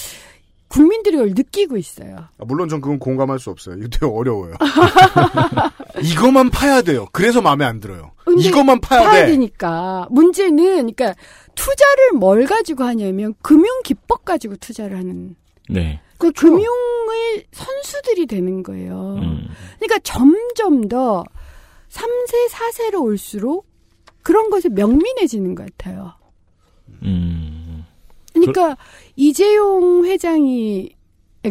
[0.67, 2.15] 국민들이 그걸 느끼고 있어요.
[2.17, 3.75] 아, 물론 전 그건 공감할 수 없어요.
[3.77, 4.55] 이거 되게 어려워요.
[6.01, 7.05] 이거만 파야 돼요.
[7.11, 8.11] 그래서 마음에 안 들어요.
[8.37, 9.31] 이거만 파야, 파야 돼.
[9.31, 10.55] 되니까 문제는
[10.95, 11.13] 그러니까
[11.55, 15.35] 투자를 뭘 가지고 하냐면 금융 기법 가지고 투자를 하는
[15.69, 16.01] 네.
[16.23, 19.15] 그 금융의 선수들이 되는 거예요.
[19.21, 19.49] 음.
[19.77, 21.25] 그러니까 점점 더
[21.89, 23.67] 3세, 4세로 올수록
[24.21, 26.13] 그런 것에 명민해지는 것 같아요.
[27.01, 27.85] 음.
[28.31, 28.77] 그러니까
[29.17, 30.95] 이재용 회장이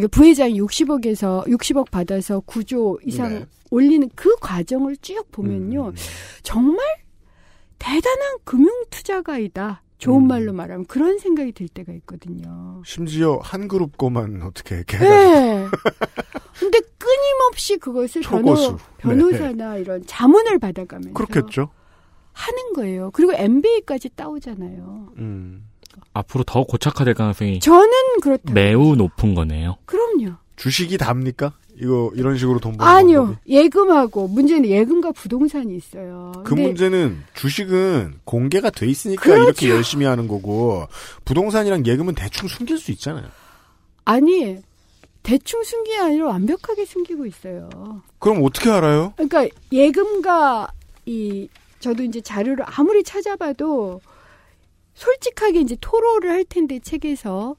[0.09, 3.45] 부회장이 60억에서 60억 받아서 9조 이상 네.
[3.69, 5.89] 올리는 그 과정을 쭉 보면요.
[5.89, 5.95] 음.
[6.41, 6.83] 정말
[7.77, 9.82] 대단한 금융 투자가이다.
[10.03, 10.27] 좋은 음.
[10.27, 12.81] 말로 말하면 그런 생각이 들 때가 있거든요.
[12.85, 15.67] 심지어 한 그룹 거만 어떻게 이렇게 해가지고 네.
[16.59, 18.77] 근데 끊임없이 그것을 초고수.
[18.97, 21.69] 변호, 변호사나 이런 자문을 받아가면서 그렇겠죠.
[22.33, 23.11] 하는 거예요.
[23.11, 25.13] 그리고 MBA까지 따오잖아요.
[25.17, 25.69] 음.
[26.13, 28.51] 앞으로 더 고착화될 가능성이 저는 그렇다.
[28.53, 29.77] 매우 높은 거네요.
[29.85, 30.33] 그럼요.
[30.57, 31.53] 주식이 답니까?
[31.79, 33.25] 이거 이런 식으로 돈 버는 아니요.
[33.25, 33.39] 방법이?
[33.47, 36.31] 예금하고 문제는 예금과 부동산이 있어요.
[36.45, 39.43] 그 문제는 주식은 공개가 돼 있으니까 그렇죠.
[39.43, 40.87] 이렇게 열심히 하는 거고
[41.25, 43.25] 부동산이랑 예금은 대충 숨길 수 있잖아요.
[44.05, 44.57] 아니
[45.23, 47.69] 대충 숨기게 아니라 완벽하게 숨기고 있어요.
[48.19, 49.13] 그럼 어떻게 알아요?
[49.15, 50.67] 그러니까 예금과
[51.05, 51.47] 이
[51.79, 54.01] 저도 이제 자료를 아무리 찾아봐도
[54.93, 57.55] 솔직하게 이제 토로를 할 텐데 책에서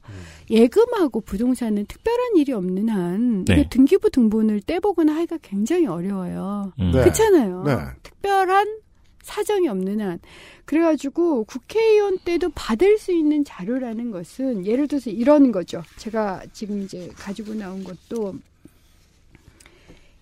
[0.49, 3.67] 예금하고 부동산은 특별한 일이 없는 한 네.
[3.69, 6.73] 등기부 등본을 떼보거나 하기가 굉장히 어려워요.
[6.79, 6.91] 음.
[6.91, 6.99] 네.
[7.01, 7.63] 그렇잖아요.
[7.63, 7.77] 네.
[8.03, 8.79] 특별한
[9.21, 10.19] 사정이 없는 한
[10.65, 15.83] 그래가지고 국회의원 때도 받을 수 있는 자료라는 것은 예를 들어서 이런 거죠.
[15.97, 18.35] 제가 지금 이제 가지고 나온 것도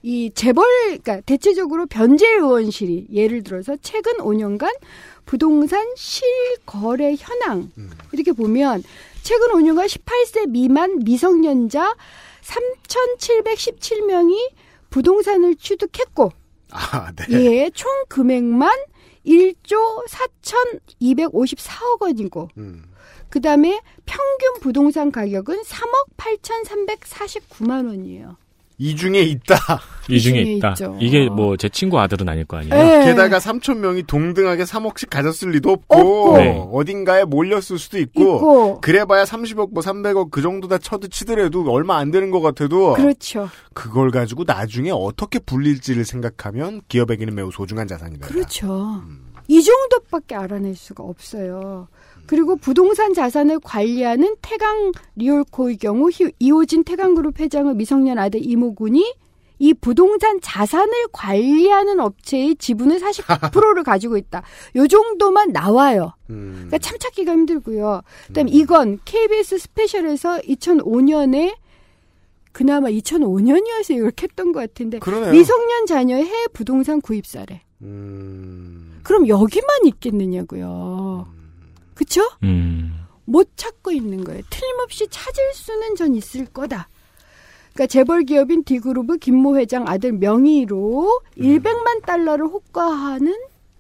[0.04, 4.70] 이 재벌, 그러니까 대체적으로 변제 의원실이 예를 들어서 최근 5년간
[5.26, 7.90] 부동산 실거래 현황 음.
[8.12, 8.84] 이렇게 보면
[9.24, 11.96] 최근 5년간 18세 미만 미성년자
[12.42, 14.52] 3,717명이
[14.90, 16.32] 부동산을 취득했고
[16.72, 17.26] 아, 네.
[17.32, 18.70] 예, 총 금액만
[19.26, 20.06] 1조
[21.00, 22.84] 4,254억 원이고 음.
[23.30, 28.38] 그다음에 평균 부동산 가격은 3억 8,349만 원이에요.
[28.80, 29.56] 이 중에 있다.
[30.10, 30.72] 이 중에 있다.
[30.72, 30.98] 있죠.
[31.00, 32.76] 이게 뭐 제 친구 아들은 아닐 거 아니에요.
[32.76, 33.06] 예.
[33.06, 36.38] 게다가 3천 명이 동등하게 3억씩 가졌을 리도 없고, 없고.
[36.38, 36.68] 네.
[36.72, 42.12] 어딘가에 몰렸을 수도 있고, 있고 그래봐야 30억 뭐 300억 그 정도다 쳐도 치더라도 얼마 안
[42.12, 43.50] 되는 것 같아도 그렇죠.
[43.74, 48.28] 그걸 가지고 나중에 어떻게 불릴지를 생각하면 기업에게는 매우 소중한 자산이다.
[48.28, 49.02] 그렇죠.
[49.06, 49.32] 음.
[49.48, 51.88] 이 정도밖에 알아낼 수가 없어요.
[52.26, 59.14] 그리고 부동산 자산을 관리하는 태광 리얼코의 경우 히- 이호진 태광그룹 회장의 미성년 아들 이모군이
[59.60, 64.42] 이 부동산 자산을 관리하는 업체의 지분의 40%를 가지고 있다.
[64.76, 66.14] 요 정도만 나와요.
[66.30, 66.54] 음.
[66.56, 68.02] 그러니까 참 찾기가 힘들고요.
[68.28, 71.56] 그다음 에 이건 KBS 스페셜에서 2005년에
[72.52, 75.32] 그나마 2005년이어서 이렇게 했던 것 같은데 그러네요.
[75.32, 77.62] 미성년 자녀의 해외 부동산 구입 사례.
[77.82, 79.00] 음.
[79.04, 81.28] 그럼 여기만 있겠느냐고요.
[81.96, 82.22] 그쵸?
[82.44, 82.94] 음.
[83.26, 84.42] 못 찾고 있는 거예요.
[84.50, 86.90] 틀림없이 찾을 수는 전 있을 거다.
[87.74, 93.34] 그러니까 재벌 기업인 D그룹의 김모 회장 아들 명의로 100만 달러를 호가하는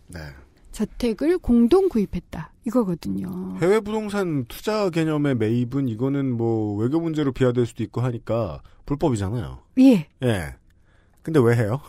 [0.08, 0.20] 네.
[0.72, 2.52] 저택을 공동 구입했다.
[2.66, 3.58] 이거거든요.
[3.62, 9.60] 해외 부동산 투자 개념의 매입은 이거는 뭐 외교 문제로 비화될 수도 있고 하니까 불법이잖아요.
[9.80, 10.08] 예.
[10.24, 10.56] 예.
[11.22, 11.80] 근데 왜 해요?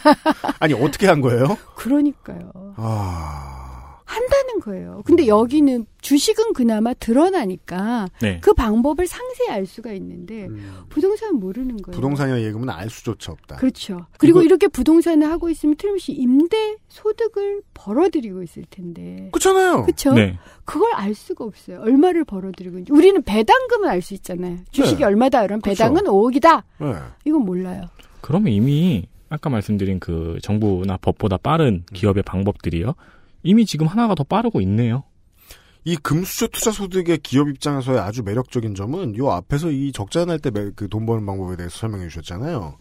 [0.60, 1.56] 아니 어떻게 한 거예요?
[1.76, 2.74] 그러니까요.
[2.76, 3.63] 아.
[4.04, 5.02] 한다는 거예요.
[5.04, 8.38] 근데 여기는 주식은 그나마 드러나니까 네.
[8.42, 10.84] 그 방법을 상세히 알 수가 있는데 음.
[10.90, 11.94] 부동산은 모르는 거예요.
[11.94, 13.56] 부동산이나 예금은 알 수조차 없다.
[13.56, 14.06] 그렇죠.
[14.18, 19.30] 그리고 이렇게 부동산을 하고 있으면 틀림없이 임대 소득을 벌어들이고 있을 텐데.
[19.32, 19.82] 그렇잖아요.
[19.84, 20.12] 그렇죠?
[20.12, 20.38] 네.
[20.64, 21.80] 그걸 알 수가 없어요.
[21.80, 22.92] 얼마를 벌어들이고 있는지.
[22.92, 24.58] 우리는 배당금을 알수 있잖아요.
[24.70, 25.04] 주식이 네.
[25.04, 25.70] 얼마다 그러면 그쵸.
[25.70, 26.62] 배당은 5억이다.
[26.80, 26.94] 네.
[27.24, 27.82] 이건 몰라요.
[28.20, 32.94] 그러면 이미 아까 말씀드린 그 정부나 법보다 빠른 기업의 방법들이요.
[33.44, 35.04] 이미 지금 하나가 더 빠르고 있네요.
[35.84, 40.50] 이 금수저 투자 소득의 기업 입장에서의 아주 매력적인 점은 요 앞에서 이 적자 날 때
[40.74, 42.78] 그 돈 버는 방법에 대해서 설명해 주셨잖아요.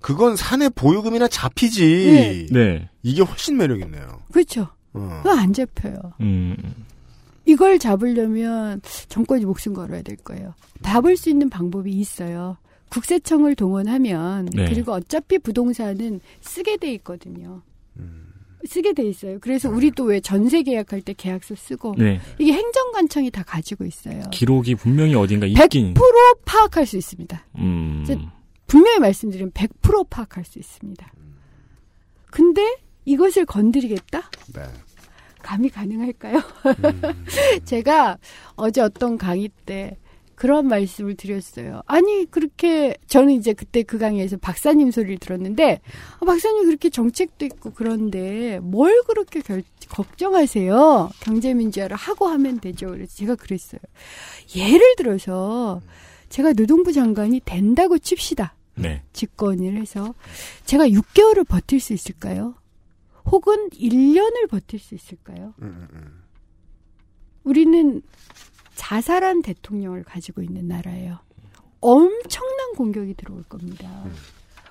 [0.00, 2.48] 그건 사내 보유금이나 잡히지.
[2.50, 2.90] 네.
[3.02, 4.20] 이게 훨씬 매력 있네요.
[4.32, 4.68] 그렇죠.
[4.92, 5.20] 어.
[5.22, 5.94] 그거 안 잡혀요.
[6.20, 6.56] 음.
[7.46, 10.54] 이걸 잡으려면 정권이 목숨 걸어야 될 거예요.
[10.82, 12.56] 잡을 수 있는 방법이 있어요.
[12.90, 14.66] 국세청을 동원하면 네.
[14.68, 17.62] 그리고 어차피 부동산은 쓰게 돼 있거든요.
[17.98, 18.23] 음.
[18.66, 19.38] 쓰게 돼 있어요.
[19.40, 22.20] 그래서 우리도 왜 전세 계약할 때 계약서 쓰고 네.
[22.38, 24.22] 이게 행정관청이 다 가지고 있어요.
[24.30, 25.94] 기록이 분명히 어딘가 있긴.
[25.94, 27.46] 100% 파악할 수 있습니다.
[27.58, 28.04] 음.
[28.66, 31.12] 분명히 말씀드리면 100% 파악할 수 있습니다.
[32.30, 34.30] 근데 이것을 건드리겠다?
[34.54, 34.62] 네.
[35.42, 36.38] 감히 가능할까요?
[36.38, 37.24] 음.
[37.64, 38.18] 제가
[38.56, 39.98] 어제 어떤 강의 때
[40.36, 41.82] 그런 말씀을 드렸어요.
[41.86, 45.80] 아니 그렇게 저는 이제 그때 그 강의에서 박사님 소리를 들었는데
[46.20, 51.10] 아, 박사님 그렇게 정책도 있고 그런데 뭘 그렇게 결- 걱정하세요?
[51.20, 52.88] 경제민주화를 하고 하면 되죠.
[52.88, 53.80] 그래서 제가 그랬어요.
[54.56, 55.80] 예를 들어서
[56.28, 58.54] 제가 노동부 장관이 된다고 칩시다.
[58.76, 59.02] 네.
[59.12, 60.14] 집권을 해서
[60.64, 62.54] 제가 6개월을 버틸 수 있을까요?
[63.26, 65.54] 혹은 1년을 버틸 수 있을까요?
[65.62, 66.22] 음, 음.
[67.44, 68.02] 우리는
[68.74, 71.18] 자살한 대통령을 가지고 있는 나라예요.
[71.80, 73.88] 엄청난 공격이 들어올 겁니다.
[74.06, 74.14] 음.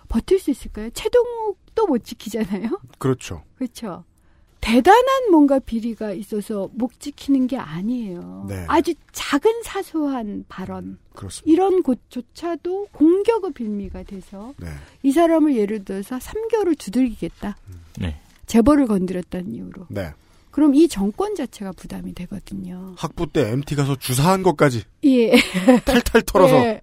[0.10, 0.90] 버틸 수 있을까요?
[0.92, 2.80] 최동욱도 못 지키잖아요.
[2.98, 3.44] 그렇죠.
[3.56, 4.04] 그렇죠.
[4.62, 8.46] 대단한 뭔가 비리가 있어서 못 지키는 게 아니에요.
[8.48, 8.64] 네.
[8.70, 11.52] 아주 작은 사소한 발언 그렇습니다.
[11.52, 14.68] 이런 곳조차도 공격의 빌미가 돼서 네.
[15.02, 17.58] 이 사람을 예를 들어서 3개월을 두들기겠다.
[18.00, 18.22] 네.
[18.46, 19.88] 재벌을 건드렸다는 이유로.
[19.90, 20.14] 네.
[20.54, 22.94] 그럼 이 정권 자체가 부담이 되거든요.
[22.96, 25.32] 학부 때 MT 가서 주사한 것까지 예.
[25.84, 26.56] 탈탈 털어서.
[26.58, 26.82] 예.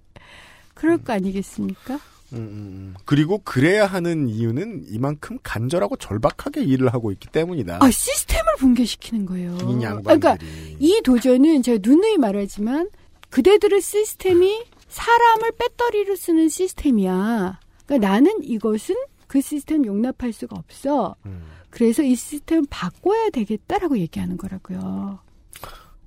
[0.75, 1.95] 그럴 거 아니겠습니까?
[2.33, 2.95] 음, 음, 음.
[3.05, 7.79] 그리고 그래야 하는 이유는 이만큼 간절하고 절박하게 일을 하고 있기 때문이다.
[7.81, 9.57] 아, 시스템을 붕괴시키는 거예요.
[9.57, 10.03] 이 양반들이.
[10.03, 10.37] 그러니까
[10.81, 12.91] 이 도전은 제가 누누이 말하지만
[13.29, 17.61] 그대들의 시스템이 사람을 배터리로 쓰는 시스템이야.
[17.87, 18.97] 그러니까 나는 이것은
[19.29, 21.15] 그 시스템 용납할 수가 없어.
[21.25, 21.60] 음.
[21.71, 25.21] 그래서 이 시스템 바꿔야 되겠다라고 얘기하는 거라고요.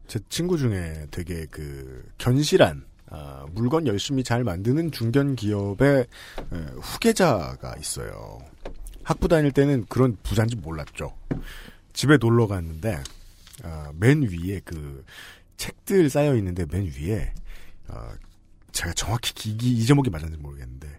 [0.08, 7.76] 제 친구 중에 되게 그 견실한 아, 물건 열심히 잘 만드는 중견 기업의 에, 후계자가
[7.80, 8.40] 있어요.
[9.04, 11.16] 학부 다닐 때는 그런 부자인지 몰랐죠.
[11.94, 13.02] 집에 놀러 갔는데
[13.64, 15.06] 아, 맨 위에 그
[15.58, 17.34] 책들 쌓여 있는데 맨 위에
[17.88, 18.14] 아,
[18.72, 20.93] 제가 정확히 기, 기, 이 제목이 맞았는지 모르겠는데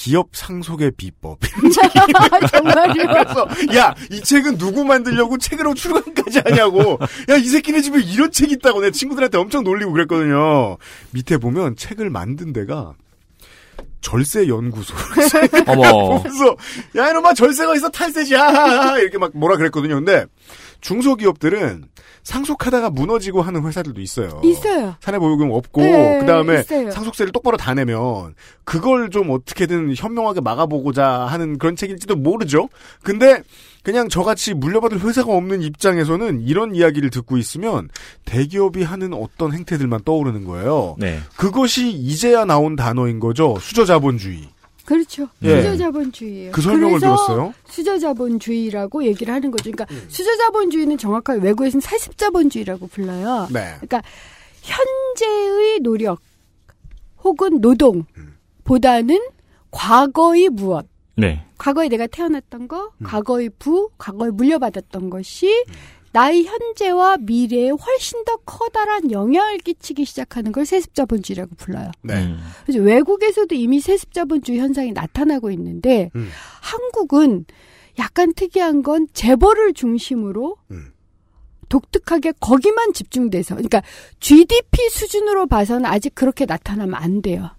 [0.00, 1.38] 기업 상속의 비법.
[2.50, 2.94] 정말요?
[2.94, 3.46] 그래서
[3.76, 6.98] 야 이 책은 누구 만들려고 책으로 출간까지 하냐고.
[7.28, 10.78] 야 이 새끼네 집에 이런 책이 있다고 내 친구들한테 엄청 놀리고 그랬거든요.
[11.10, 12.94] 밑에 보면 책을 만든 데가
[14.00, 14.94] 절세 연구소.
[15.68, 16.22] 어머.
[16.22, 16.56] 그래서
[16.96, 18.34] 야 이놈아 절세가 있어 탈세지.
[18.34, 19.96] 하하하 이렇게 막 뭐라 그랬거든요.
[19.96, 20.24] 근데
[20.80, 21.84] 중소기업들은
[22.22, 24.96] 상속하다가 무너지고 하는 회사들도 있어요 있어요.
[25.00, 26.90] 사내보육금 없고 네, 그다음에 있어요.
[26.90, 32.68] 상속세를 똑바로 다 내면 그걸 좀 어떻게든 현명하게 막아보고자 하는 그런 책일지도 모르죠.
[33.02, 33.42] 근데
[33.82, 37.88] 그냥 저같이 물려받을 회사가 없는 입장에서는 이런 이야기를 듣고 있으면
[38.26, 40.96] 대기업이 하는 어떤 행태들만 떠오르는 거예요.
[40.98, 41.20] 네.
[41.36, 43.56] 그것이 이제야 나온 단어인 거죠.
[43.60, 44.48] 수저자본주의.
[44.90, 45.28] 그렇죠.
[45.44, 45.62] 예.
[45.62, 46.50] 수저자본주의예요.
[46.50, 47.54] 그 설명을 그래서 들었어요.
[47.68, 49.70] 수저자본주의라고 얘기를 하는 거죠.
[49.70, 50.04] 그러니까 음.
[50.08, 53.46] 수저자본주의는 정확하게 외국에서는 세습자본주의라고 불러요.
[53.52, 53.76] 네.
[53.76, 54.02] 그러니까
[54.62, 56.18] 현재의 노력
[57.22, 59.20] 혹은 노동보다는
[59.70, 61.44] 과거의 무엇, 네.
[61.56, 63.04] 과거에 내가 태어났던 거, 음.
[63.06, 65.66] 과거의 부, 과거에 물려받았던 것이
[66.12, 71.90] 나의 현재와 미래에 훨씬 더 커다란 영향을 끼치기 시작하는 걸 세습자본주의라고 불러요.
[72.02, 72.24] 네.
[72.24, 72.38] 음.
[72.64, 76.28] 그래서 외국에서도 이미 세습자본주의 현상이 나타나고 있는데 음.
[76.60, 77.44] 한국은
[77.98, 80.92] 약간 특이한 건 재벌을 중심으로 음.
[81.68, 83.82] 독특하게 거기만 집중돼서 그러니까
[84.18, 87.50] GDP 수준으로 봐서는 아직 그렇게 나타나면 안 돼요.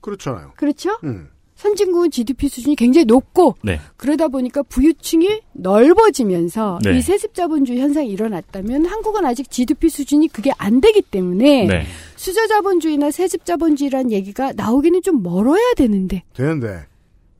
[0.00, 0.52] 그렇잖아요.
[0.56, 0.98] 그렇죠?
[1.04, 1.28] 음.
[1.58, 3.80] 선진국은 GDP 수준이 굉장히 높고 네.
[3.96, 6.96] 그러다 보니까 부유층이 넓어지면서 네.
[6.96, 11.84] 이 세습 자본주의 현상이 일어났다면 한국은 아직 GDP 수준이 그게 안 되기 때문에 네.
[12.14, 16.86] 수저 자본주의나 세습 자본주의라는 얘기가 나오기는 좀 멀어야 되는데 되는데.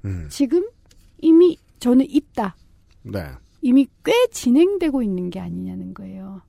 [0.05, 0.27] 음.
[0.29, 0.66] 지금
[1.21, 2.57] 이미 저는 있다.
[3.03, 3.25] 네.
[3.62, 6.43] 이미 꽤 진행되고 있는 게 아니냐는 거예요.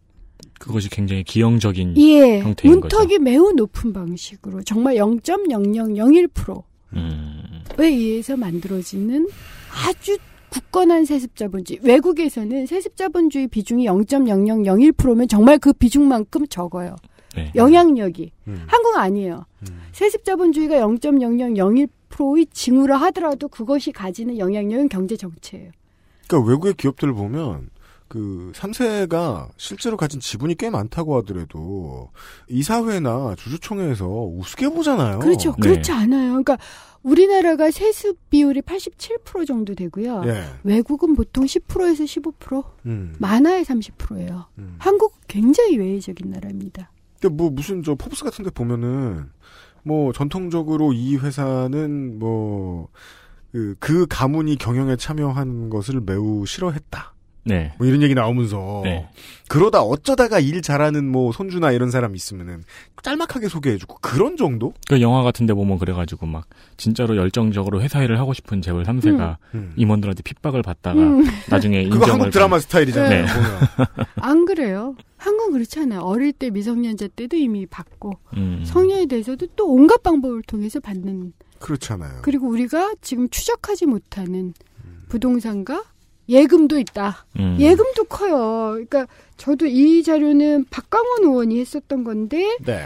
[0.60, 6.64] 그것이 굉장히 기형적인 예, 형태인 문턱이 매우 높은 방식으로 정말 0.0001%
[7.78, 7.84] 에 음.
[7.84, 9.28] 의해서 만들어지는
[9.86, 10.18] 아주
[10.50, 11.80] 굳건한 세습자본주의.
[11.84, 16.96] 외국에서는 세습자본주의 비중이 0.0001%면 정말 그 비중만큼 적어요.
[17.36, 17.52] 네.
[17.56, 18.32] 영향력이.
[18.48, 18.64] 음.
[18.68, 19.46] 한국 아니에요.
[19.92, 25.72] 세습자본주의가 0.0001%의 징후라 하더라도 그것이 가지는 영향력은 경제 정체예요.
[26.28, 27.70] 그러니까 외국의 기업들을 보면
[28.08, 32.10] 그 3세가 실제로 가진 지분이 꽤 많다고 하더라도
[32.50, 35.20] 이사회나 주주총회에서 우습게 보잖아요.
[35.20, 35.56] 그렇죠.
[35.60, 35.70] 네.
[35.70, 36.30] 그렇지 않아요.
[36.30, 36.58] 그러니까
[37.04, 40.24] 우리나라가 세습 비율이 87% 정도 되고요.
[40.26, 40.44] 예.
[40.64, 43.16] 외국은 보통 10%에서 15%, 음.
[43.20, 44.46] 많아야 30%예요.
[44.58, 44.76] 음.
[44.80, 46.92] 한국 굉장히 외회적인 나라입니다.
[47.20, 49.30] 근데 뭐 무슨 저 포브스 같은 데 보면은
[49.84, 52.90] 뭐 전통적으로 이 회사는 뭐
[53.52, 57.14] 그, 그 가문이 경영에 참여한 것을 매우 싫어했다.
[57.44, 57.74] 네.
[57.78, 59.08] 뭐 이런 얘기 나오면서 네.
[59.48, 62.64] 그러다 어쩌다가 일 잘하는 뭐 손주나 이런 사람 있으면은
[63.02, 64.74] 짤막하게 소개해주고 그런 정도?
[64.88, 66.46] 그 영화 같은데 보면 그래가지고 막
[66.78, 69.74] 진짜로 열정적으로 회사 일을 하고 싶은 재벌 3세가 음.
[69.78, 71.26] 임원들한테 핍박을 받다가 음.
[71.50, 73.26] 나중에 그거 인정을 한국 드라마 스타일이잖아요.
[73.26, 73.32] 네.
[74.18, 74.96] 안 그래요?
[75.18, 76.02] 한국은 그렇지 않아요.
[76.02, 78.64] 어릴 때 미성년자 때도 이미 받고 음.
[78.66, 82.22] 성년이 돼서도 또 온갖 방법을 통해서 받는 그렇잖아요.
[82.22, 84.54] 그리고 우리가 지금 추적하지 못하는
[85.10, 85.84] 부동산과
[86.30, 87.26] 예금도 있다.
[87.40, 87.58] 음.
[87.60, 88.72] 예금도 커요.
[88.74, 89.08] 그러니까
[89.38, 92.86] 저도 이 자료는 박강원 의원이 했었던 건데 네.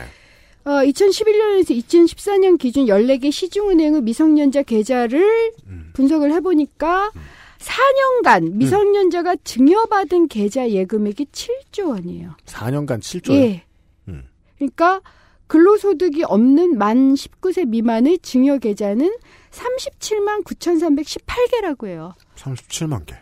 [0.66, 5.90] 어, 2011년에서 2014년 기준 14개 시중은행의 미성년자 계좌를 음.
[5.94, 7.12] 분석을 해보니까
[7.60, 12.36] 4년간 미성년자가 증여받은 계좌 예금액이 7조 원이에요.
[12.46, 13.34] 4년간 7조요.
[13.34, 13.64] 예.
[14.08, 14.24] 음.
[14.58, 15.02] 그러니까
[15.48, 19.14] 근로소득이 없는 만 19세 미만의 증여 계좌는
[19.52, 22.14] 37만 9,318개라고 해요.
[22.36, 23.16] 37만 개.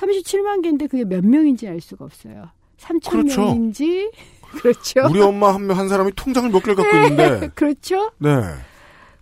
[0.00, 2.48] 37만 개인데 그게 몇 명인지 알 수가 없어요.
[2.78, 3.40] 3천 그렇죠.
[3.44, 4.10] 명인지
[4.62, 5.06] 그렇죠.
[5.10, 7.48] 우리 엄마 한 명 한 사람이 통장을 몇 개를 갖고 있는데.
[7.54, 8.10] 그렇죠.
[8.18, 8.30] 네.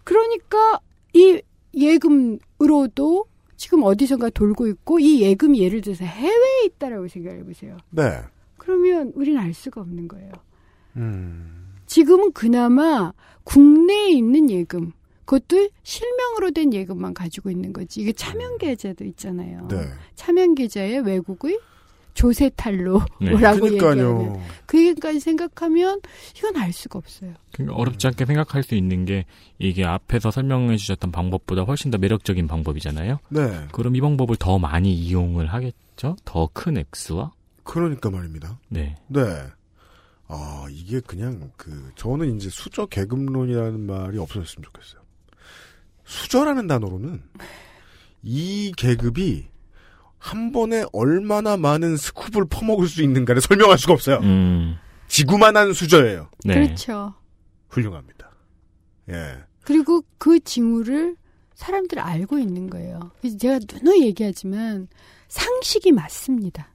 [0.05, 0.80] 그러니까
[1.12, 1.40] 이
[1.74, 3.26] 예금으로도
[3.56, 7.76] 지금 어디선가 돌고 있고 이 예금이 예를 들어서 해외에 있다라고 생각해 보세요.
[7.90, 8.20] 네.
[8.56, 10.30] 그러면 우리는 알 수가 없는 거예요.
[10.96, 11.74] 음.
[11.86, 13.12] 지금은 그나마
[13.44, 14.92] 국내에 있는 예금,
[15.28, 18.00] 그것도 실명으로 된 예금만 가지고 있는 거지.
[18.00, 19.68] 이게 차명 계좌도 있잖아요.
[19.68, 19.86] 네.
[20.14, 21.60] 차명 계좌에 외국의
[22.14, 23.32] 조세 탈로라고 네.
[23.34, 24.42] 얘기하면 그러니까요.
[24.64, 26.00] 그 얘기까지 생각하면
[26.38, 27.34] 이건 알 수가 없어요.
[27.52, 29.26] 그러니까 어렵지 않게 생각할 수 있는 게
[29.59, 33.18] 이게 앞에서 설명해 주셨던 방법보다 훨씬 더 매력적인 방법이잖아요.
[33.28, 33.66] 네.
[33.72, 36.16] 그럼 이 방법을 더 많이 이용을 하겠죠?
[36.24, 37.32] 더 큰 액수와?
[37.64, 38.59] 그러니까 말입니다.
[38.70, 38.96] 네.
[39.09, 39.20] 네.
[40.26, 44.97] 아, 이게 그냥 그 저는 이제 수저 계급론이라는 말이 없어졌으면 좋겠어요.
[46.09, 47.22] 수저라는 단어로는
[48.22, 49.47] 이 계급이
[50.16, 54.16] 한 번에 얼마나 많은 스쿱을 퍼먹을 수 있는가를 설명할 수가 없어요.
[54.22, 54.76] 음.
[55.06, 56.30] 지구만한 수저예요.
[56.44, 56.55] 네.
[56.55, 57.14] 그렇죠.
[57.68, 58.30] 훌륭합니다.
[59.10, 59.36] 예.
[59.62, 61.16] 그리고 그 징후를
[61.55, 63.10] 사람들 알고 있는 거예요.
[63.20, 64.89] 그래서 제가 누누이 얘기하지만
[65.28, 66.72] 상식이 맞습니다.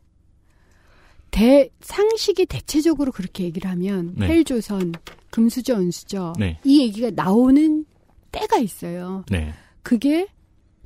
[1.31, 4.27] 대 상식이 대체적으로 그렇게 얘기를 하면 네.
[4.27, 4.93] 헬조선,
[5.31, 6.59] 금수저, 은수저 네.
[6.63, 7.85] 이 얘기가 나오는
[8.33, 9.23] 때가 있어요.
[9.31, 9.53] 네.
[9.81, 10.27] 그게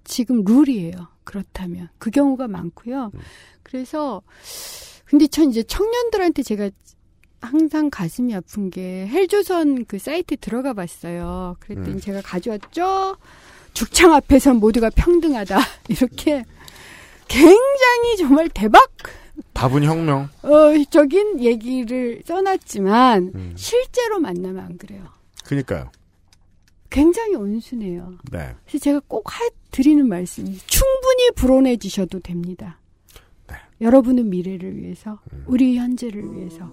[0.03, 1.07] 지금 룰이에요.
[1.23, 3.11] 그렇다면 그 경우가 많고요.
[3.63, 4.21] 그래서
[5.05, 6.69] 근데 전 이제 청년들한테 제가
[7.41, 11.55] 항상 가슴이 아픈 게 헬조선 그 사이트 들어가 봤어요.
[11.59, 11.99] 그랬더니 음.
[11.99, 13.17] 제가 가져왔죠.
[13.73, 15.59] 죽창 앞에선 모두가 평등하다.
[15.89, 16.43] 이렇게
[17.27, 18.81] 굉장히 정말 대박
[19.53, 20.29] 답은 혁명.
[20.41, 23.53] 어, 적인 얘기를 써놨지만 음.
[23.55, 25.03] 실제로 만나면 안 그래요.
[25.43, 25.91] 그니까요.
[26.89, 28.13] 굉장히 온순해요.
[28.31, 28.55] 네.
[28.65, 32.79] 그래서 제가 꼭 하, 드리는 말씀이 충분히 불온해지셔도 됩니다.
[33.47, 33.55] 네.
[33.81, 35.43] 여러분의 미래를 위해서, 음.
[35.47, 36.71] 우리 현재를 위해서.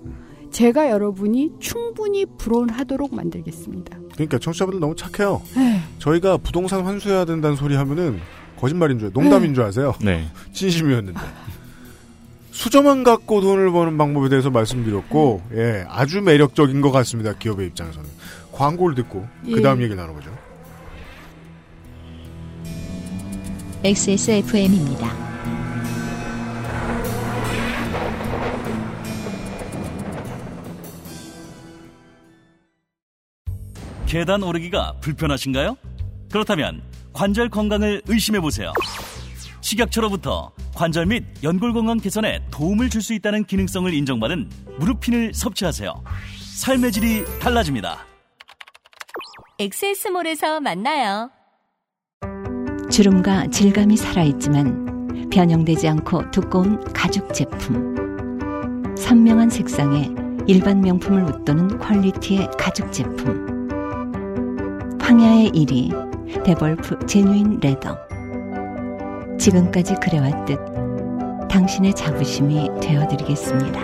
[0.50, 3.98] 제가 여러분이 충분히 불온하도록 만들겠습니다.
[4.12, 5.42] 그러니까 청취자분들 너무 착해요.
[5.56, 5.80] 네.
[5.98, 8.20] 저희가 부동산 환수해야 된다는 소리 하면은
[8.56, 9.94] 거짓말인 줄, 농담인 줄 아세요?
[10.00, 10.28] 네.
[10.54, 11.20] 진심이었는데.
[12.52, 17.32] 수저만 갖고 돈을 버는 방법에 대해서 말씀드렸고, 예, 아주 매력적인 것 같습니다.
[17.32, 18.08] 기업의 입장에서는.
[18.54, 19.84] 광고를 듣고, 그 다음 예.
[19.84, 20.30] 얘기 나눠보죠.
[23.82, 25.12] XSFM입니다.
[34.06, 35.76] 계단 오르기가 불편하신가요?
[36.30, 36.82] 그렇다면
[37.12, 38.72] 관절 건강을 의심해 보세요.
[39.60, 45.92] 식약처로부터 관절 및 연골 건강 개선에 도움을 줄 수 있다는 기능성을 인정받은 무릎핀을 섭취하세요.
[46.56, 48.13] 삶의 질이 달라집니다.
[49.58, 51.30] 엑세스몰에서 만나요.
[52.90, 57.94] 주름과 질감이 살아있지만 변형되지 않고 두꺼운 가죽 제품.
[58.96, 60.10] 선명한 색상에
[60.48, 63.68] 일반 명품을 웃도는 퀄리티의 가죽 제품.
[65.00, 67.96] 황야의 이리 Devolf Genuine Leather.
[69.38, 70.58] 지금까지 그래왔듯
[71.48, 73.80] 당신의 자부심이 되어드리겠습니다.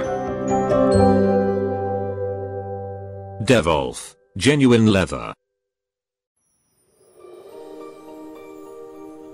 [3.47, 5.33] Devolf Genuine Leather.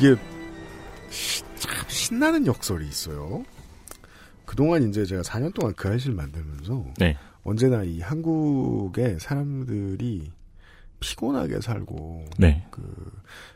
[0.00, 0.16] 이게
[1.10, 3.44] 시- 참 신나는 역설이 있어요.
[4.46, 7.16] 그동안 이제 제가 4년 동안 그 알실 만들면서 네.
[7.44, 10.32] 언제나 이 한국의 사람들이
[11.00, 12.66] 피곤하게 살고 네.
[12.70, 13.12] 그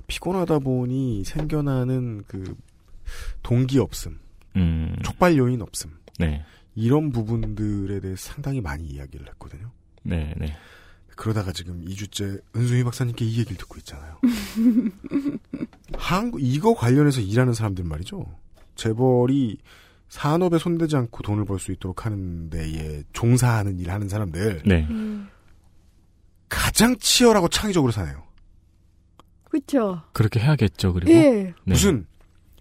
[0.06, 2.54] 피곤하다 보니 생겨나는 그
[3.42, 4.18] 동기 없음,
[4.56, 4.96] 음.
[5.02, 6.44] 촉발 요인 없음 네.
[6.74, 9.70] 이런 부분들에 대해 서 상당히 많이 이야기를 했거든요.
[10.02, 10.54] 네, 네.
[11.16, 14.18] 그러다가 지금 2주째 은수미 박사님께 이 얘기를 듣고 있잖아요.
[15.96, 18.24] 한국 이거 관련해서 일하는 사람들 말이죠.
[18.74, 19.58] 재벌이
[20.08, 24.86] 산업에 손대지 않고 돈을 벌 수 있도록 하는 데에 종사하는 일 하는 사람들 네.
[24.90, 25.28] 음.
[26.48, 28.22] 가장 치열하고 창의적으로 사네요.
[29.44, 30.02] 그렇죠.
[30.12, 30.92] 그렇게 해야겠죠.
[30.92, 31.30] 그리고 예.
[31.30, 31.54] 네.
[31.64, 32.06] 무슨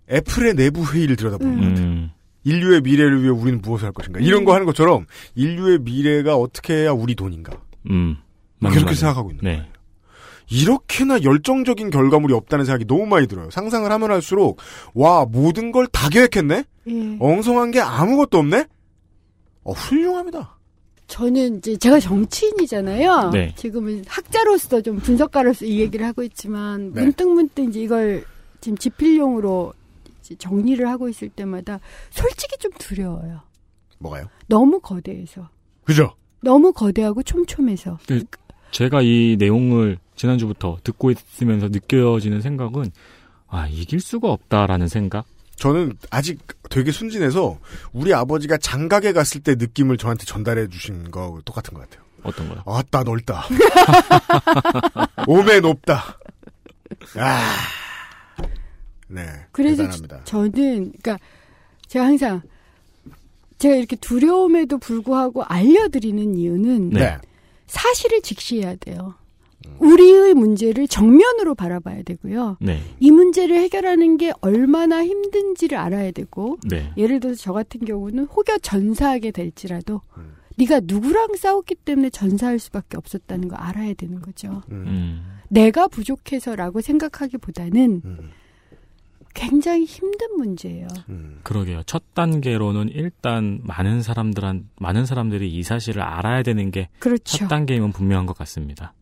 [0.10, 1.86] 애플의 내부 회의를 들여다보는 것 같아요.
[1.86, 2.12] 음,
[2.44, 4.46] 인류의 미래를 위해 우리는 무엇을 할 것인가 이런 음.
[4.46, 5.06] 거 하는 것처럼
[5.36, 7.54] 인류의 미래가 어떻게 해야 우리 돈인가
[7.90, 8.18] 음.
[8.72, 8.96] 그렇게.
[8.96, 9.56] 생각하고 있는 네.
[9.58, 9.74] 거예요.
[10.50, 13.50] 이렇게나 열정적인 결과물이 없다는 생각이 너무 많이 들어요.
[13.50, 14.60] 상상을 하면 할수록
[14.94, 16.64] 와 모든 걸 다 계획했네.
[16.88, 17.18] 예.
[17.20, 18.66] 엉성한 게 아무것도 없네.
[19.64, 20.58] 어 훌륭합니다.
[21.08, 23.30] 저는 이제 제가 정치인이잖아요.
[23.32, 23.54] 네.
[23.56, 27.02] 지금은 학자로서 좀 분석가로서 이 얘기를 하고 있지만 네.
[27.02, 28.26] 문득 문득 이제 이걸
[28.60, 29.74] 지금 지필용으로
[30.22, 31.80] 이제 정리를 하고 있을 때마다
[32.10, 33.42] 솔직히 좀 두려워요.
[34.00, 34.26] 뭐가요?
[34.48, 35.50] 너무 거대해서.
[35.86, 36.14] 그죠?
[36.42, 37.98] 너무 거대하고 촘촘해서.
[38.74, 42.92] 제가 이 내용을 지난주부터 듣고 있으면서 느껴지는 생각은
[43.48, 45.26] 아 이길 수가 없다라는 생각.
[45.56, 46.40] 저는 아직
[46.70, 47.60] 되게 순진해서
[47.94, 52.04] 우리 아버지가 장각에 갔을 때 느낌을 저한테 전달해 주신 거 똑같은 것 같아요.
[52.24, 52.64] 어떤 거요?
[52.66, 53.46] 아따 넓다.
[55.28, 56.18] 오메 높다.
[57.18, 57.56] 아.
[59.08, 59.28] 네.
[59.52, 60.24] 그래서 대단합니다.
[60.24, 61.20] 저는 그러니까
[61.88, 62.42] 제가 항상
[63.60, 67.18] 제가 이렇게 두려움에도 불구하고 알려드리는 이유는 네.
[67.74, 69.16] 사실을 직시해야 돼요.
[69.80, 72.58] 우리의 문제를 정면으로 바라봐야 되고요.
[72.62, 72.80] 네.
[73.00, 76.92] 이 문제를 해결하는 게 얼마나 힘든지를 알아야 되고 네.
[76.98, 80.36] 예를 들어서 저 같은 경우는 혹여 전사하게 될지라도 음.
[80.58, 84.62] 네가 누구랑 싸웠기 때문에 전사할 수밖에 없었다는 거 알아야 되는 거죠.
[84.70, 84.84] 음.
[84.86, 85.40] 음.
[85.50, 88.30] 내가 부족해서라고 생각하기보다는 음.
[89.34, 90.88] 굉장히 힘든 문제예요.
[91.10, 91.40] 음.
[91.44, 91.84] 그러게요.
[91.86, 97.48] 첫 단계로는 일단 많은 사람들한 많은 사람들이 이 사실을 알아야 되는 게첫 그렇죠.
[97.48, 98.94] 단계임은 분명한 것 같습니다.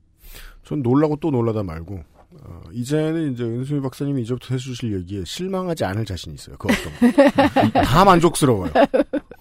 [0.63, 2.03] 전 놀라고 또 놀라다 말고
[2.43, 6.55] 어, 이제는 이제 은수미 박사님이 이제부터 해주실 얘기에 실망하지 않을 자신이 있어요.
[6.57, 7.81] 그 어떤 거.
[7.83, 8.71] 다 만족스러워요.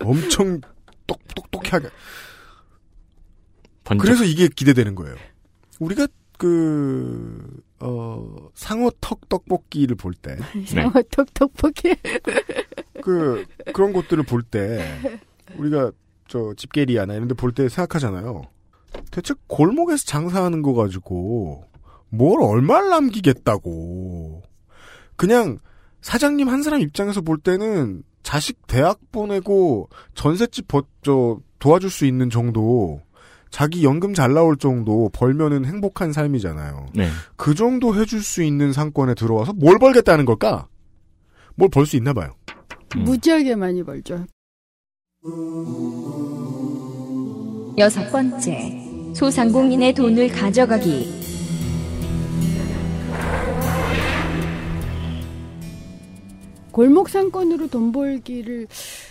[0.05, 0.61] 엄청
[1.07, 1.89] 똑똑똑하게.
[3.85, 5.15] 번쩍 그래서 이게 기대되는 거예요.
[5.79, 10.37] 우리가 그 어, 상어턱 떡볶이를 볼 때,
[10.67, 11.95] 상어 톡톡볶이.
[13.03, 14.85] 그 그런 것들을 볼 때
[15.57, 15.91] 우리가
[16.29, 18.43] 저 집게리아나 이런 데 볼 때 생각하잖아요.
[19.11, 21.65] 대체 골목에서 장사하는 거 가지고
[22.11, 24.43] 뭘 얼마를 남기겠다고.
[25.17, 25.59] 그냥
[26.03, 32.31] 사장님 한 사람 입장에서 볼 때는 자식 대학 보내고 전셋집 버, 저, 도와줄 수 있는
[32.31, 33.01] 정도,
[33.51, 36.87] 자기 연금 잘 나올 정도 벌면은 행복한 삶이잖아요.
[36.95, 37.09] 네.
[37.37, 40.69] 그 정도 해줄 수 있는 상권에 들어와서 뭘 벌겠다는 걸까?
[41.57, 42.31] 뭘 벌 수 있나 봐요.
[42.97, 43.05] 음.
[43.05, 44.25] 무지하게 많이 벌죠.
[47.79, 48.81] 여섯 번째,
[49.15, 51.21] 소상공인의 돈을 가져가기.
[56.71, 58.67] 골목 상권으로 돈 벌기를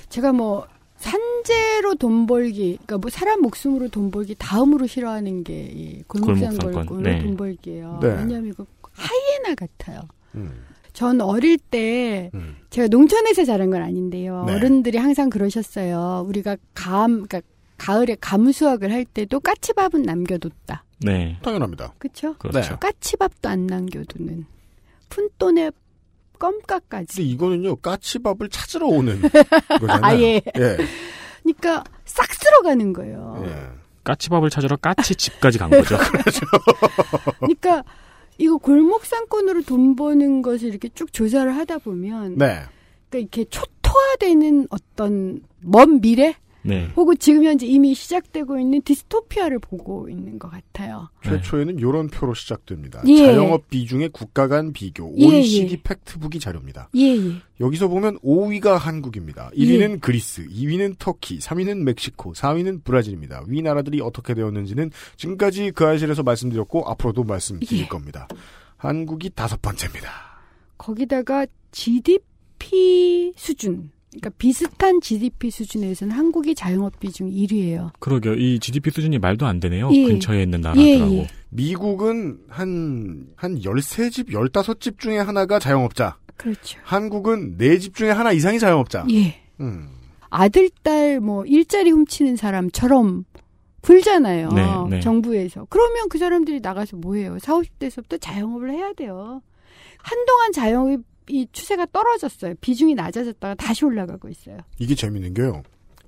[0.10, 0.66] 제가 뭐
[0.99, 6.73] 산재로 돈 벌기, 그러니까 뭐 사람 목숨으로 돈 벌기 다음으로 싫어하는 게이 골목 골목 상권으로
[6.73, 7.19] 상권, 네.
[7.23, 7.99] 돈 벌기예요.
[8.01, 8.07] 네.
[8.09, 10.01] 왜냐하면 이거 하이에나 같아요.
[10.35, 12.57] 음, 전 어릴 때 음.
[12.69, 14.43] 제가 농촌에서 자란 건 아닌데요.
[14.45, 14.55] 네.
[14.55, 16.26] 어른들이 항상 그러셨어요.
[16.27, 17.41] 우리가 감, 그러니까
[17.77, 20.84] 가을에 가무 수확을 할 때도 까치밥은 남겨뒀다.
[21.01, 21.38] 네.
[21.41, 21.93] 당연합니다.
[21.97, 22.35] 그렇죠?
[22.38, 22.77] 그렇죠.
[22.77, 24.45] 까치밥도 안 남겨두는
[25.07, 25.71] 푼돈의
[26.40, 27.16] 껌까까지.
[27.18, 29.99] 근데 이거는요, 까치밥을 찾으러 오는 거잖아요.
[30.02, 30.41] 아예.
[30.57, 30.78] 예.
[31.44, 33.44] 그러니까 싹 쓸어가는 거예요.
[33.45, 33.80] 예.
[34.03, 35.98] 까치밥을 찾으러 까치 집까지 간 거죠.
[37.40, 37.84] 그러니까
[38.38, 42.61] 이거 골목 상권으로 돈 버는 것을 이렇게 쭉 조사를 하다 보면 네.
[43.10, 46.36] 그러니까 이렇게 초토화되는 어떤 먼 미래
[46.69, 46.87] 네.
[46.95, 51.09] 혹은 지금 현재 이미 시작되고 있는 디스토피아를 보고 있는 것 같아요.
[51.23, 53.01] 최초에는 요런 표로 시작됩니다.
[53.07, 53.17] 예.
[53.17, 55.11] 자영업 비중의 국가 간 비교.
[55.17, 55.81] 예, OECD 예.
[55.84, 56.89] Factbook이 자료입니다.
[56.95, 57.41] 예, 예.
[57.59, 59.49] 여기서 보면 5위가 한국입니다.
[59.55, 63.45] 1위는 그리스, 2위는 터키, 3위는 멕시코, 4위는 브라질입니다.
[63.47, 67.87] 위 나라들이 어떻게 되었는지는 지금까지 그 아실에서 말씀드렸고 앞으로도 말씀드릴 예.
[67.87, 68.27] 겁니다.
[68.77, 70.09] 한국이 다섯 번째입니다.
[70.77, 77.91] 거기다가 GDP 수준, 그러니까 비슷한 GDP 수준에서는 한국이 자영업 비중 1위예요.
[77.99, 78.34] 그러게요.
[78.36, 79.90] 이 GDP 수준이 말도 안 되네요.
[79.94, 80.06] 예.
[80.06, 81.11] 근처에 있는 나라들하고.
[81.14, 81.27] 예, 예.
[81.49, 86.18] 미국은 한, 한 13집, 15집 중에 하나가 자영업자.
[86.38, 86.80] 그렇죠.
[86.84, 89.06] 한국은 4집 중에 하나 이상이 자영업자.
[89.11, 89.41] 예.
[89.60, 89.90] 음.
[90.31, 93.26] 아들, 딸, 뭐, 일자리 훔치는 사람처럼
[93.81, 94.49] 굴잖아요.
[94.49, 94.99] 네, 네.
[95.02, 95.68] 정부에서.
[95.69, 97.38] 그러면 그 사람들이 나가서 뭐 해요?
[97.40, 99.41] 40, 50대서부터 자영업을 해야 돼요.
[99.98, 102.56] 한동안 자영업 이 추세가 떨어졌어요.
[102.60, 104.57] 비중이 낮아졌다가 다시 올라가고 있어요.
[104.80, 105.64] 이게 재밌는 게요.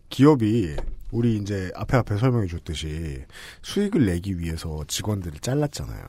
[0.10, 0.76] 기업이
[1.11, 3.23] 우리 이제 앞에 앞에 설명해 줬듯이
[3.61, 6.03] 수익을 내기 위해서 직원들을 잘랐잖아요.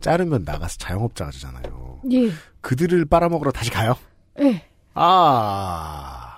[0.00, 2.00] 자르면 나가서 자영업자가 되잖아요.
[2.12, 2.30] 예.
[2.60, 3.96] 그들을 빨아먹으러 다시 가요?
[4.40, 4.62] 예.
[4.94, 6.36] 아,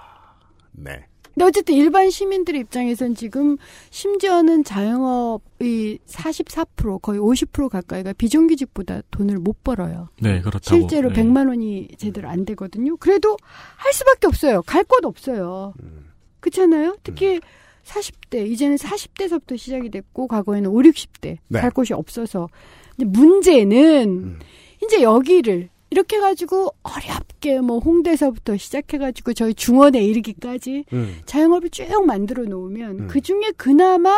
[0.73, 1.08] 네.
[1.39, 3.59] 근데 어쨌든 일반 시민들의 입장에선 지금
[3.91, 10.09] 심지어는 자영업이 44% 거의 50% 가까이가 비정규직보다 돈을 못 벌어요.
[10.21, 10.65] 네, 그렇다고.
[10.65, 11.23] 실제로 네.
[11.23, 12.97] 100만 원이 제대로 안 되거든요.
[12.97, 13.37] 그래도
[13.77, 14.63] 할 수밖에 없어요.
[14.63, 15.75] 갈 곳 없어요.
[16.41, 16.97] 그렇잖아요?
[17.05, 17.39] 특히
[17.85, 21.37] 40대, 이제는 40대서부터 시작이 됐고, 과거에는 5, 60대.
[21.47, 21.61] 네.
[21.61, 22.49] 갈 곳이 없어서.
[22.97, 24.41] 근데 문제는,
[24.83, 31.17] 이제 여기를, 이렇게 해가지고, 어렵게 뭐, 홍대서부터 시작해가지고, 저희 중원에 이르기까지, 음.
[31.25, 33.07] 자영업을 쭉 만들어 놓으면, 음.
[33.09, 34.15] 그 중에 그나마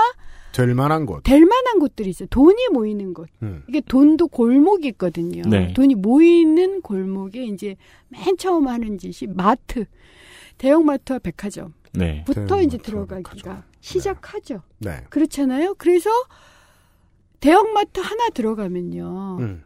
[0.53, 1.23] 될 만한 곳.
[1.23, 2.27] 될 만한 곳들이 있어요.
[2.29, 3.29] 돈이 모이는 곳.
[3.43, 3.63] 음.
[3.69, 5.43] 이게 돈도 골목이 있거든요.
[5.49, 5.73] 네.
[5.75, 7.77] 돈이 모이는 골목에 이제
[8.09, 9.85] 맨 처음 하는 짓이 마트,
[10.59, 11.75] 대형마트와 백화점.
[11.93, 12.25] 네.
[12.25, 14.63] 부터 이제 들어가기가 시작하죠.
[14.79, 15.05] 네.
[15.09, 15.75] 그렇잖아요.
[15.79, 16.11] 그래서
[17.41, 19.37] 대형마트 하나 들어가면요.
[19.41, 19.63] 음.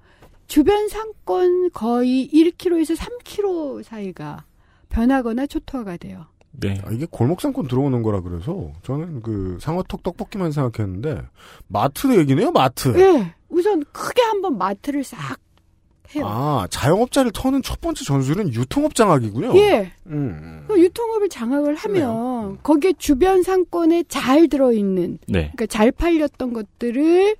[0.47, 4.45] 주변 상권 거의 1km에서 3km 사이가
[4.89, 6.27] 변하거나 초토화가 돼요.
[6.53, 6.81] 네.
[6.85, 11.23] 아, 이게 골목 상권 들어오는 거라 그래서 저는 그 상어톡 떡볶이만 생각했는데
[11.66, 12.97] 마트 얘기네요, 마트.
[12.99, 13.35] 예.
[13.49, 15.39] 우선 크게 한번 마트를 싹
[16.15, 16.27] 해요.
[16.27, 19.57] 아, 자영업자를 터는 첫 번째 전술은 유통업 장악이군요.
[19.59, 19.93] 예.
[20.07, 20.65] 음.
[20.69, 25.51] 그 유통업을 장악을 하면 거기에 주변 상권에 잘 들어있는 네.
[25.55, 27.37] 그러니까 잘 팔렸던 것들을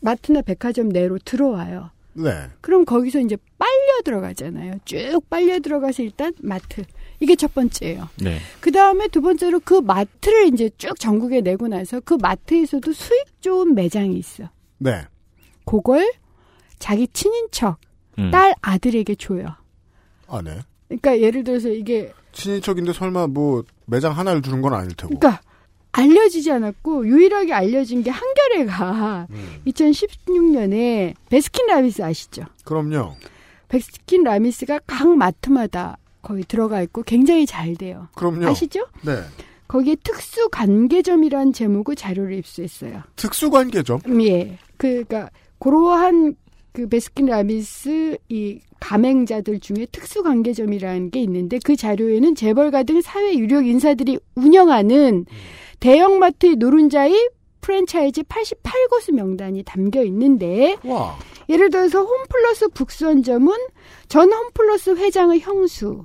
[0.00, 1.90] 마트나 백화점 내로 들어와요.
[2.12, 2.48] 네.
[2.60, 4.74] 그럼 거기서 이제 빨려 들어가잖아요.
[4.84, 6.82] 쭉 빨려 들어가서 일단 마트.
[7.20, 8.08] 이게 첫 번째예요.
[8.16, 8.38] 네.
[8.60, 13.74] 그 다음에 두 번째로 그 마트를 이제 쭉 전국에 내고 나서 그 마트에서도 수익 좋은
[13.74, 14.44] 매장이 있어.
[14.78, 15.02] 네.
[15.66, 16.10] 그걸
[16.78, 17.78] 자기 친인척,
[18.18, 18.30] 음.
[18.30, 19.54] 딸 아들에게 줘요.
[20.26, 20.58] 아, 네.
[20.88, 25.18] 그러니까 예를 들어서 이게 친인척인데 설마 뭐 매장 하나를 주는 건 아닐 테고.
[25.18, 25.42] 그러니까
[25.92, 29.60] 알려지지 않았고 유일하게 알려진 게 한겨레가 음.
[29.66, 32.44] 2016년에 베스킨 라빈스 아시죠?
[32.64, 33.14] 그럼요.
[33.68, 38.08] 베스킨 라빈스가 각 마트마다 거의 들어가 있고 굉장히 잘 돼요.
[38.14, 38.46] 그럼요.
[38.46, 38.86] 아시죠?
[39.02, 39.22] 네.
[39.68, 43.02] 거기에 특수 관계점이라는 제목의 자료를 입수했어요.
[43.16, 44.00] 특수 관계점.
[44.06, 44.58] 음, 예.
[44.76, 45.30] 그니까
[45.60, 46.34] 그러한
[46.72, 53.34] 그 베스킨 라빈스 이 가맹자들 중에 특수 관계점이라는 게 있는데 그 자료에는 재벌가 등 사회
[53.34, 55.26] 유력 인사들이 운영하는
[55.80, 57.30] 대형마트의 노른자의
[57.60, 61.16] 프랜차이즈 88곳의 명단이 담겨 있는데 와.
[61.48, 63.52] 예를 들어서 홈플러스 북수원점은
[64.08, 66.04] 전 홈플러스 회장의 형수,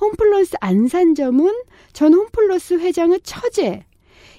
[0.00, 1.52] 홈플러스 안산점은
[1.92, 3.84] 전 홈플러스 회장의 처제,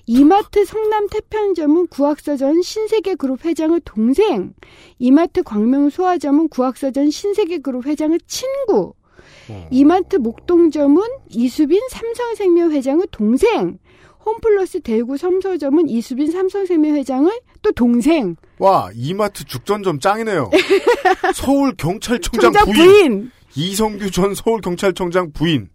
[0.06, 4.54] 이마트 성남 태평점은 구학서 전 신세계 그룹 회장의 동생,
[5.00, 8.94] 이마트 광명 소화점은 구학서 전 신세계 그룹 회장의 친구,
[9.72, 13.80] 이마트 목동점은 이수빈 삼성생명 회장의 동생,
[14.26, 20.50] 홈플러스 대구 섬서점은 이수빈 삼성생명 회장의 또 동생, 와, 이마트 죽전점 짱이네요.
[21.36, 22.76] 서울 경찰청장 청장 부인.
[22.76, 23.32] 부인.
[23.56, 25.70] 이성규 전 서울 경찰청장 부인.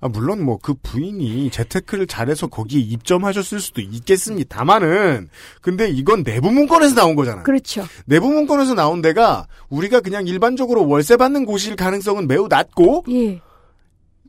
[0.00, 5.28] 아, 물론 뭐 그 부인이 재테크를 잘해서 거기에 입점하셨을 수도 있겠습니다만은
[5.60, 7.44] 근데 이건 내부 문건에서 나온 거잖아요.
[7.44, 7.84] 그렇죠.
[8.06, 13.40] 내부 문건에서 나온 데가 우리가 그냥 일반적으로 월세 받는 곳일 가능성은 매우 낮고 예.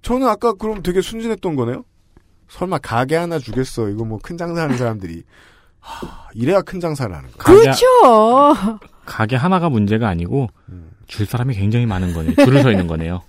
[0.03, 1.85] 저는 아까 그럼 되게 순진했던 거네요.
[2.53, 3.89] 설마 가게 하나 주겠어.
[3.89, 5.23] 이거 뭐 큰 장사하는 사람들이
[5.79, 7.37] 하, 이래야 큰 장사를 하는 거.
[7.37, 7.81] 그렇죠.
[9.05, 10.91] 가게 하나가 문제가 아니고 음.
[11.07, 12.35] 줄 사람이 굉장히 많은 거네요.
[12.35, 13.21] 줄을 서 있는 거네요.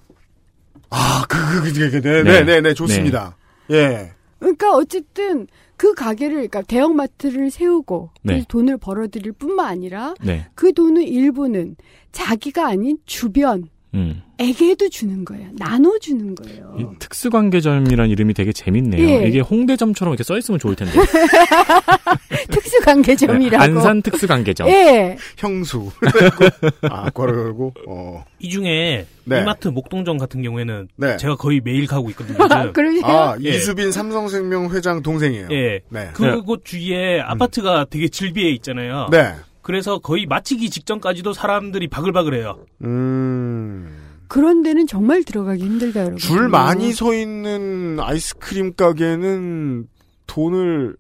[0.91, 2.33] 아, 그, 그, 그, 그, 네, 네.
[2.41, 3.37] 네, 네, 네, 좋습니다.
[3.71, 4.13] 예.
[4.39, 8.45] 그러니까 어쨌든 그 가게를 그러니까 대형마트를 세우고 네.
[8.47, 10.47] 돈을 벌어들일 뿐만 아니라 네.
[10.55, 11.77] 그 돈의 일부는
[12.13, 13.65] 자기가 아닌 주변
[13.95, 14.23] 음.
[14.39, 15.49] 에게도 주는 거예요.
[15.53, 16.77] 나눠주는 거예요.
[16.79, 19.09] 이 특수관계점이라는 이름이 되게 재밌네요.
[19.09, 19.29] 예.
[19.29, 20.93] 이게 홍대점처럼 이렇게 써 있으면 좋을 텐데.
[22.51, 23.63] 특수관계점이라고.
[23.63, 24.69] 안산 특수관계점.
[24.69, 25.17] 예.
[25.39, 25.91] 형수.
[26.91, 28.25] 아, 열고, 어.
[28.41, 29.41] 이 중에 네.
[29.41, 31.17] 이마트 목동점 같은 경우에는 네.
[31.17, 32.37] 제가 거의 매일 가고 있거든요.
[32.43, 33.05] 요즘.
[33.05, 33.51] 아, 예.
[33.51, 35.49] 이수빈 삼성생명 회장 동생이에요.
[35.53, 35.81] 예.
[35.89, 36.11] 네.
[36.13, 39.09] 그곳 주위에 아파트가 되게 질비해 있잖아요.
[39.11, 39.35] 네.
[39.65, 42.59] 그래서 거의 마치기 직전까지도 사람들이 바글바글해요.
[42.83, 43.99] 음.
[44.29, 46.19] 그런 데는 정말 들어가기 힘들다 여러분.
[46.19, 49.89] 줄 많이 서 있는 아이스크림 가게는
[50.27, 50.97] 돈을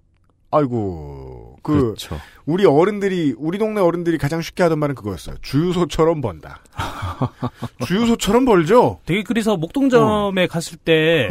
[0.50, 2.18] 아이고 그 그렇죠.
[2.46, 5.36] 우리 어른들이 우리 동네 어른들이 가장 쉽게 하던 말은 그거였어요.
[5.42, 6.62] 주유소처럼 번다.
[7.86, 8.98] 주유소처럼 벌죠.
[9.04, 11.28] 되게 그래서 목동점에 갔을 때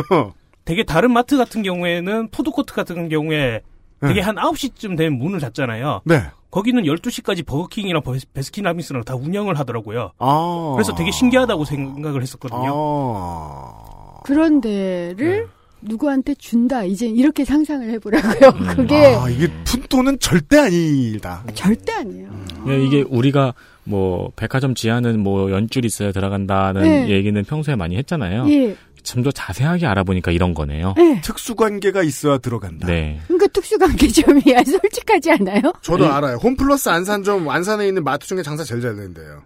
[0.66, 3.62] 되게 다른 마트 같은 경우에는 푸드코트 같은 경우에
[4.02, 4.22] 되게 네.
[4.22, 6.02] 한 9시쯤 되면 문을 닫잖아요.
[6.06, 6.22] 네.
[6.54, 10.12] 거기는 12시까지 버거킹이랑 베스- 베스킨라빈스랑 다 운영을 하더라고요.
[10.20, 10.72] 아.
[10.76, 12.72] 그래서 되게 신기하다고 생각을 했었거든요.
[13.16, 14.20] 아.
[14.24, 15.48] 그런 데를
[15.82, 16.84] 누구한테 준다.
[16.84, 18.52] 이제 이렇게 상상을 해보라고요.
[18.76, 21.44] 그게 아, 이게 푼돈은 절대 아니다.
[21.56, 22.30] 절대 아니에요.
[22.68, 27.10] 네, 이게 우리가 뭐 백화점 지하는 뭐 연줄이 있어야 들어간다는 네.
[27.10, 28.46] 얘기는 평소에 많이 했잖아요.
[28.50, 28.76] 예.
[29.04, 30.94] 좀 더 자세하게 알아보니까 이런 거네요.
[30.98, 31.22] 네.
[31.22, 32.88] 특수관계가 있어야 들어간다.
[32.88, 33.20] 네.
[33.28, 34.64] 그러니까 특수관계점이야.
[34.66, 35.62] 솔직하지 않아요?
[35.82, 36.38] 저도 알아요.
[36.38, 39.44] 홈플러스 안산점 안산에 있는 마트 중에 장사 제일 잘 되는데요.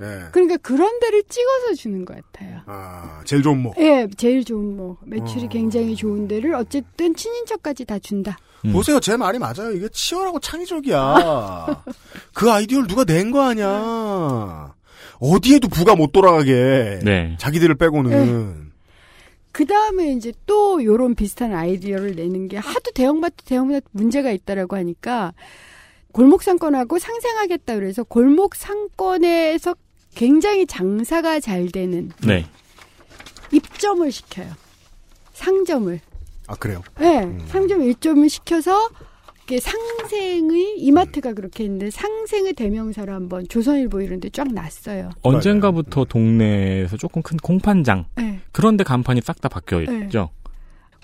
[0.00, 0.06] 예.
[0.32, 2.60] 그러니까 그런 데를 찍어서 주는 것 같아요.
[2.66, 3.78] 아, 제일 좋은 목.
[3.78, 5.48] 예, 제일 좋은 뭐 매출이 어.
[5.48, 8.36] 굉장히 좋은 데를 어쨌든 친인척까지 다 준다.
[8.64, 8.72] 음.
[8.72, 9.70] 보세요, 제 말이 맞아요.
[9.72, 11.84] 이게 치열하고 창의적이야.
[12.34, 14.74] 그 아이디어를 누가 낸 거 아니야.
[15.20, 16.98] 어디에도 부가 못 돌아가게.
[17.04, 17.36] 네.
[17.38, 18.72] 자기들을 빼고는.
[19.54, 25.32] 그 다음에 이제 또 요런 비슷한 아이디어를 내는 게 하도 대형마트 대형마트 문제가 있다라고 하니까
[26.10, 29.76] 골목 상권하고 상생하겠다 그래서 골목 상권에서
[30.16, 32.44] 굉장히 장사가 잘 되는 네.
[33.52, 34.50] 입점을 시켜요.
[35.34, 36.00] 상점을.
[36.48, 36.82] 아, 그래요?
[36.98, 38.88] 네, 상점 일점을 시켜서
[39.60, 45.10] 상생의 이마트가 그렇게 있는데 상생의 대명사로 한번 조선일보 이런 데 쫙 났어요.
[45.22, 48.40] 언젠가부터 동네에서 조금 큰 공판장 네.
[48.52, 50.30] 그런데 간판이 싹 다 바뀌어 있죠.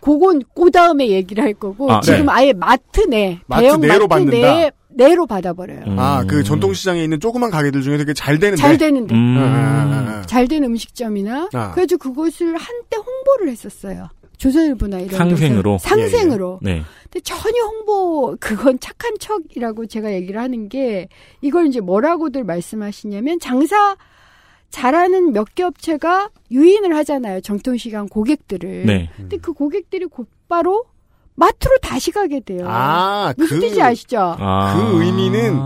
[0.01, 2.33] 그건 그 다음에 얘기를 할 거고 아, 지금 네.
[2.33, 4.55] 아예 마트 내 마트 대형 내로 마트 받는다.
[4.55, 5.83] 내 내로 받아버려요.
[5.87, 5.99] 음.
[5.99, 8.61] 아, 그 전통시장에 있는 조그만 가게들 중에 되게 잘 되는데.
[8.61, 9.37] 잘 되는데 음.
[9.39, 11.73] 아, 아, 아, 잘된 음식점이나 아.
[11.73, 14.09] 그래서 그것을 한때 홍보를 했었어요.
[14.41, 15.73] 조선일보나 이런 상생으로?
[15.77, 15.89] 데서.
[15.89, 16.61] 상생으로.
[16.63, 16.83] 네.
[17.05, 21.09] 근데 전혀 홍보 그건 착한 척이라고 제가 얘기를 하는 게
[21.43, 23.97] 이걸 이제 뭐라고들 말씀하시냐면 장사
[24.71, 27.41] 잘하는 몇 개 업체가 유인을 하잖아요.
[27.43, 28.87] 정통시장 고객들을.
[28.87, 29.11] 네.
[29.17, 30.85] 근데 그 고객들이 곧바로
[31.35, 32.65] 마트로 다시 가게 돼요.
[32.67, 34.37] 아, 무슨 그, 뜻인지 아시죠?
[34.39, 34.75] 아.
[34.75, 35.59] 그 의미는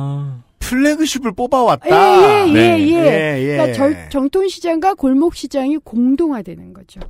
[0.59, 1.89] 플래그십을 예, 뽑아왔다.
[1.91, 2.79] 예, 예, 네.
[2.81, 2.93] 예.
[2.93, 3.57] 예, 예.
[3.57, 7.01] 그러니까 절- 정통시장과 골목시장이 공동화되는 거죠.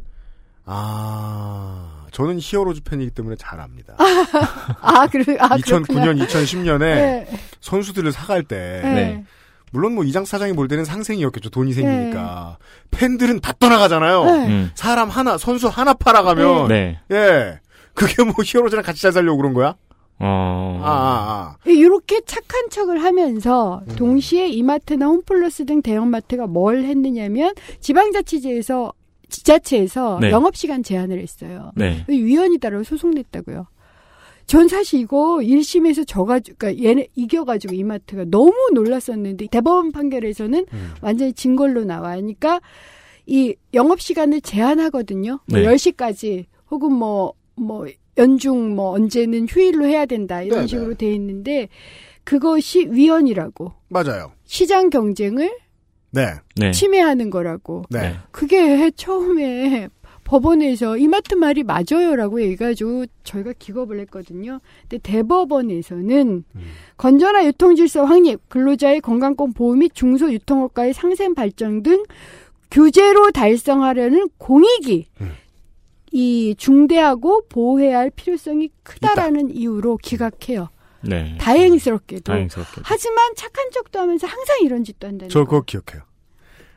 [0.67, 3.95] 아, 저는 히어로즈 팬이기 때문에 잘 압니다.
[4.81, 6.13] 아, 그래, 아, 그렇구나.
[6.13, 7.27] 2009년, 2010년에 네.
[7.61, 9.25] 선수들을 사갈 때, 네.
[9.73, 11.51] 물론 뭐 이장 사장이 볼 때는 상생이었겠죠.
[11.51, 12.59] 돈이 생기니까.
[12.93, 14.25] 팬들은 다 떠나가잖아요.
[14.25, 14.47] 네.
[14.47, 14.71] 음.
[14.75, 17.01] 사람 하나, 선수 하나 팔아가면, 네.
[17.11, 17.59] 예.
[17.93, 19.75] 그게 뭐 히어로즈랑 같이 잘 살려고 그런 거야?
[20.21, 20.81] 어.
[20.83, 21.71] 아, 아, 아.
[21.71, 23.97] 이렇게 착한 척을 하면서 음.
[23.97, 28.93] 동시에 이마트나 홈플러스 등 대형마트가 뭘 했느냐면 지방자치제에서
[29.29, 30.31] 지자체에서 네.
[30.31, 31.73] 영업시간 제한을 했어요.
[31.77, 32.05] 네.
[32.09, 33.67] 위원이 따라 소송냈다고요.
[34.47, 40.91] 전 사실 이거 1심에서 져가지고, 그러니까 얘네 이겨가지고 이마트가 너무 놀랐었는데 대법원 판결에서는 음.
[41.01, 42.61] 완전히 진 걸로 나와니까
[43.27, 45.41] 이 영업시간을 제한하거든요.
[45.47, 45.65] 뭐 네.
[45.67, 47.87] 10시까지 혹은 뭐, 뭐,
[48.17, 50.67] 연중 뭐 언제는 휴일로 해야 된다 이런 네네.
[50.69, 51.69] 식으로 돼 있는데
[52.23, 54.33] 그것이 위헌이라고 맞아요.
[54.45, 55.51] 시장 경쟁을
[56.15, 56.35] 네.
[56.57, 56.71] 네.
[56.71, 58.01] 침해하는 거라고 네.
[58.01, 58.15] 네.
[58.31, 59.89] 그게 처음에
[60.25, 64.61] 법원에서 이마트 말이 맞아요라고 얘기해가지고 저희가 기겁을 했거든요.
[64.83, 66.63] 근데 대법원에서는 음.
[66.97, 72.05] 건전한 유통질서 확립, 근로자의 건강권 보호 및 중소유통업가의 상생 발전 등
[72.71, 75.33] 규제로 달성하려는 공익이 음.
[76.11, 80.69] 이 중대하고 보호해야 할 필요성이 크다라는 이유로 기각해요.
[81.09, 81.37] 네.
[81.41, 82.33] 다행스럽게도.
[82.33, 82.81] 다행스럽게.
[82.85, 85.47] 하지만 착한 척도 하면서 항상 이런 짓도 한다는 저 거.
[85.47, 86.03] 그거 기억해요.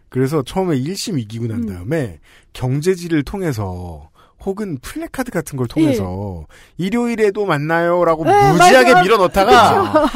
[0.09, 1.65] 그래서 처음에 1심 이기고 난 음.
[1.73, 2.19] 다음에
[2.53, 4.09] 경제지를 통해서
[4.45, 6.45] 혹은 플래카드 같은 걸 통해서
[6.77, 9.01] 일요일에도 만나요라고 네, 무지하게.
[9.01, 10.09] 밀어 넣다가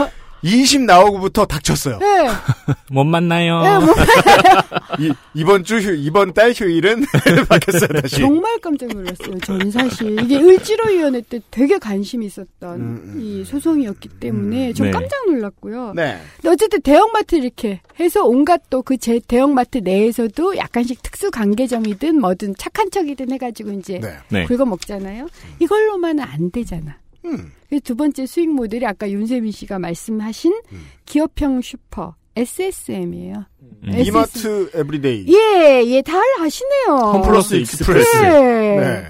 [0.44, 1.98] 2심 나오고부터 닥쳤어요.
[2.00, 2.28] 네.
[2.92, 3.62] 못 만나요.
[3.62, 3.94] 네, 뭐,
[5.00, 7.06] 이, 이번 주 휴, 이번 달 휴일은
[7.48, 8.18] 바뀌었어요 다시.
[8.18, 9.38] 정말 깜짝 놀랐어요.
[9.40, 14.92] 저는 사실 이게 을지로위원회 때 되게 관심이 있었던 음, 음, 이 소송이었기 때문에 전 네.
[14.92, 15.94] 깜짝 놀랐고요.
[15.96, 16.18] 네.
[16.38, 22.56] 근데 어쨌든 대형마트 이렇게 해서 온갖 또 그 제 대형마트 내에서도 약간씩 특수 관계점이든 뭐든
[22.58, 24.18] 착한 척이든 해가지고 이제 네.
[24.30, 24.46] 네.
[24.46, 25.28] 긁어 먹잖아요.
[25.60, 26.98] 이걸로만은 안 되잖아.
[27.26, 27.52] 음.
[27.84, 30.86] 두 번째 수익 모델이 아까 윤세민 씨가 말씀하신 음.
[31.06, 33.46] 기업형 슈퍼 SSM이에요.
[33.62, 33.90] 음.
[33.90, 34.10] SSM.
[34.10, 35.26] 이마트 에브리데이.
[35.28, 37.12] 예, 예, 다 아시네요.
[37.14, 38.18] 홈플러스 익스프레스.
[38.18, 38.80] 네.
[38.80, 39.04] 네.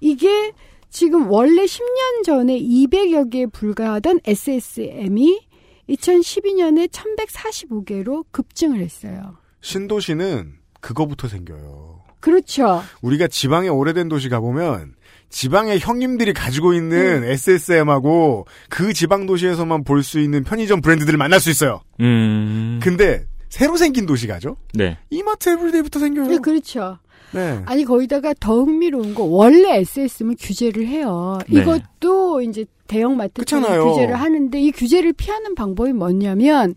[0.00, 0.52] 이게
[0.90, 5.40] 지금 원래 10년 전에 200여 개에 불과하던 SSM이
[5.88, 9.36] 2012년에 1145개로 급증을 했어요.
[9.60, 12.02] 신도시는 그거부터 생겨요.
[12.20, 12.82] 그렇죠.
[13.02, 14.94] 우리가 지방에 오래된 도시 가보면
[15.34, 17.28] 지방의 형님들이 가지고 있는 음.
[17.28, 21.80] SSM하고 그 지방 도시에서만 볼 수 있는 편의점 브랜드들을 만날 수 있어요.
[22.00, 22.78] 음.
[22.82, 24.56] 근데 새로 생긴 도시 가죠?
[24.74, 24.96] 네.
[25.10, 26.26] 이마트 에브리데이부터 생겨요.
[26.28, 26.98] 네, 그렇죠.
[27.32, 27.60] 네.
[27.66, 31.38] 아니 거기다가 더 흥미로운 거 원래 SSM은 규제를 해요.
[31.48, 31.62] 네.
[31.62, 33.90] 이것도 이제 대형 마트처럼 그렇잖아요.
[33.92, 36.74] 규제를 하는데 이 규제를 피하는 방법이 뭐냐면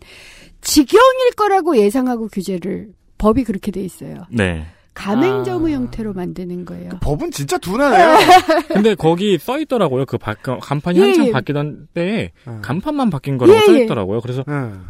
[0.62, 4.24] 직영일 거라고 예상하고 규제를 법이 그렇게 돼 있어요.
[4.30, 4.66] 네.
[4.98, 6.90] 가맹점의 형태로 만드는 거예요.
[7.00, 8.18] 법은 진짜 둔하네요.
[8.68, 10.04] 근데 거기 써 있더라고요.
[10.06, 11.30] 그 바, 간판이 예, 한참 예.
[11.32, 13.84] 바뀌던 때에 간판만 바뀐 거라고 예, 써 예.
[13.84, 14.20] 있더라고요.
[14.20, 14.88] 그래서 음.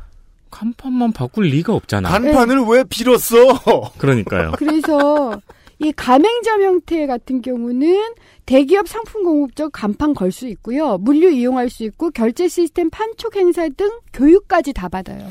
[0.51, 2.09] 간판만 바꿀 리가 없잖아.
[2.09, 3.37] 간판을 왜 빌었어?
[3.99, 4.53] 그러니까요.
[4.57, 5.39] 그래서
[5.79, 8.15] 이 가맹점 형태 같은 경우는
[8.47, 10.97] 대기업 상품 공급적 간판 걸 수 있고요.
[10.99, 15.31] 물류 이용할 수 있고 결제 시스템 판촉 행사 등 교육까지 다 받아요.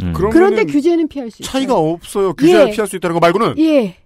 [0.00, 0.12] 음.
[0.14, 1.52] 그런데 규제는 피할 수 있어요.
[1.52, 2.32] 차이가 없어요.
[2.34, 2.70] 규제를 예.
[2.72, 3.58] 피할 수 있다는 거 말고는.
[3.58, 3.96] 예.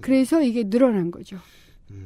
[0.00, 1.36] 그래서 이게 늘어난 거죠.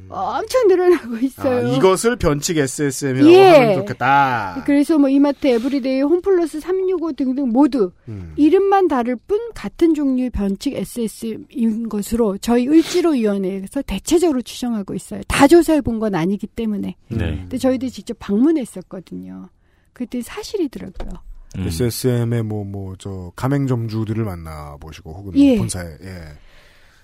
[0.09, 1.61] 엄청 늘어나고 있어요.
[1.61, 1.65] 음.
[1.73, 3.49] 아, 이것을 변칙 SSM이라고 예.
[3.49, 4.63] 하면 좋겠다.
[4.65, 8.33] 그래서 뭐 이마트, 에브리데이, 홈플러스 365 등등 모두 음.
[8.35, 15.21] 이름만 다를 뿐 같은 종류의 변칙 SSM인 것으로 저희 을지로위원회에서 대체적으로 추정하고 있어요.
[15.27, 16.95] 다 조사해 본 건 아니기 때문에.
[17.09, 17.17] 네.
[17.41, 19.49] 근데 저희도 직접 방문했었거든요.
[19.93, 21.09] 그때 사실이더라고요.
[21.57, 21.67] 음.
[21.67, 25.57] SSM의 뭐 뭐 저 가맹점주들을 만나 보시고 혹은 예.
[25.57, 26.21] 본사에 예.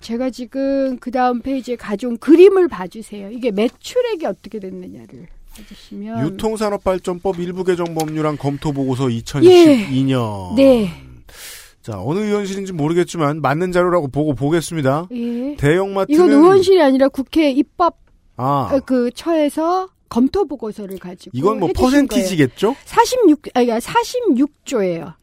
[0.01, 3.29] 제가 지금 그 다음 페이지에 가져온 그림을 봐주세요.
[3.31, 6.25] 이게 매출액이 어떻게 됐느냐를 봐주시면.
[6.25, 10.57] 유통산업발전법 일부 개정 법률안 검토 보고서 2012년.
[10.59, 10.63] 예.
[10.63, 10.89] 네.
[11.81, 15.07] 자 어느 의원실인지 모르겠지만 맞는 자료라고 보고 보겠습니다.
[15.11, 15.55] 예.
[15.55, 17.97] 대형마트는 이건 의원실이 아니라 국회 입법
[18.37, 22.75] 아 어, 그 처에서 검토 보고서를 가지고 이건 뭐 퍼센티지겠죠?
[22.85, 25.13] 46 아니 46조예요.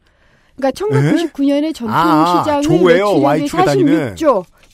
[0.57, 3.05] 그러니까 1999년에 전통시장의 아, 조예요.
[3.05, 4.15] 매출액이 Y축에 다니는.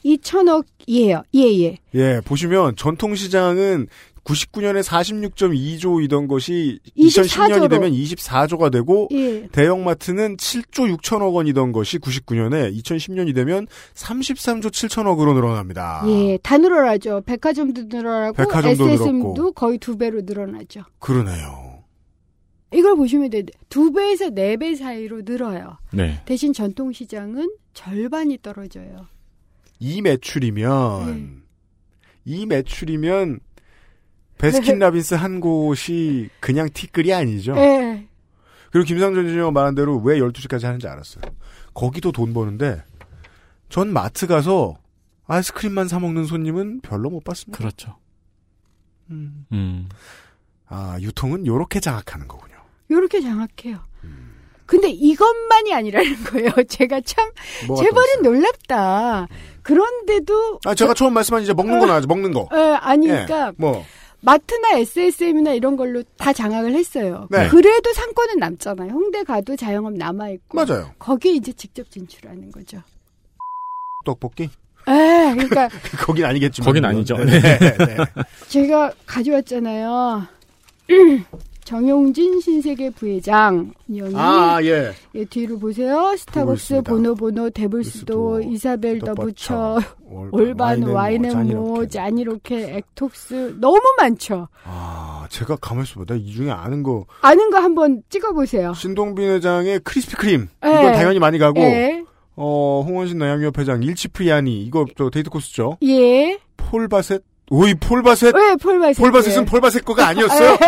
[0.06, 1.24] 46조 2천억이에요.
[1.36, 1.78] 예, 예.
[1.96, 3.88] 예 보시면 전통시장은
[4.24, 7.68] 99년에 46.2조이던 것이 2010년이 24조 로.
[7.68, 9.48] 되면 24조가 되고 예.
[9.52, 16.04] 대형마트는 7조 6천억 원이던 것이 99년에 2010년이 되면 33조 7천억으로 늘어납니다.
[16.08, 17.22] 예, 다 늘어나죠.
[17.26, 18.46] 백화점도 늘어나고 아.
[18.46, 19.52] 백화점도 SSM도 늘었고.
[19.54, 20.82] 거의 두 배로 늘어나죠.
[21.00, 21.84] 그러네요.
[22.74, 23.44] 이걸 보시면 돼요.
[23.70, 25.78] 두 배에서 네 배 사이로 늘어요.
[25.94, 26.20] 네.
[26.26, 29.06] 대신 전통시장은 절반이 떨어져요.
[29.80, 31.38] 이 매출이면 네.
[32.26, 33.40] 이 매출이면
[34.38, 37.56] 베스킨라빈스 한 곳이 그냥 티끌이 아니죠.
[37.58, 38.08] 예.
[38.72, 41.24] 그리고 김상전 주지가 말한 대로 왜 12시까지 하는지 알았어요.
[41.74, 42.84] 거기도 돈 버는데
[43.70, 44.78] 전 마트 가서
[45.28, 47.58] 아이스크림만 사 먹는 손님은 별로 못 봤습니다.
[47.58, 47.98] 그렇죠.
[49.10, 49.46] 음.
[49.52, 49.90] 음.
[50.68, 52.56] 아, 유통은 요렇게 장악하는 거군요.
[52.92, 53.80] 요렇게 장악해요.
[54.66, 56.52] 근데 이것만이 아니라는 거예요.
[56.68, 57.30] 제가 참
[57.68, 59.28] 말은 놀랍다.
[59.62, 62.08] 그런데도 아, 제가 처음 말씀한 이제 먹는 건 아죠.
[62.08, 62.48] 먹는 거.
[62.54, 63.84] 예, 아니 그러니까 예, 뭐
[64.22, 67.28] 마트나 SSM이나 이런 걸로 다 장악을 했어요.
[67.30, 67.48] 네.
[67.50, 68.92] 그래도 상권은 남잖아요.
[68.92, 70.64] 홍대 가도 자영업 남아 있고.
[70.64, 70.92] 맞아요.
[71.00, 72.82] 거기에 이제 직접 진출하는 거죠.
[74.06, 74.44] 떡볶이?
[74.44, 75.68] 에 그러니까
[76.06, 76.66] 거긴 아니겠지만.
[76.66, 76.86] 거긴.
[76.86, 77.18] 아니죠.
[77.18, 77.98] 네, 네, 네.
[78.50, 80.28] 제가 가져왔잖아요.
[81.66, 83.74] 정용진 신세계 부회장
[84.14, 84.92] 아, 예.
[85.16, 86.16] 예, 뒤로 보세요.
[86.16, 86.84] 스타벅스.
[86.84, 89.80] 보노보노, 데블스도어, 이사벨 더 부처,
[90.32, 91.88] 올반, 와인앤모어.
[91.88, 94.48] 자니로켓, 액톡스 너무 많죠.
[94.64, 95.88] 아, 제가 가만히.
[96.06, 98.74] 내가 이 중에 아는 거 아는 거 한번 찍어보세요.
[98.76, 100.48] 신동빈 회장의 크리스피 크림.
[100.64, 100.70] 예.
[100.70, 102.04] 이건 당연히 많이 가고 예.
[102.36, 105.78] 어, 홍원신 남양유협 회장 일치프리아니 이거 저 데이트 코스죠.
[105.84, 106.40] 예.
[106.58, 107.24] 폴바셋.
[107.52, 108.34] 오이 폴바셋.
[108.36, 108.98] 왜 폴바셋?
[108.98, 110.58] 폴바셋은 폴바셋 거가 아니었어요.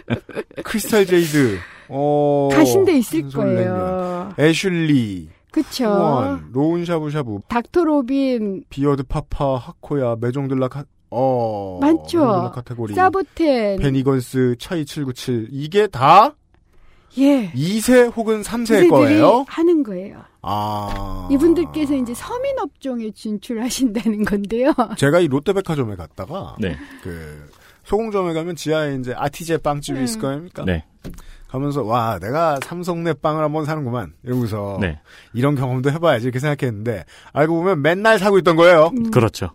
[0.64, 1.58] 크리스탈 제이드.
[1.88, 2.48] 어.
[2.52, 3.28] 가신 데 있을.
[3.30, 4.32] 거예요.
[4.38, 5.28] 애슐리.
[5.50, 5.86] 그쵸.
[5.86, 6.50] 후원.
[6.52, 7.40] 로운 샤브샤브.
[7.48, 11.78] 닥터 로빈, 비어드 파파 하코야 메종들라 카 어.
[11.80, 12.52] 많죠.
[12.54, 12.94] 카테고리.
[12.94, 13.78] 사보텐.
[13.80, 16.36] 페니건스 차이 797 이게 다
[17.18, 17.50] 예.
[17.52, 19.44] 2세 혹은 3세일 선생들이 거예요.
[19.48, 20.22] 하는 거예요.
[20.42, 21.28] 아.
[21.30, 24.72] 이분들께서 이제 서민업종에 진출하신다는 건데요.
[24.96, 26.76] 제가 이 롯데백화점에 갔다가 네.
[27.02, 27.50] 그
[27.84, 30.04] 소공점에 가면 지하에 이제 아티제 빵집이 음.
[30.04, 30.64] 있을 거 아닙니까?
[30.64, 30.84] 네.
[31.48, 35.00] 가면서 와 내가 삼성내 빵을 한번 사는구만 이러면서 네.
[35.34, 38.92] 이런 경험도 해봐야지 이렇게 생각했는데 알고 보면 맨날 사고 있던 거예요.
[38.96, 39.10] 음.
[39.10, 39.50] 그렇죠.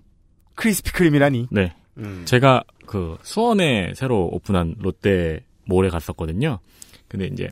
[0.56, 1.48] 크리스피 크림이라니.
[1.52, 1.73] 네.
[1.98, 2.23] 음.
[2.26, 6.60] 제가 그 수원에 새로 오픈한 롯데 몰에 갔었거든요.
[7.18, 7.50] 근데 이제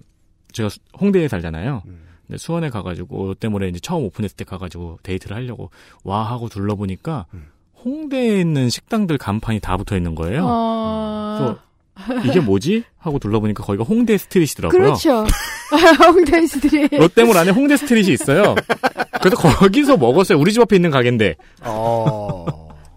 [0.52, 1.84] 제가 수- 홍대에 살잖아요.
[1.86, 2.04] 음.
[2.28, 5.72] 근데 수원에 가가지고 롯데몰에 이제 처음 오픈했을 때 가가지고 데이트를 하려고
[6.04, 7.48] 와 하고 둘러보니까 음.
[7.84, 10.46] 홍대에 있는 식당들 간판이 다 붙어 있는 거예요.
[10.48, 11.58] 어...
[12.08, 12.84] 그래서 이게 뭐지?
[12.98, 14.80] 하고 둘러보니까 거기가 홍대 street이더라고요.
[14.82, 15.26] 그렇죠.
[16.08, 16.98] 홍대스들이.
[16.98, 18.56] 롯데몰 안에 홍대 street이 있어요.
[19.22, 20.40] 그래서 거기서 먹었어요.
[20.40, 21.36] 우리 집 앞에 있는 가게인데.
[21.62, 22.46] 어.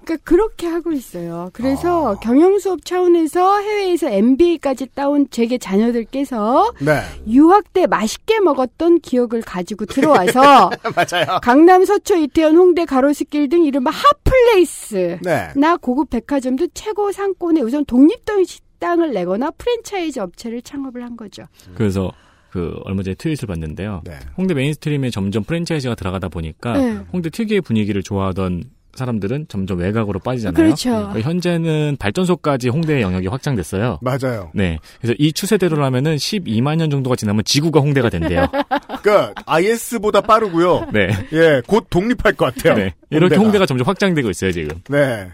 [0.07, 1.51] 그러니까 그렇게 하고 있어요.
[1.53, 2.19] 그래서 아.
[2.21, 7.01] 경영 수업 차원에서 해외에서 MBA까지 따온 재계 자녀들께서 네.
[7.29, 11.41] 유학 때 맛있게 먹었던 기억을 가지고 들어와서 맞아요.
[11.43, 15.49] 강남, 서초, 이태원, 홍대, 가로수길 등 이른바 hot place 네.
[15.57, 21.47] 나 고급 백화점도 최고 상권에 우선 독립적 식당을 내거나 프랜차이즈 업체를 창업을 한 거죠.
[21.75, 22.13] 그래서
[22.51, 24.03] 그 얼마 전에 tweet을 봤는데요.
[24.05, 24.13] 네.
[24.39, 27.01] 홍대 mainstream에 점점 프랜차이즈가 들어가다 보니까 네.
[27.13, 30.55] 홍대 특유의 분위기를 좋아하던 사람들은 점점 외곽으로 빠지잖아요.
[30.55, 30.91] 그렇죠.
[30.91, 33.99] 그러니까 현재는 발전소까지 홍대의 영역이 확장됐어요.
[34.03, 34.51] 맞아요.
[34.55, 34.79] 네.
[35.01, 38.47] 그래서 이 추세대로라면은 12만 년 정도가 지나면 지구가 홍대가 된대요.
[39.03, 40.89] 그러니까 IS보다 빠르고요.
[40.93, 41.11] 네.
[41.33, 42.75] 예, 곧 독립할 것 같아요.
[42.75, 42.95] 네.
[43.11, 44.81] 이렇게 홍대가 점점 확장되고 있어요, 지금.
[44.89, 45.29] 네.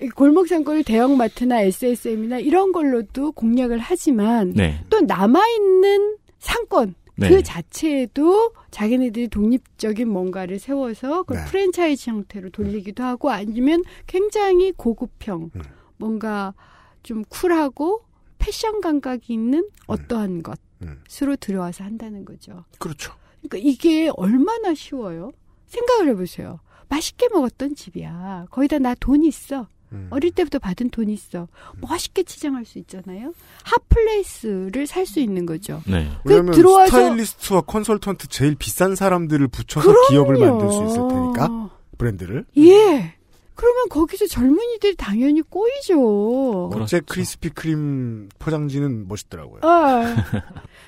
[0.00, 4.80] 이 골목 상권을 대형마트나 SSM이나 이런 걸로도 공략을 하지만 네.
[4.90, 7.28] 또 남아 있는 상권 네.
[7.28, 11.44] 그 자체에도 자기네들이 독립적인 뭔가를 세워서 그 네.
[11.46, 15.62] 프랜차이즈 형태로 돌리기도 하고 아니면 굉장히 고급형 음.
[15.96, 16.54] 뭔가
[17.02, 18.02] 좀 쿨하고
[18.38, 20.42] 패션 감각이 있는 어떠한
[20.82, 21.02] 음.
[21.06, 22.64] 것으로 들어와서 한다는 거죠.
[22.78, 23.12] 그렇죠.
[23.40, 25.32] 그러니까 이게 얼마나 쉬워요?
[25.66, 26.60] 생각을 해보세요.
[26.88, 28.46] 맛있게 먹었던 집이야.
[28.50, 29.68] 거기다 나 돈 있어.
[29.96, 30.06] 음.
[30.10, 31.48] 어릴 때부터 받은 돈 있어.
[31.80, 33.32] 멋있게 치장할 수 있잖아요.
[33.64, 35.82] 핫플레이스를 살 수 있는 거죠.
[35.86, 36.08] 네.
[36.24, 40.08] 왜냐면 그 들어와서- 스타일리스트와 컨설턴트 제일 비싼 사람들을 붙여서 그럼요.
[40.08, 43.14] 기업을 만들 수 있을 테니까 브랜드를 예.
[43.54, 46.68] 그러면 거기서 젊은이들이 당연히 꼬이죠.
[46.74, 49.60] 어제 크리스피 크림 포장지는 멋있더라고요.
[49.62, 50.14] 아,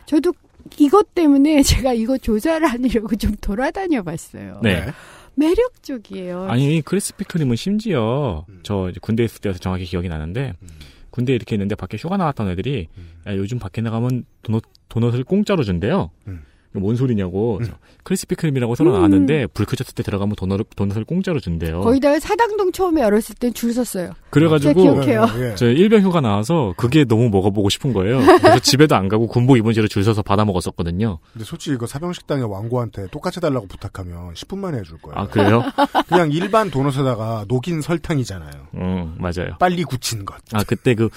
[0.04, 0.34] 저도
[0.76, 4.60] 이것 때문에 제가 이거 조사를 하려고 좀 돌아다녀 봤어요.
[4.62, 4.92] 네.
[5.38, 6.48] 매력적이에요.
[6.48, 8.60] 아니, 크리스피 크림은 심지어 음.
[8.62, 10.54] 저 이제 군대 있을 때여서 정확히 기억이 나는데
[11.10, 12.88] 군대 이렇게 있는데 밖에 휴가 나왔던 애들이
[13.26, 16.10] 야, 요즘 밖에 나가면 도넛, 도넛을 공짜로 준대요.
[16.78, 16.82] 음.
[16.82, 17.56] 뭔 소리냐고.
[17.56, 17.72] 그래서
[18.04, 18.94] 크리스피 크림이라고 새로 음.
[18.94, 21.80] 나왔는데 불 켜졌을 때 들어가면 도넛, 도넛을 공짜로 준대요.
[21.80, 24.12] 거기다가 사당동 처음에 열었을 땐 줄 섰어요.
[24.30, 25.26] 그래가지고 제가 기억해요.
[25.50, 25.54] 예.
[25.54, 28.18] 저 일병 휴가 나와서 그게 너무 먹어보고 싶은 거예요.
[28.20, 31.18] 그래서 집에도 안 가고 군복 입은 채로 줄 서서 받아 먹었었거든요.
[31.32, 35.18] 근데 솔직히 이거 사병식당의 왕고한테 똑같이 달라고 부탁하면 10분 만에 해줄 거예요.
[35.18, 35.62] 아 그래요?
[36.08, 38.52] 그냥 일반 도넛에다가 녹인 설탕이잖아요.
[38.74, 39.56] 음 맞아요.
[39.58, 40.36] 빨리 굳힌 것.
[40.52, 41.08] 아 그때 그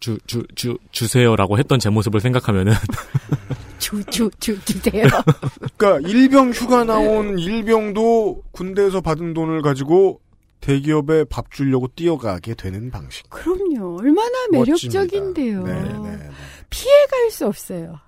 [0.00, 2.72] 주 주 주 주세요라고 했던 제 모습을 생각하면은
[3.80, 5.04] 주, 주, 주, 주세요.
[5.76, 10.20] 그러니까 일병 휴가 나온 일병도 군대에서 받은 돈을 가지고
[10.60, 13.28] 대기업에 밥 주려고 뛰어가게 되는 방식.
[13.30, 13.96] 그럼요.
[14.00, 15.64] 얼마나 매력적인데요.
[15.64, 16.30] 네, 네, 네.
[16.68, 17.98] 피해갈 수 없어요.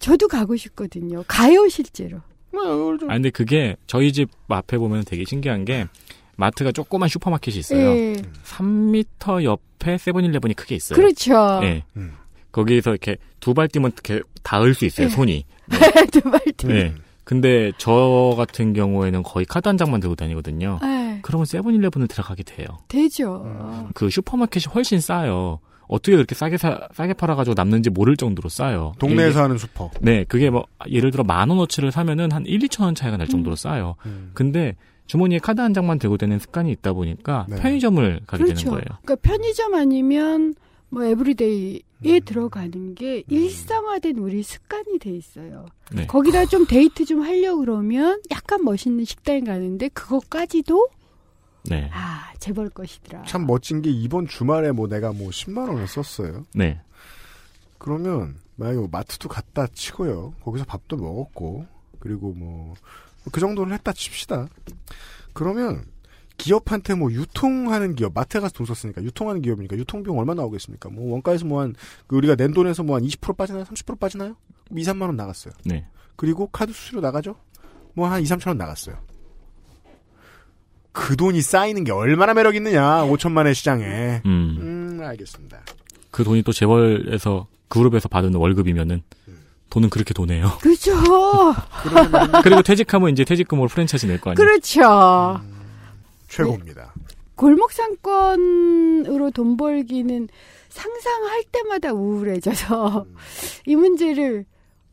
[0.00, 1.22] 저도 가고 싶거든요.
[1.26, 2.18] 가요, 실제로.
[3.08, 5.86] 아 근데 그게 저희 집 앞에 보면 되게 신기한 게
[6.36, 7.90] 마트가 조그만 슈퍼마켓이 있어요.
[7.90, 8.16] 예.
[8.44, 10.96] 3미터 옆에 세븐일레븐이 크게 있어요.
[10.96, 11.60] 그렇죠.
[11.60, 11.84] 네.
[11.96, 12.14] 음.
[12.52, 15.14] 거기에서 이렇게 두 발 뛰면 이렇게 닿을 수 있어요, 네.
[15.14, 15.44] 손이.
[16.12, 16.94] 두발 네.
[17.24, 20.78] 근데 저 같은 경우에는 거의 카드 한 장만 들고 다니거든요.
[20.82, 21.20] 네.
[21.22, 22.66] 그러면 세븐일레븐을 들어가게 돼요.
[22.88, 23.88] 되죠.
[23.94, 25.60] 그 슈퍼마켓이 훨씬 싸요.
[25.86, 28.92] 어떻게 그렇게 싸게 사, 싸게 팔아가지고 남는지 모를 정도로 싸요.
[28.98, 29.90] 동네에서 이게- 하는 슈퍼.
[30.00, 33.54] 네, 그게 뭐 예를 들어 만 원어치를 사면은 한 1, 2천 원 차이가 날 정도로
[33.56, 33.96] 싸요.
[34.06, 34.30] 음.
[34.34, 37.56] 근데 주머니에 카드 한 장만 들고 다니는 습관이 있다 보니까 네.
[37.60, 38.54] 편의점을 가게 그렇죠.
[38.60, 38.98] 되는 거예요.
[39.02, 40.54] 그러니까 편의점 아니면
[40.88, 42.20] 뭐 에브리데이 에 음.
[42.24, 45.66] 들어가는 게 일상화된 우리 습관이 돼 있어요.
[45.92, 46.06] 네.
[46.06, 50.88] 거기다 좀 데이트 좀 하려고 그러면 약간 멋있는 식당에 가는데 그것까지도
[51.64, 51.90] 네.
[51.92, 53.24] 아 재벌 것이더라.
[53.24, 56.46] 참 멋진 게 이번 주말에 뭐 내가 뭐 10만 원을 썼어요.
[56.54, 56.80] 네.
[57.78, 60.34] 그러면 만약에 뭐 마트도 갔다 치고요.
[60.42, 61.66] 거기서 밥도 먹었고
[61.98, 62.74] 그리고 뭐
[63.32, 64.48] 그 정도는 했다 칩시다.
[65.32, 65.84] 그러면
[66.40, 70.88] 기업한테 뭐 유통하는 기업 마트에 가서 돈 썼으니까 유통하는 기업이니까 유통비용 얼마 나오겠습니까?
[70.90, 71.74] 뭐 원가에서 뭐한
[72.06, 73.64] 그 우리가 낸 돈에서 뭐 한 20% 빠지나요?
[73.64, 74.36] 30% 빠지나요?
[74.74, 75.52] 2, 3만 원 나갔어요.
[75.64, 75.86] 네.
[76.16, 77.36] 그리고 카드 수수료 나가죠?
[77.94, 78.96] 뭐 한 2, 3천 원 나갔어요.
[80.92, 84.22] 그 돈이 쌓이는 게 얼마나 매력 있느냐, 5천만의 시장에.
[84.26, 84.56] 음.
[84.60, 85.60] 음, 알겠습니다.
[86.10, 89.02] 그 돈이 또 재벌에서 그룹에서 받은 월급이면은
[89.70, 90.50] 돈은 그렇게 도네요.
[90.60, 90.92] 그렇죠.
[92.42, 94.36] 그리고 퇴직하면 이제 퇴직금으로 프랜차이즈 낼 거 아니에요.
[94.36, 95.40] 그렇죠.
[96.30, 96.94] 최고입니다.
[97.34, 100.28] 골목 상권으로 돈 벌기는
[100.68, 103.06] 상상할 때마다 우울해져서
[103.66, 104.44] 이 문제를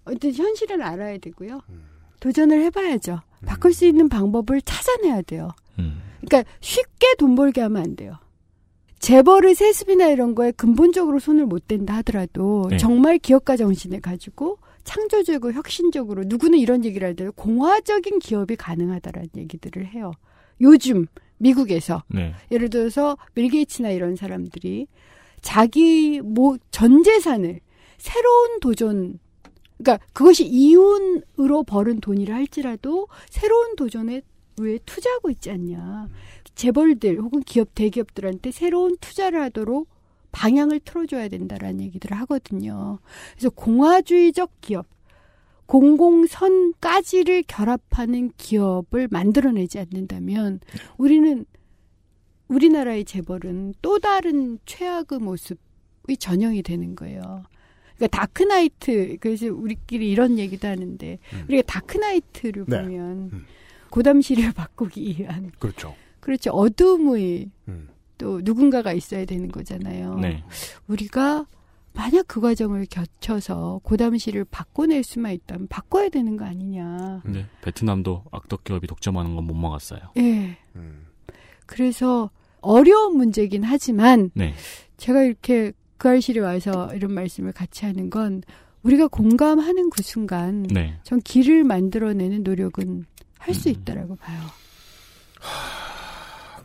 [0.06, 1.62] 어떤 현실을 알아야 되고요.
[2.20, 3.22] 도전을 해봐야죠.
[3.46, 5.50] 바꿀 수 있는 방법을 찾아내야 돼요.
[5.78, 6.02] 음.
[6.22, 8.18] 그러니까 쉽게 돈 벌게 하면 안 돼요.
[9.00, 12.78] 재벌의 세습이나 이런 거에 근본적으로 손을 못 댄다 하더라도 네.
[12.78, 20.14] 정말 기업가 정신을 가지고 창조적이고 혁신적으로 누구는 이런 얘기를 하더라도 공화적인 기업이 가능하다라는 얘기들을 해요.
[20.62, 21.06] 요즘
[21.38, 22.34] 미국에서 네.
[22.52, 24.88] 예를 들어서 빌 게이츠나 이런 사람들이
[25.42, 27.60] 자기 뭐 전 재산을
[27.98, 29.20] 새로운 도전
[29.78, 34.22] 그러니까 그것이 이윤으로 벌은 돈이라 할지라도 새로운 도전에
[34.60, 36.08] 왜 투자하고 있지 않냐.
[36.56, 39.88] 재벌들 혹은 기업 대기업들한테 새로운 투자를 하도록
[40.32, 42.98] 방향을 틀어줘야 된다라는 얘기들을 하거든요.
[43.34, 44.88] 그래서 공화주의적 기업,
[45.68, 50.60] 공공선까지를 결합하는 기업을 만들어내지 않는다면
[50.98, 51.46] 우리는
[52.48, 57.44] 우리나라의 재벌은 또 다른 최악의 모습의 전형이 되는 거예요.
[57.98, 62.82] 그러니까 다크나이트 그래서 우리끼리 이런 얘기도 하는데 우리가 다크나이트를 네.
[62.82, 63.46] 보면
[63.90, 65.96] 고담시를 바꾸기 위한 그렇죠.
[66.20, 67.90] 그렇죠 어둠의 음.
[68.18, 70.16] 또 누군가가 있어야 되는 거잖아요.
[70.20, 70.44] 네.
[70.88, 71.46] 우리가
[71.98, 77.22] 만약 그 과정을 거쳐서 고담시를 바꿔낼 수만 있다면 바꿔야 되는 거 아니냐.
[77.24, 80.00] 근데 베트남도 악덕 기업이 독점하는 건 못 막았어요.
[80.18, 80.58] 예.
[80.76, 81.08] 음.
[81.66, 82.30] 그래서
[82.62, 84.54] 어려운 문제긴 하지만 네.
[84.98, 88.44] 제가 이렇게 그 알실에 와서 이런 말씀을 같이 하는 건
[88.84, 91.00] 우리가 공감하는 그 순간 네.
[91.04, 93.06] 전 길을 만들어내는 노력은
[93.40, 93.54] 할 음.
[93.54, 94.40] 수 있다라고 봐요.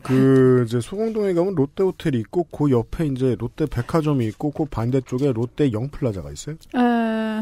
[0.03, 5.31] 그 이제 소공동에 가면 롯데 호텔이 있고 그 옆에 이제 롯데 백화점이 있고 그 반대쪽에
[5.31, 6.55] 롯데 영플라자가 있어요.
[6.73, 7.41] 아,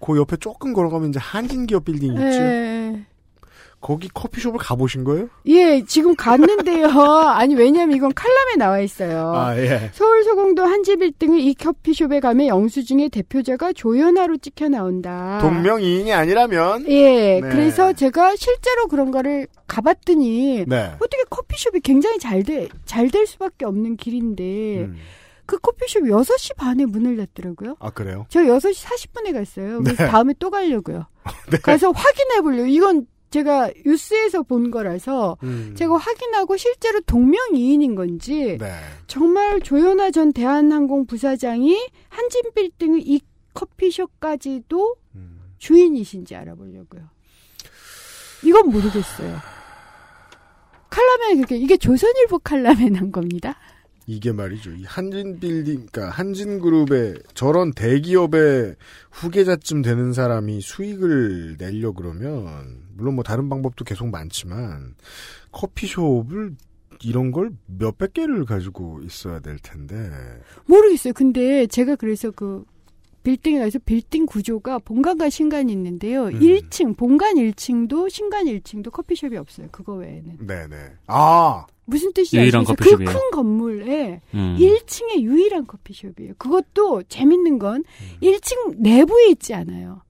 [0.00, 2.22] 그 옆에 조금 걸어가면 이제 한진기업 빌딩 있죠.
[2.22, 3.06] 예.
[3.80, 5.28] 거기 커피숍을 가보신 거예요?
[5.46, 6.88] 예, 지금 갔는데요.
[7.30, 9.32] 아니 왜냐면 이건 칼럼에 나와 있어요.
[9.34, 9.90] 아 예.
[9.92, 15.38] 서울 소공도 한지빌딩의 이 커피숍에 가면 영수증의 대표자가 조연아로 찍혀 나온다.
[15.40, 17.48] 동명이인이 아니라면 예, 네.
[17.48, 20.92] 그래서 제가 실제로 그런 거를 가봤더니 네.
[20.96, 24.96] 어떻게 커피숍이 굉장히 잘 돼, 잘 될 수밖에 없는 길인데 음.
[25.46, 27.76] 그 커피숍 6시 반에 문을 닫더라고요.
[27.80, 28.26] 아 그래요?
[28.28, 29.80] 저 6시 40분에 갔어요.
[29.82, 30.10] 그래서 네.
[30.10, 31.06] 다음에 또 가려고요.
[31.50, 31.56] 네.
[31.58, 32.66] 가서 확인해 보려고.
[32.66, 35.74] 이건 제가 뉴스에서 본 거라서 음.
[35.76, 38.72] 제가 확인하고 실제로 동명이인인 건지 네.
[39.06, 41.76] 정말 조현아 전 대한항공 부사장이
[42.08, 43.20] 한진빌딩의 이
[43.54, 45.40] 커피숍까지도 음.
[45.58, 47.02] 주인이신지 알아보려고요.
[48.44, 49.36] 이건 모르겠어요.
[50.90, 53.56] 칼럼에 그게 이게 조선일보 칼럼에 난 겁니다.
[54.08, 54.70] 이게 말이죠.
[54.72, 58.74] 이 한진 빌딩, 그러니까 한진 그룹의 저런 대기업의
[59.10, 64.94] 후계자쯤 되는 사람이 수익을 내려 그러면 물론 뭐 다른 방법도 계속 많지만
[65.52, 66.56] 커피숍을
[67.04, 69.94] 이런 걸 몇백 개를 가지고 있어야 될 텐데.
[70.64, 71.12] 모르겠어요.
[71.12, 72.64] 근데 제가 그래서 그
[73.24, 76.28] 빌딩에 가서 빌딩 구조가 본관과 신관이 있는데요.
[76.28, 76.40] 음.
[76.40, 79.68] 1층, 본관 1층도 신관 1층도 커피숍이 없어요.
[79.70, 80.46] 그거 외에는.
[80.46, 80.76] 네네.
[81.08, 82.64] 아 무슨 뜻이지 유일한?
[82.64, 83.10] 커피숍이에요?
[83.10, 84.56] 그 큰 건물에 음.
[84.58, 86.34] 1층에 유일한 커피숍이에요.
[86.38, 88.16] 그것도 재밌는 건 음.
[88.22, 90.02] 1층 내부에 있지 않아요.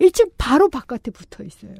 [0.00, 1.74] 1층 바로 바깥에 붙어 있어요.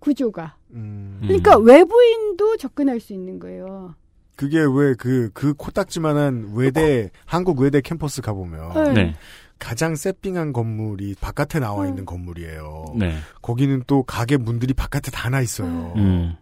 [0.00, 0.56] 구조가.
[0.72, 1.18] 음.
[1.22, 3.94] 그러니까 외부인도 접근할 수 있는 거예요.
[4.36, 8.92] 그게 왜 그 그 코딱지만한 외대 한국 외대 캠퍼스 가보면 네.
[8.92, 9.14] 네.
[9.58, 11.88] 가장 세핑한 건물이 바깥에 나와 음.
[11.88, 12.84] 있는 건물이에요.
[12.96, 13.14] 네.
[13.42, 15.92] 거기는 또 가게 문들이 바깥에 다 나 있어요.
[15.96, 16.34] 음.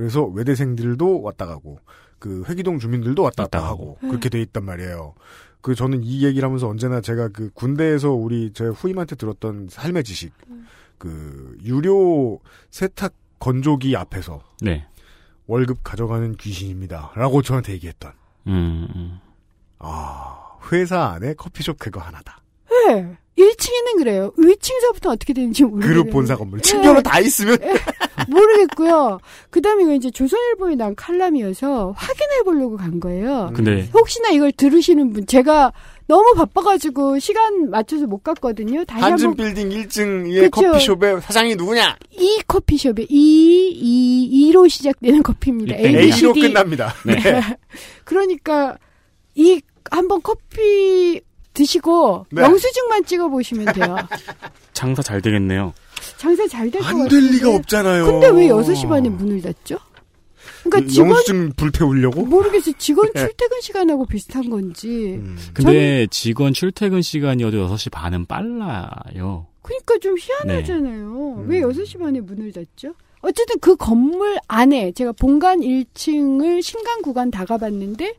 [0.00, 1.78] 그래서 외대생들도 왔다 가고
[2.18, 4.08] 그 회기동 주민들도 왔다 갔다 하고 가고.
[4.08, 5.12] 그렇게 돼 있단 말이에요.
[5.60, 10.32] 그 저는 이 얘기를 하면서 언제나 제가 그 군대에서 우리 제 후임한테 들었던 삶의 지식
[10.96, 12.40] 그 유료
[12.70, 14.86] 세탁 건조기 앞에서 네.
[15.46, 18.12] 월급 가져가는 귀신입니다라고 저한테 얘기했던
[18.46, 19.18] 음, 음.
[19.80, 22.40] 아 회사 안에 커피숍 그거 하나다.
[22.70, 23.18] 네.
[23.40, 24.32] 1층에는 그래요.
[24.36, 25.94] 위층서부터 어떻게 되는지 모르겠어요.
[25.94, 27.56] 그룹 본사 건물 층별로 다 있으면
[28.28, 29.18] 모르겠고요.
[29.50, 33.52] 그 다음에 이거 이제 조선일보에 난 칼럼이어서 확인해 보려고 간 거예요.
[33.54, 35.72] 근데 혹시나 이걸 들으시는 분, 제가
[36.06, 38.84] 너무 바빠가지고 시간 맞춰서 못 갔거든요.
[38.84, 40.72] 다시 한진 한번 빌딩 1층의 그쵸.
[40.72, 41.96] 커피숍의 사장이 누구냐?
[42.18, 45.76] 이 커피숍에 이, 이, 2로 시작되는 커피입니다.
[45.76, 45.88] 네.
[45.88, 46.32] A, A로.
[46.32, 46.94] 끝납니다.
[47.06, 47.14] 네.
[48.04, 48.76] 그러니까
[49.36, 49.60] 이
[49.90, 51.20] 한번 커피
[51.64, 52.42] 드시고 네.
[52.42, 53.96] 영수증만 찍어 보시면 돼요.
[54.72, 55.72] 장사 잘 되겠네요.
[56.16, 57.02] 장사 잘 될 것 같아요.
[57.02, 58.06] 안 될 리가 없잖아요.
[58.06, 59.76] 근데 왜 6시 반에 문을 닫죠?
[60.64, 62.24] 그러니까 직원 영수증 불태우려고?
[62.24, 62.74] 모르겠어요.
[62.78, 65.16] 직원 출퇴근 시간하고 비슷한 건지.
[65.20, 65.36] 음.
[65.52, 69.46] 근데 직원 출퇴근 시간이어도 6시 반은 빨라요.
[69.62, 71.34] 그러니까 좀 희한하잖아요.
[71.40, 71.48] 음.
[71.48, 72.94] 왜 6시 반에 문을 닫죠?
[73.22, 78.14] 어쨌든 그 건물 안에 제가 본관 1층을 신간 구간 다 가봤는데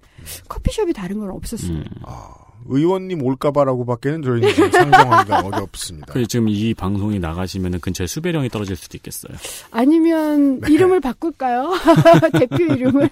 [0.47, 1.71] 커피숍이 다른 건 없었어요.
[1.77, 1.85] 음.
[2.03, 2.29] 아,
[2.67, 6.13] 의원님 올까봐라고밖에는 저희는 상정하기가 어렵습니다.
[6.13, 9.35] 그 지금 이 방송이 나가시면 근처에 수배령이 떨어질 수도 있겠어요.
[9.71, 10.71] 아니면 네.
[10.71, 11.71] 이름을 바꿀까요?
[12.33, 13.09] 대표 이름을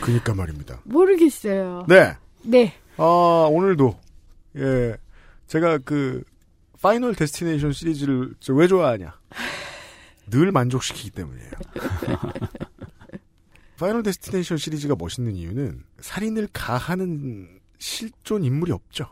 [0.00, 0.80] 그니까 말입니다.
[0.84, 1.86] 모르겠어요.
[1.88, 2.16] 네.
[2.42, 2.74] 네.
[2.96, 3.96] 아, 오늘도,
[4.58, 4.96] 예,
[5.46, 6.22] 제가 그,
[6.80, 9.14] 파이널 데스티네이션 시리즈를 저 왜 좋아하냐.
[10.30, 11.50] 늘 만족시키기 때문이에요.
[13.78, 17.48] 파이널 데스티네이션 시리즈가 멋있는 이유는 살인을 가하는
[17.82, 19.06] 실존 인물이 없죠.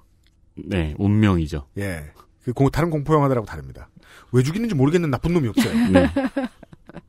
[0.54, 1.66] 네, 운명이죠.
[1.78, 2.12] 예.
[2.44, 3.88] 그 공- 다른 공포 영화들하고 다릅니다.
[4.32, 5.72] 왜 죽이는지 모르겠는 나쁜 놈이 없어요.
[5.90, 6.06] 네,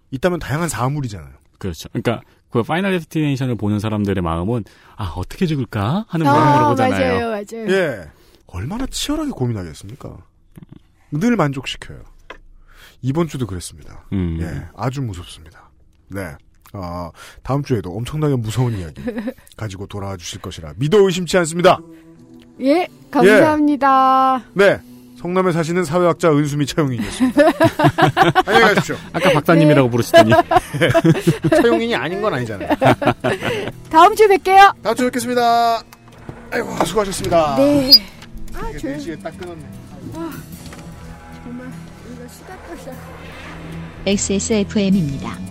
[0.10, 1.34] 있다면 다양한 사물이잖아요.
[1.60, 1.88] 그렇죠.
[1.90, 4.64] 그러니까 그 파이널 데스티네이션을 보는 사람들의 마음은
[4.96, 7.30] 아 어떻게 죽을까 하는 아, 마음으로 보잖아요.
[7.30, 7.70] 맞아요, 맞아요.
[7.72, 8.10] 예.
[8.48, 10.18] 얼마나 치열하게 고민하겠습니까?
[11.12, 12.02] 늘 만족시켜요.
[13.04, 14.06] 이번 주도 그랬습니다.
[14.14, 14.40] 음.
[14.42, 15.70] 예, 아주 무섭습니다.
[16.10, 16.36] 네.
[16.74, 17.12] 아,
[17.44, 19.02] 다음 주에도 엄청나게 무서운 이야기
[19.58, 21.80] 가지고 돌아와 주실 것이라 믿어 의심치 않습니다.
[22.62, 24.44] 예, 감사합니다.
[24.54, 24.80] 네.
[25.18, 27.42] 성남에 사시는 사회학자 은수미 차용인이었습니다.
[28.48, 28.96] 안녕히 가십시오.
[29.14, 30.32] 아까 박사님이라고 부르시더니.
[31.62, 32.70] 차용인이 아닌 건 아니잖아요.
[33.92, 34.74] 다음 주에 뵐게요.
[34.82, 35.84] 다음 주에 뵙겠습니다.
[36.52, 37.56] 아이고, 수고하셨습니다.
[37.58, 37.92] 네.
[38.56, 38.98] 아, 조용.
[38.98, 39.64] 4시에 딱 끊었네.
[40.16, 40.32] 아,
[41.44, 41.68] 정말
[42.10, 42.98] 우리가 수다 떨다.
[44.08, 45.51] XSFM입니다.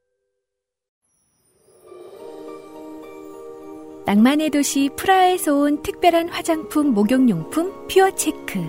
[4.11, 8.59] 낭만의 도시 프라하에서 온 특별한 화장품 목욕용품 퓨어체크.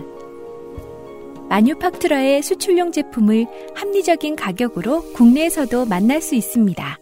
[1.48, 6.97] 마뉴팍투라의 수출용 제품을 합리적인 가격으로 국내에서도 만날 수 있습니다.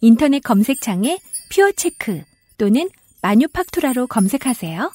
[0.00, 1.18] 인터넷 검색창에
[1.52, 2.22] 퓨어체크
[2.56, 2.88] 또는
[3.20, 4.90] 마뉴팍투라로 검색하세요.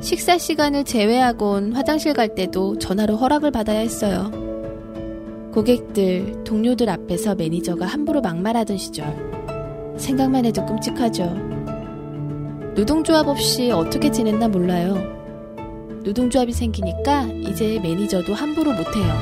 [0.00, 4.55] 식사 시간을 제외하곤 화장실 갈 때도 전화로 허락을 받아야 했어요.
[5.56, 9.06] 고객들, 동료들 앞에서 매니저가 함부로 막말하던 시절.
[9.96, 11.34] 생각만 해도 끔찍하죠.
[12.74, 14.96] 노동조합 없이 어떻게 지냈나 몰라요.
[16.04, 19.14] 노동조합이 생기니까 이제 매니저도 함부로 못해요.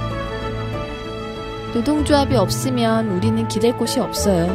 [1.73, 4.48] 노동조합이 없으면 우리는 기댈 곳이 없어요.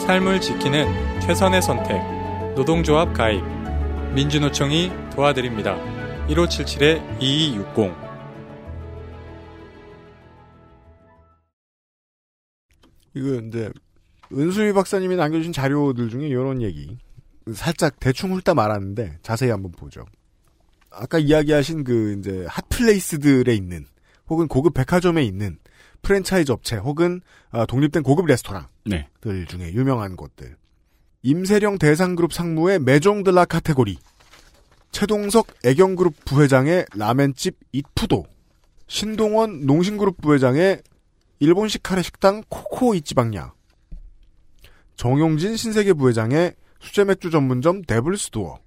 [0.00, 1.98] 삶을 지키는 최선의 선택.
[2.56, 3.42] 노동조합 가입.
[4.14, 5.78] 민주노총이 도와드립니다.
[6.28, 8.09] 1577-2260.
[13.14, 13.70] 이거 이제
[14.32, 16.98] 은수미 박사님이 남겨주신 자료들 중에 이런 얘기
[17.52, 20.04] 살짝 대충 훑다 말았는데 자세히 한번 보죠.
[20.90, 23.86] 아까 이야기하신 그 이제 hot place들에 있는
[24.28, 25.58] 혹은 고급 백화점에 있는
[26.02, 27.20] 프랜차이즈 업체 혹은
[27.50, 29.08] 아, 독립된 고급 레스토랑들 네.
[29.48, 30.56] 중에 유명한 곳들
[31.22, 33.98] 임세령 대상그룹 상무의 메종 드 라 카테고리
[34.92, 38.24] 채동석 애경그룹 부회장의 라멘집 이푸도
[38.86, 40.82] 신동원 농심그룹 부회장의
[41.40, 43.52] 일본식 카레 식당 코코 이치방야
[44.96, 48.58] 정용진 신세계 부회장의 수제 맥주 전문점 데블스도어.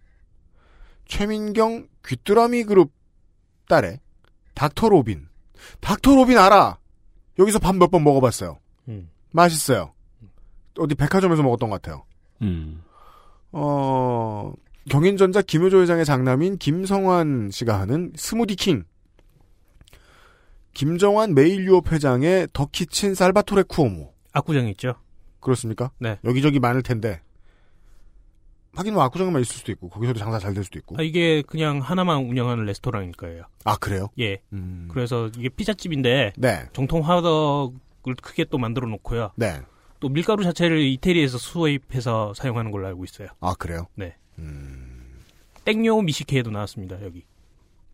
[1.05, 2.91] 최민경 귀뚜라미 그룹
[3.67, 3.99] 딸의
[4.55, 5.27] 닥터 로빈.
[5.79, 6.77] 닥터 로빈 알아!
[7.39, 8.59] 여기서 밥 몇 번 먹어봤어요.
[8.87, 9.09] 음.
[9.31, 9.93] 맛있어요.
[10.77, 12.03] 어디 백화점에서 먹었던 것 같아요.
[12.41, 12.83] 음.
[13.51, 14.51] 어
[14.89, 18.83] 경인전자 김효조 회장의 장남인 김성환 씨가 하는 스무디킹
[20.73, 24.95] 김정완 매일유업 회장의 더키친 살바토레 쿠오모 압구정에 있죠.
[25.39, 25.91] 그렇습니까?
[25.99, 26.17] 네.
[26.23, 27.21] 여기저기 많을 텐데
[28.75, 31.79] 하긴 뭐 압구정에만 있을 수도 있고 거기서도 장사 잘 될 수도 있고 아, 이게 그냥
[31.79, 33.43] 하나만 운영하는 레스토랑일 거예요.
[33.65, 34.07] 아 그래요?
[34.19, 34.41] 예.
[34.51, 34.87] 음.
[34.91, 36.65] 그래서 이게 피자집인데 네.
[36.73, 39.31] 정통 화덕을 크게 또 만들어 놓고요.
[39.35, 39.61] 네.
[39.99, 43.27] 또 밀가루 자체를 이태리에서 수입해서 사용하는 걸로 알고 있어요.
[43.39, 43.87] 아 그래요?
[43.95, 44.15] 네.
[44.39, 45.19] 음.
[45.65, 47.01] 땡요 미식회에도 나왔습니다.
[47.03, 47.23] 여기.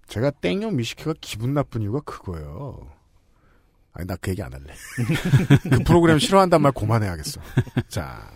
[0.10, 2.91] 제가 땡용 미식회가 기분 나쁜 이유가 그거예요.
[3.94, 4.73] 아니 나 그 얘기 안 할래.
[5.69, 7.41] 그 프로그램 싫어한단 말 그만해야겠어.
[7.88, 8.30] 자,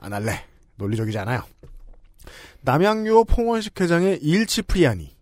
[0.00, 0.44] 안 할래.
[0.76, 1.42] 논리적이지 않아요.
[2.62, 5.16] 남양유업 홍원식 회장의 일치 프리아니.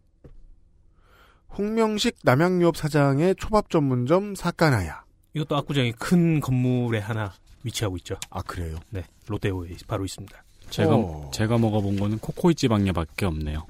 [1.57, 5.05] 홍명식 남양유업 사장의 초밥 전문점 사카나야.
[5.35, 7.33] 이것도 압구정의 큰 건물에 하나
[7.65, 8.17] 위치하고 있죠.
[8.31, 8.79] 아 그래요?
[8.91, 9.05] 네.
[9.27, 10.45] 롯데호에 바로 있습니다.
[10.71, 11.31] 제가 어.
[11.33, 13.67] 제가 먹어본 거는 코코이치 방야밖에 없네요.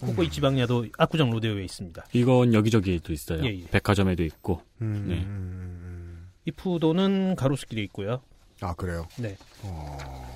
[0.00, 2.06] 코코이 지방야도 압구정 롯데호에 있습니다.
[2.12, 3.44] 이건 여기저기도 있어요.
[3.44, 3.66] 예, 예.
[3.66, 4.62] 백화점에도 있고.
[4.80, 5.24] 음, 네.
[5.24, 8.22] 음, 이푸도는 가로수길에 있고요.
[8.60, 9.06] 아 그래요?
[9.18, 9.36] 네.
[9.62, 10.28] 어.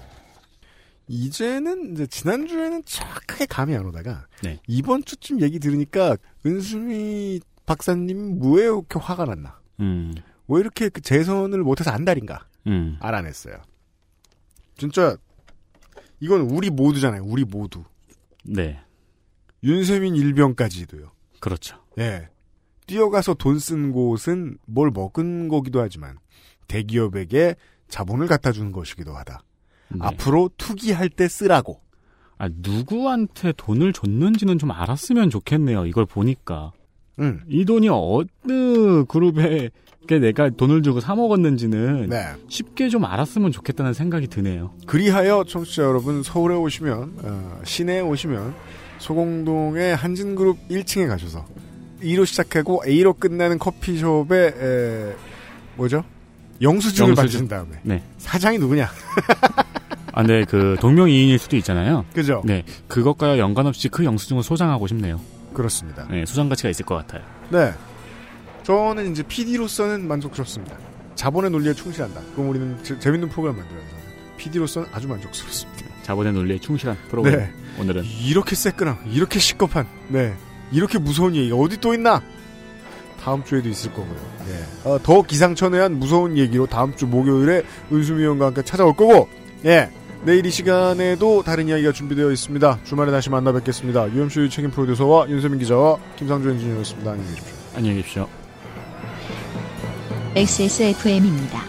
[1.09, 4.61] 이제는 이제 지난주에는 정확하게 감이 안 오다가 네.
[4.67, 6.17] 이번 주쯤 얘기 들으니까
[6.47, 9.61] 은수미 박사님 뭐에 이렇게 화가 났나?
[9.81, 10.15] 음.
[10.49, 12.47] 왜 이렇게 그 재선을 못해서 안달인가?
[12.67, 12.97] 음.
[13.01, 13.57] 알아냈어요.
[14.77, 15.17] 진짜
[16.21, 17.25] 이건 우리 모두잖아요.
[17.25, 17.85] 우리 모두.
[18.45, 18.81] 네.
[19.65, 21.11] 윤세민 일병까지도요.
[21.41, 21.77] 그렇죠.
[21.99, 22.29] 예.
[22.87, 26.17] 뛰어가서 돈 쓴 곳은 뭘 먹은 거기도 하지만
[26.69, 27.55] 대기업에게
[27.89, 29.43] 자본을 갖다 주는 것이기도 하다.
[29.91, 29.99] 네.
[30.01, 31.81] 앞으로 투기할 때 쓰라고.
[32.39, 35.87] 아, 누구한테 돈을 줬는지는 좀 알았으면 좋겠네요.
[35.87, 36.73] 이걸 보니까.
[37.21, 37.43] 음.
[37.49, 39.71] 이 돈이 어느 그룹에
[40.09, 42.33] 내가 돈을 주고 사 먹었는지는 네.
[42.49, 44.75] 쉽게 좀 알았으면 좋겠다는 생각이 드네요.
[44.87, 48.55] 그리하여 청취자 여러분 서울에 오시면 어, 시내에 오시면
[49.03, 51.45] 소공동의 한진그룹 1층에 가셔서
[52.03, 55.15] E로 시작하고 A로 끝나는 커피숍에 에,
[55.77, 56.05] 뭐죠?
[56.61, 57.15] 영수증을 영수증.
[57.15, 58.03] 받으신 다음에 네.
[58.19, 58.89] 사장이 누구냐?
[60.15, 62.05] 아, 네, 그 동명이인일 수도 있잖아요.
[62.15, 62.43] 그죠?
[62.45, 65.21] 네, 그것과 연관 없이 그 영수증을 소장하고 싶네요.
[65.53, 66.07] 그렇습니다.
[66.09, 67.23] 네, 소장 가치가 있을 것 같아요.
[67.51, 67.73] 네.
[68.63, 70.77] 저는 이제 PD로서는 만족스럽습니다.
[71.17, 72.21] 자본의 논리에 충실한다.
[72.35, 73.97] 그럼 우리는 재- 재밌는 프로그램 만들어야 한다.
[74.37, 75.82] PD로서는 아주 만족스럽습니다.
[76.03, 77.41] 자본의 논리에 충실한 프로그램.
[77.41, 77.53] 네.
[77.79, 80.35] 오늘은 이렇게 새끈한, 이렇게 시겁한, 네.
[80.71, 82.23] 이렇게 무서운 얘기가 어디 또 있나?
[83.23, 84.17] 다음 주에도 있을 거고요.
[84.49, 84.89] 예.
[84.89, 87.63] 어, 더 기상천외한 무서운 얘기로 다음 주 목요일에
[87.93, 89.29] 은수미 의원과 함께 찾아올 거고,
[89.65, 89.91] 예.
[90.25, 92.81] 내일 이 시간에도 다른 이야기가 준비되어 있습니다.
[92.85, 94.13] 주말에 다시 만나 뵙겠습니다.
[94.13, 97.11] UMC 책임 프로듀서와 윤세민 기자와 김상조 엔지니어였습니다.
[97.13, 97.57] 안녕히 계십시오.
[97.75, 98.29] 안녕히 계십시오.
[100.35, 101.61] XSFM입니다.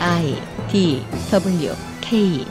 [0.00, 2.46] I D W K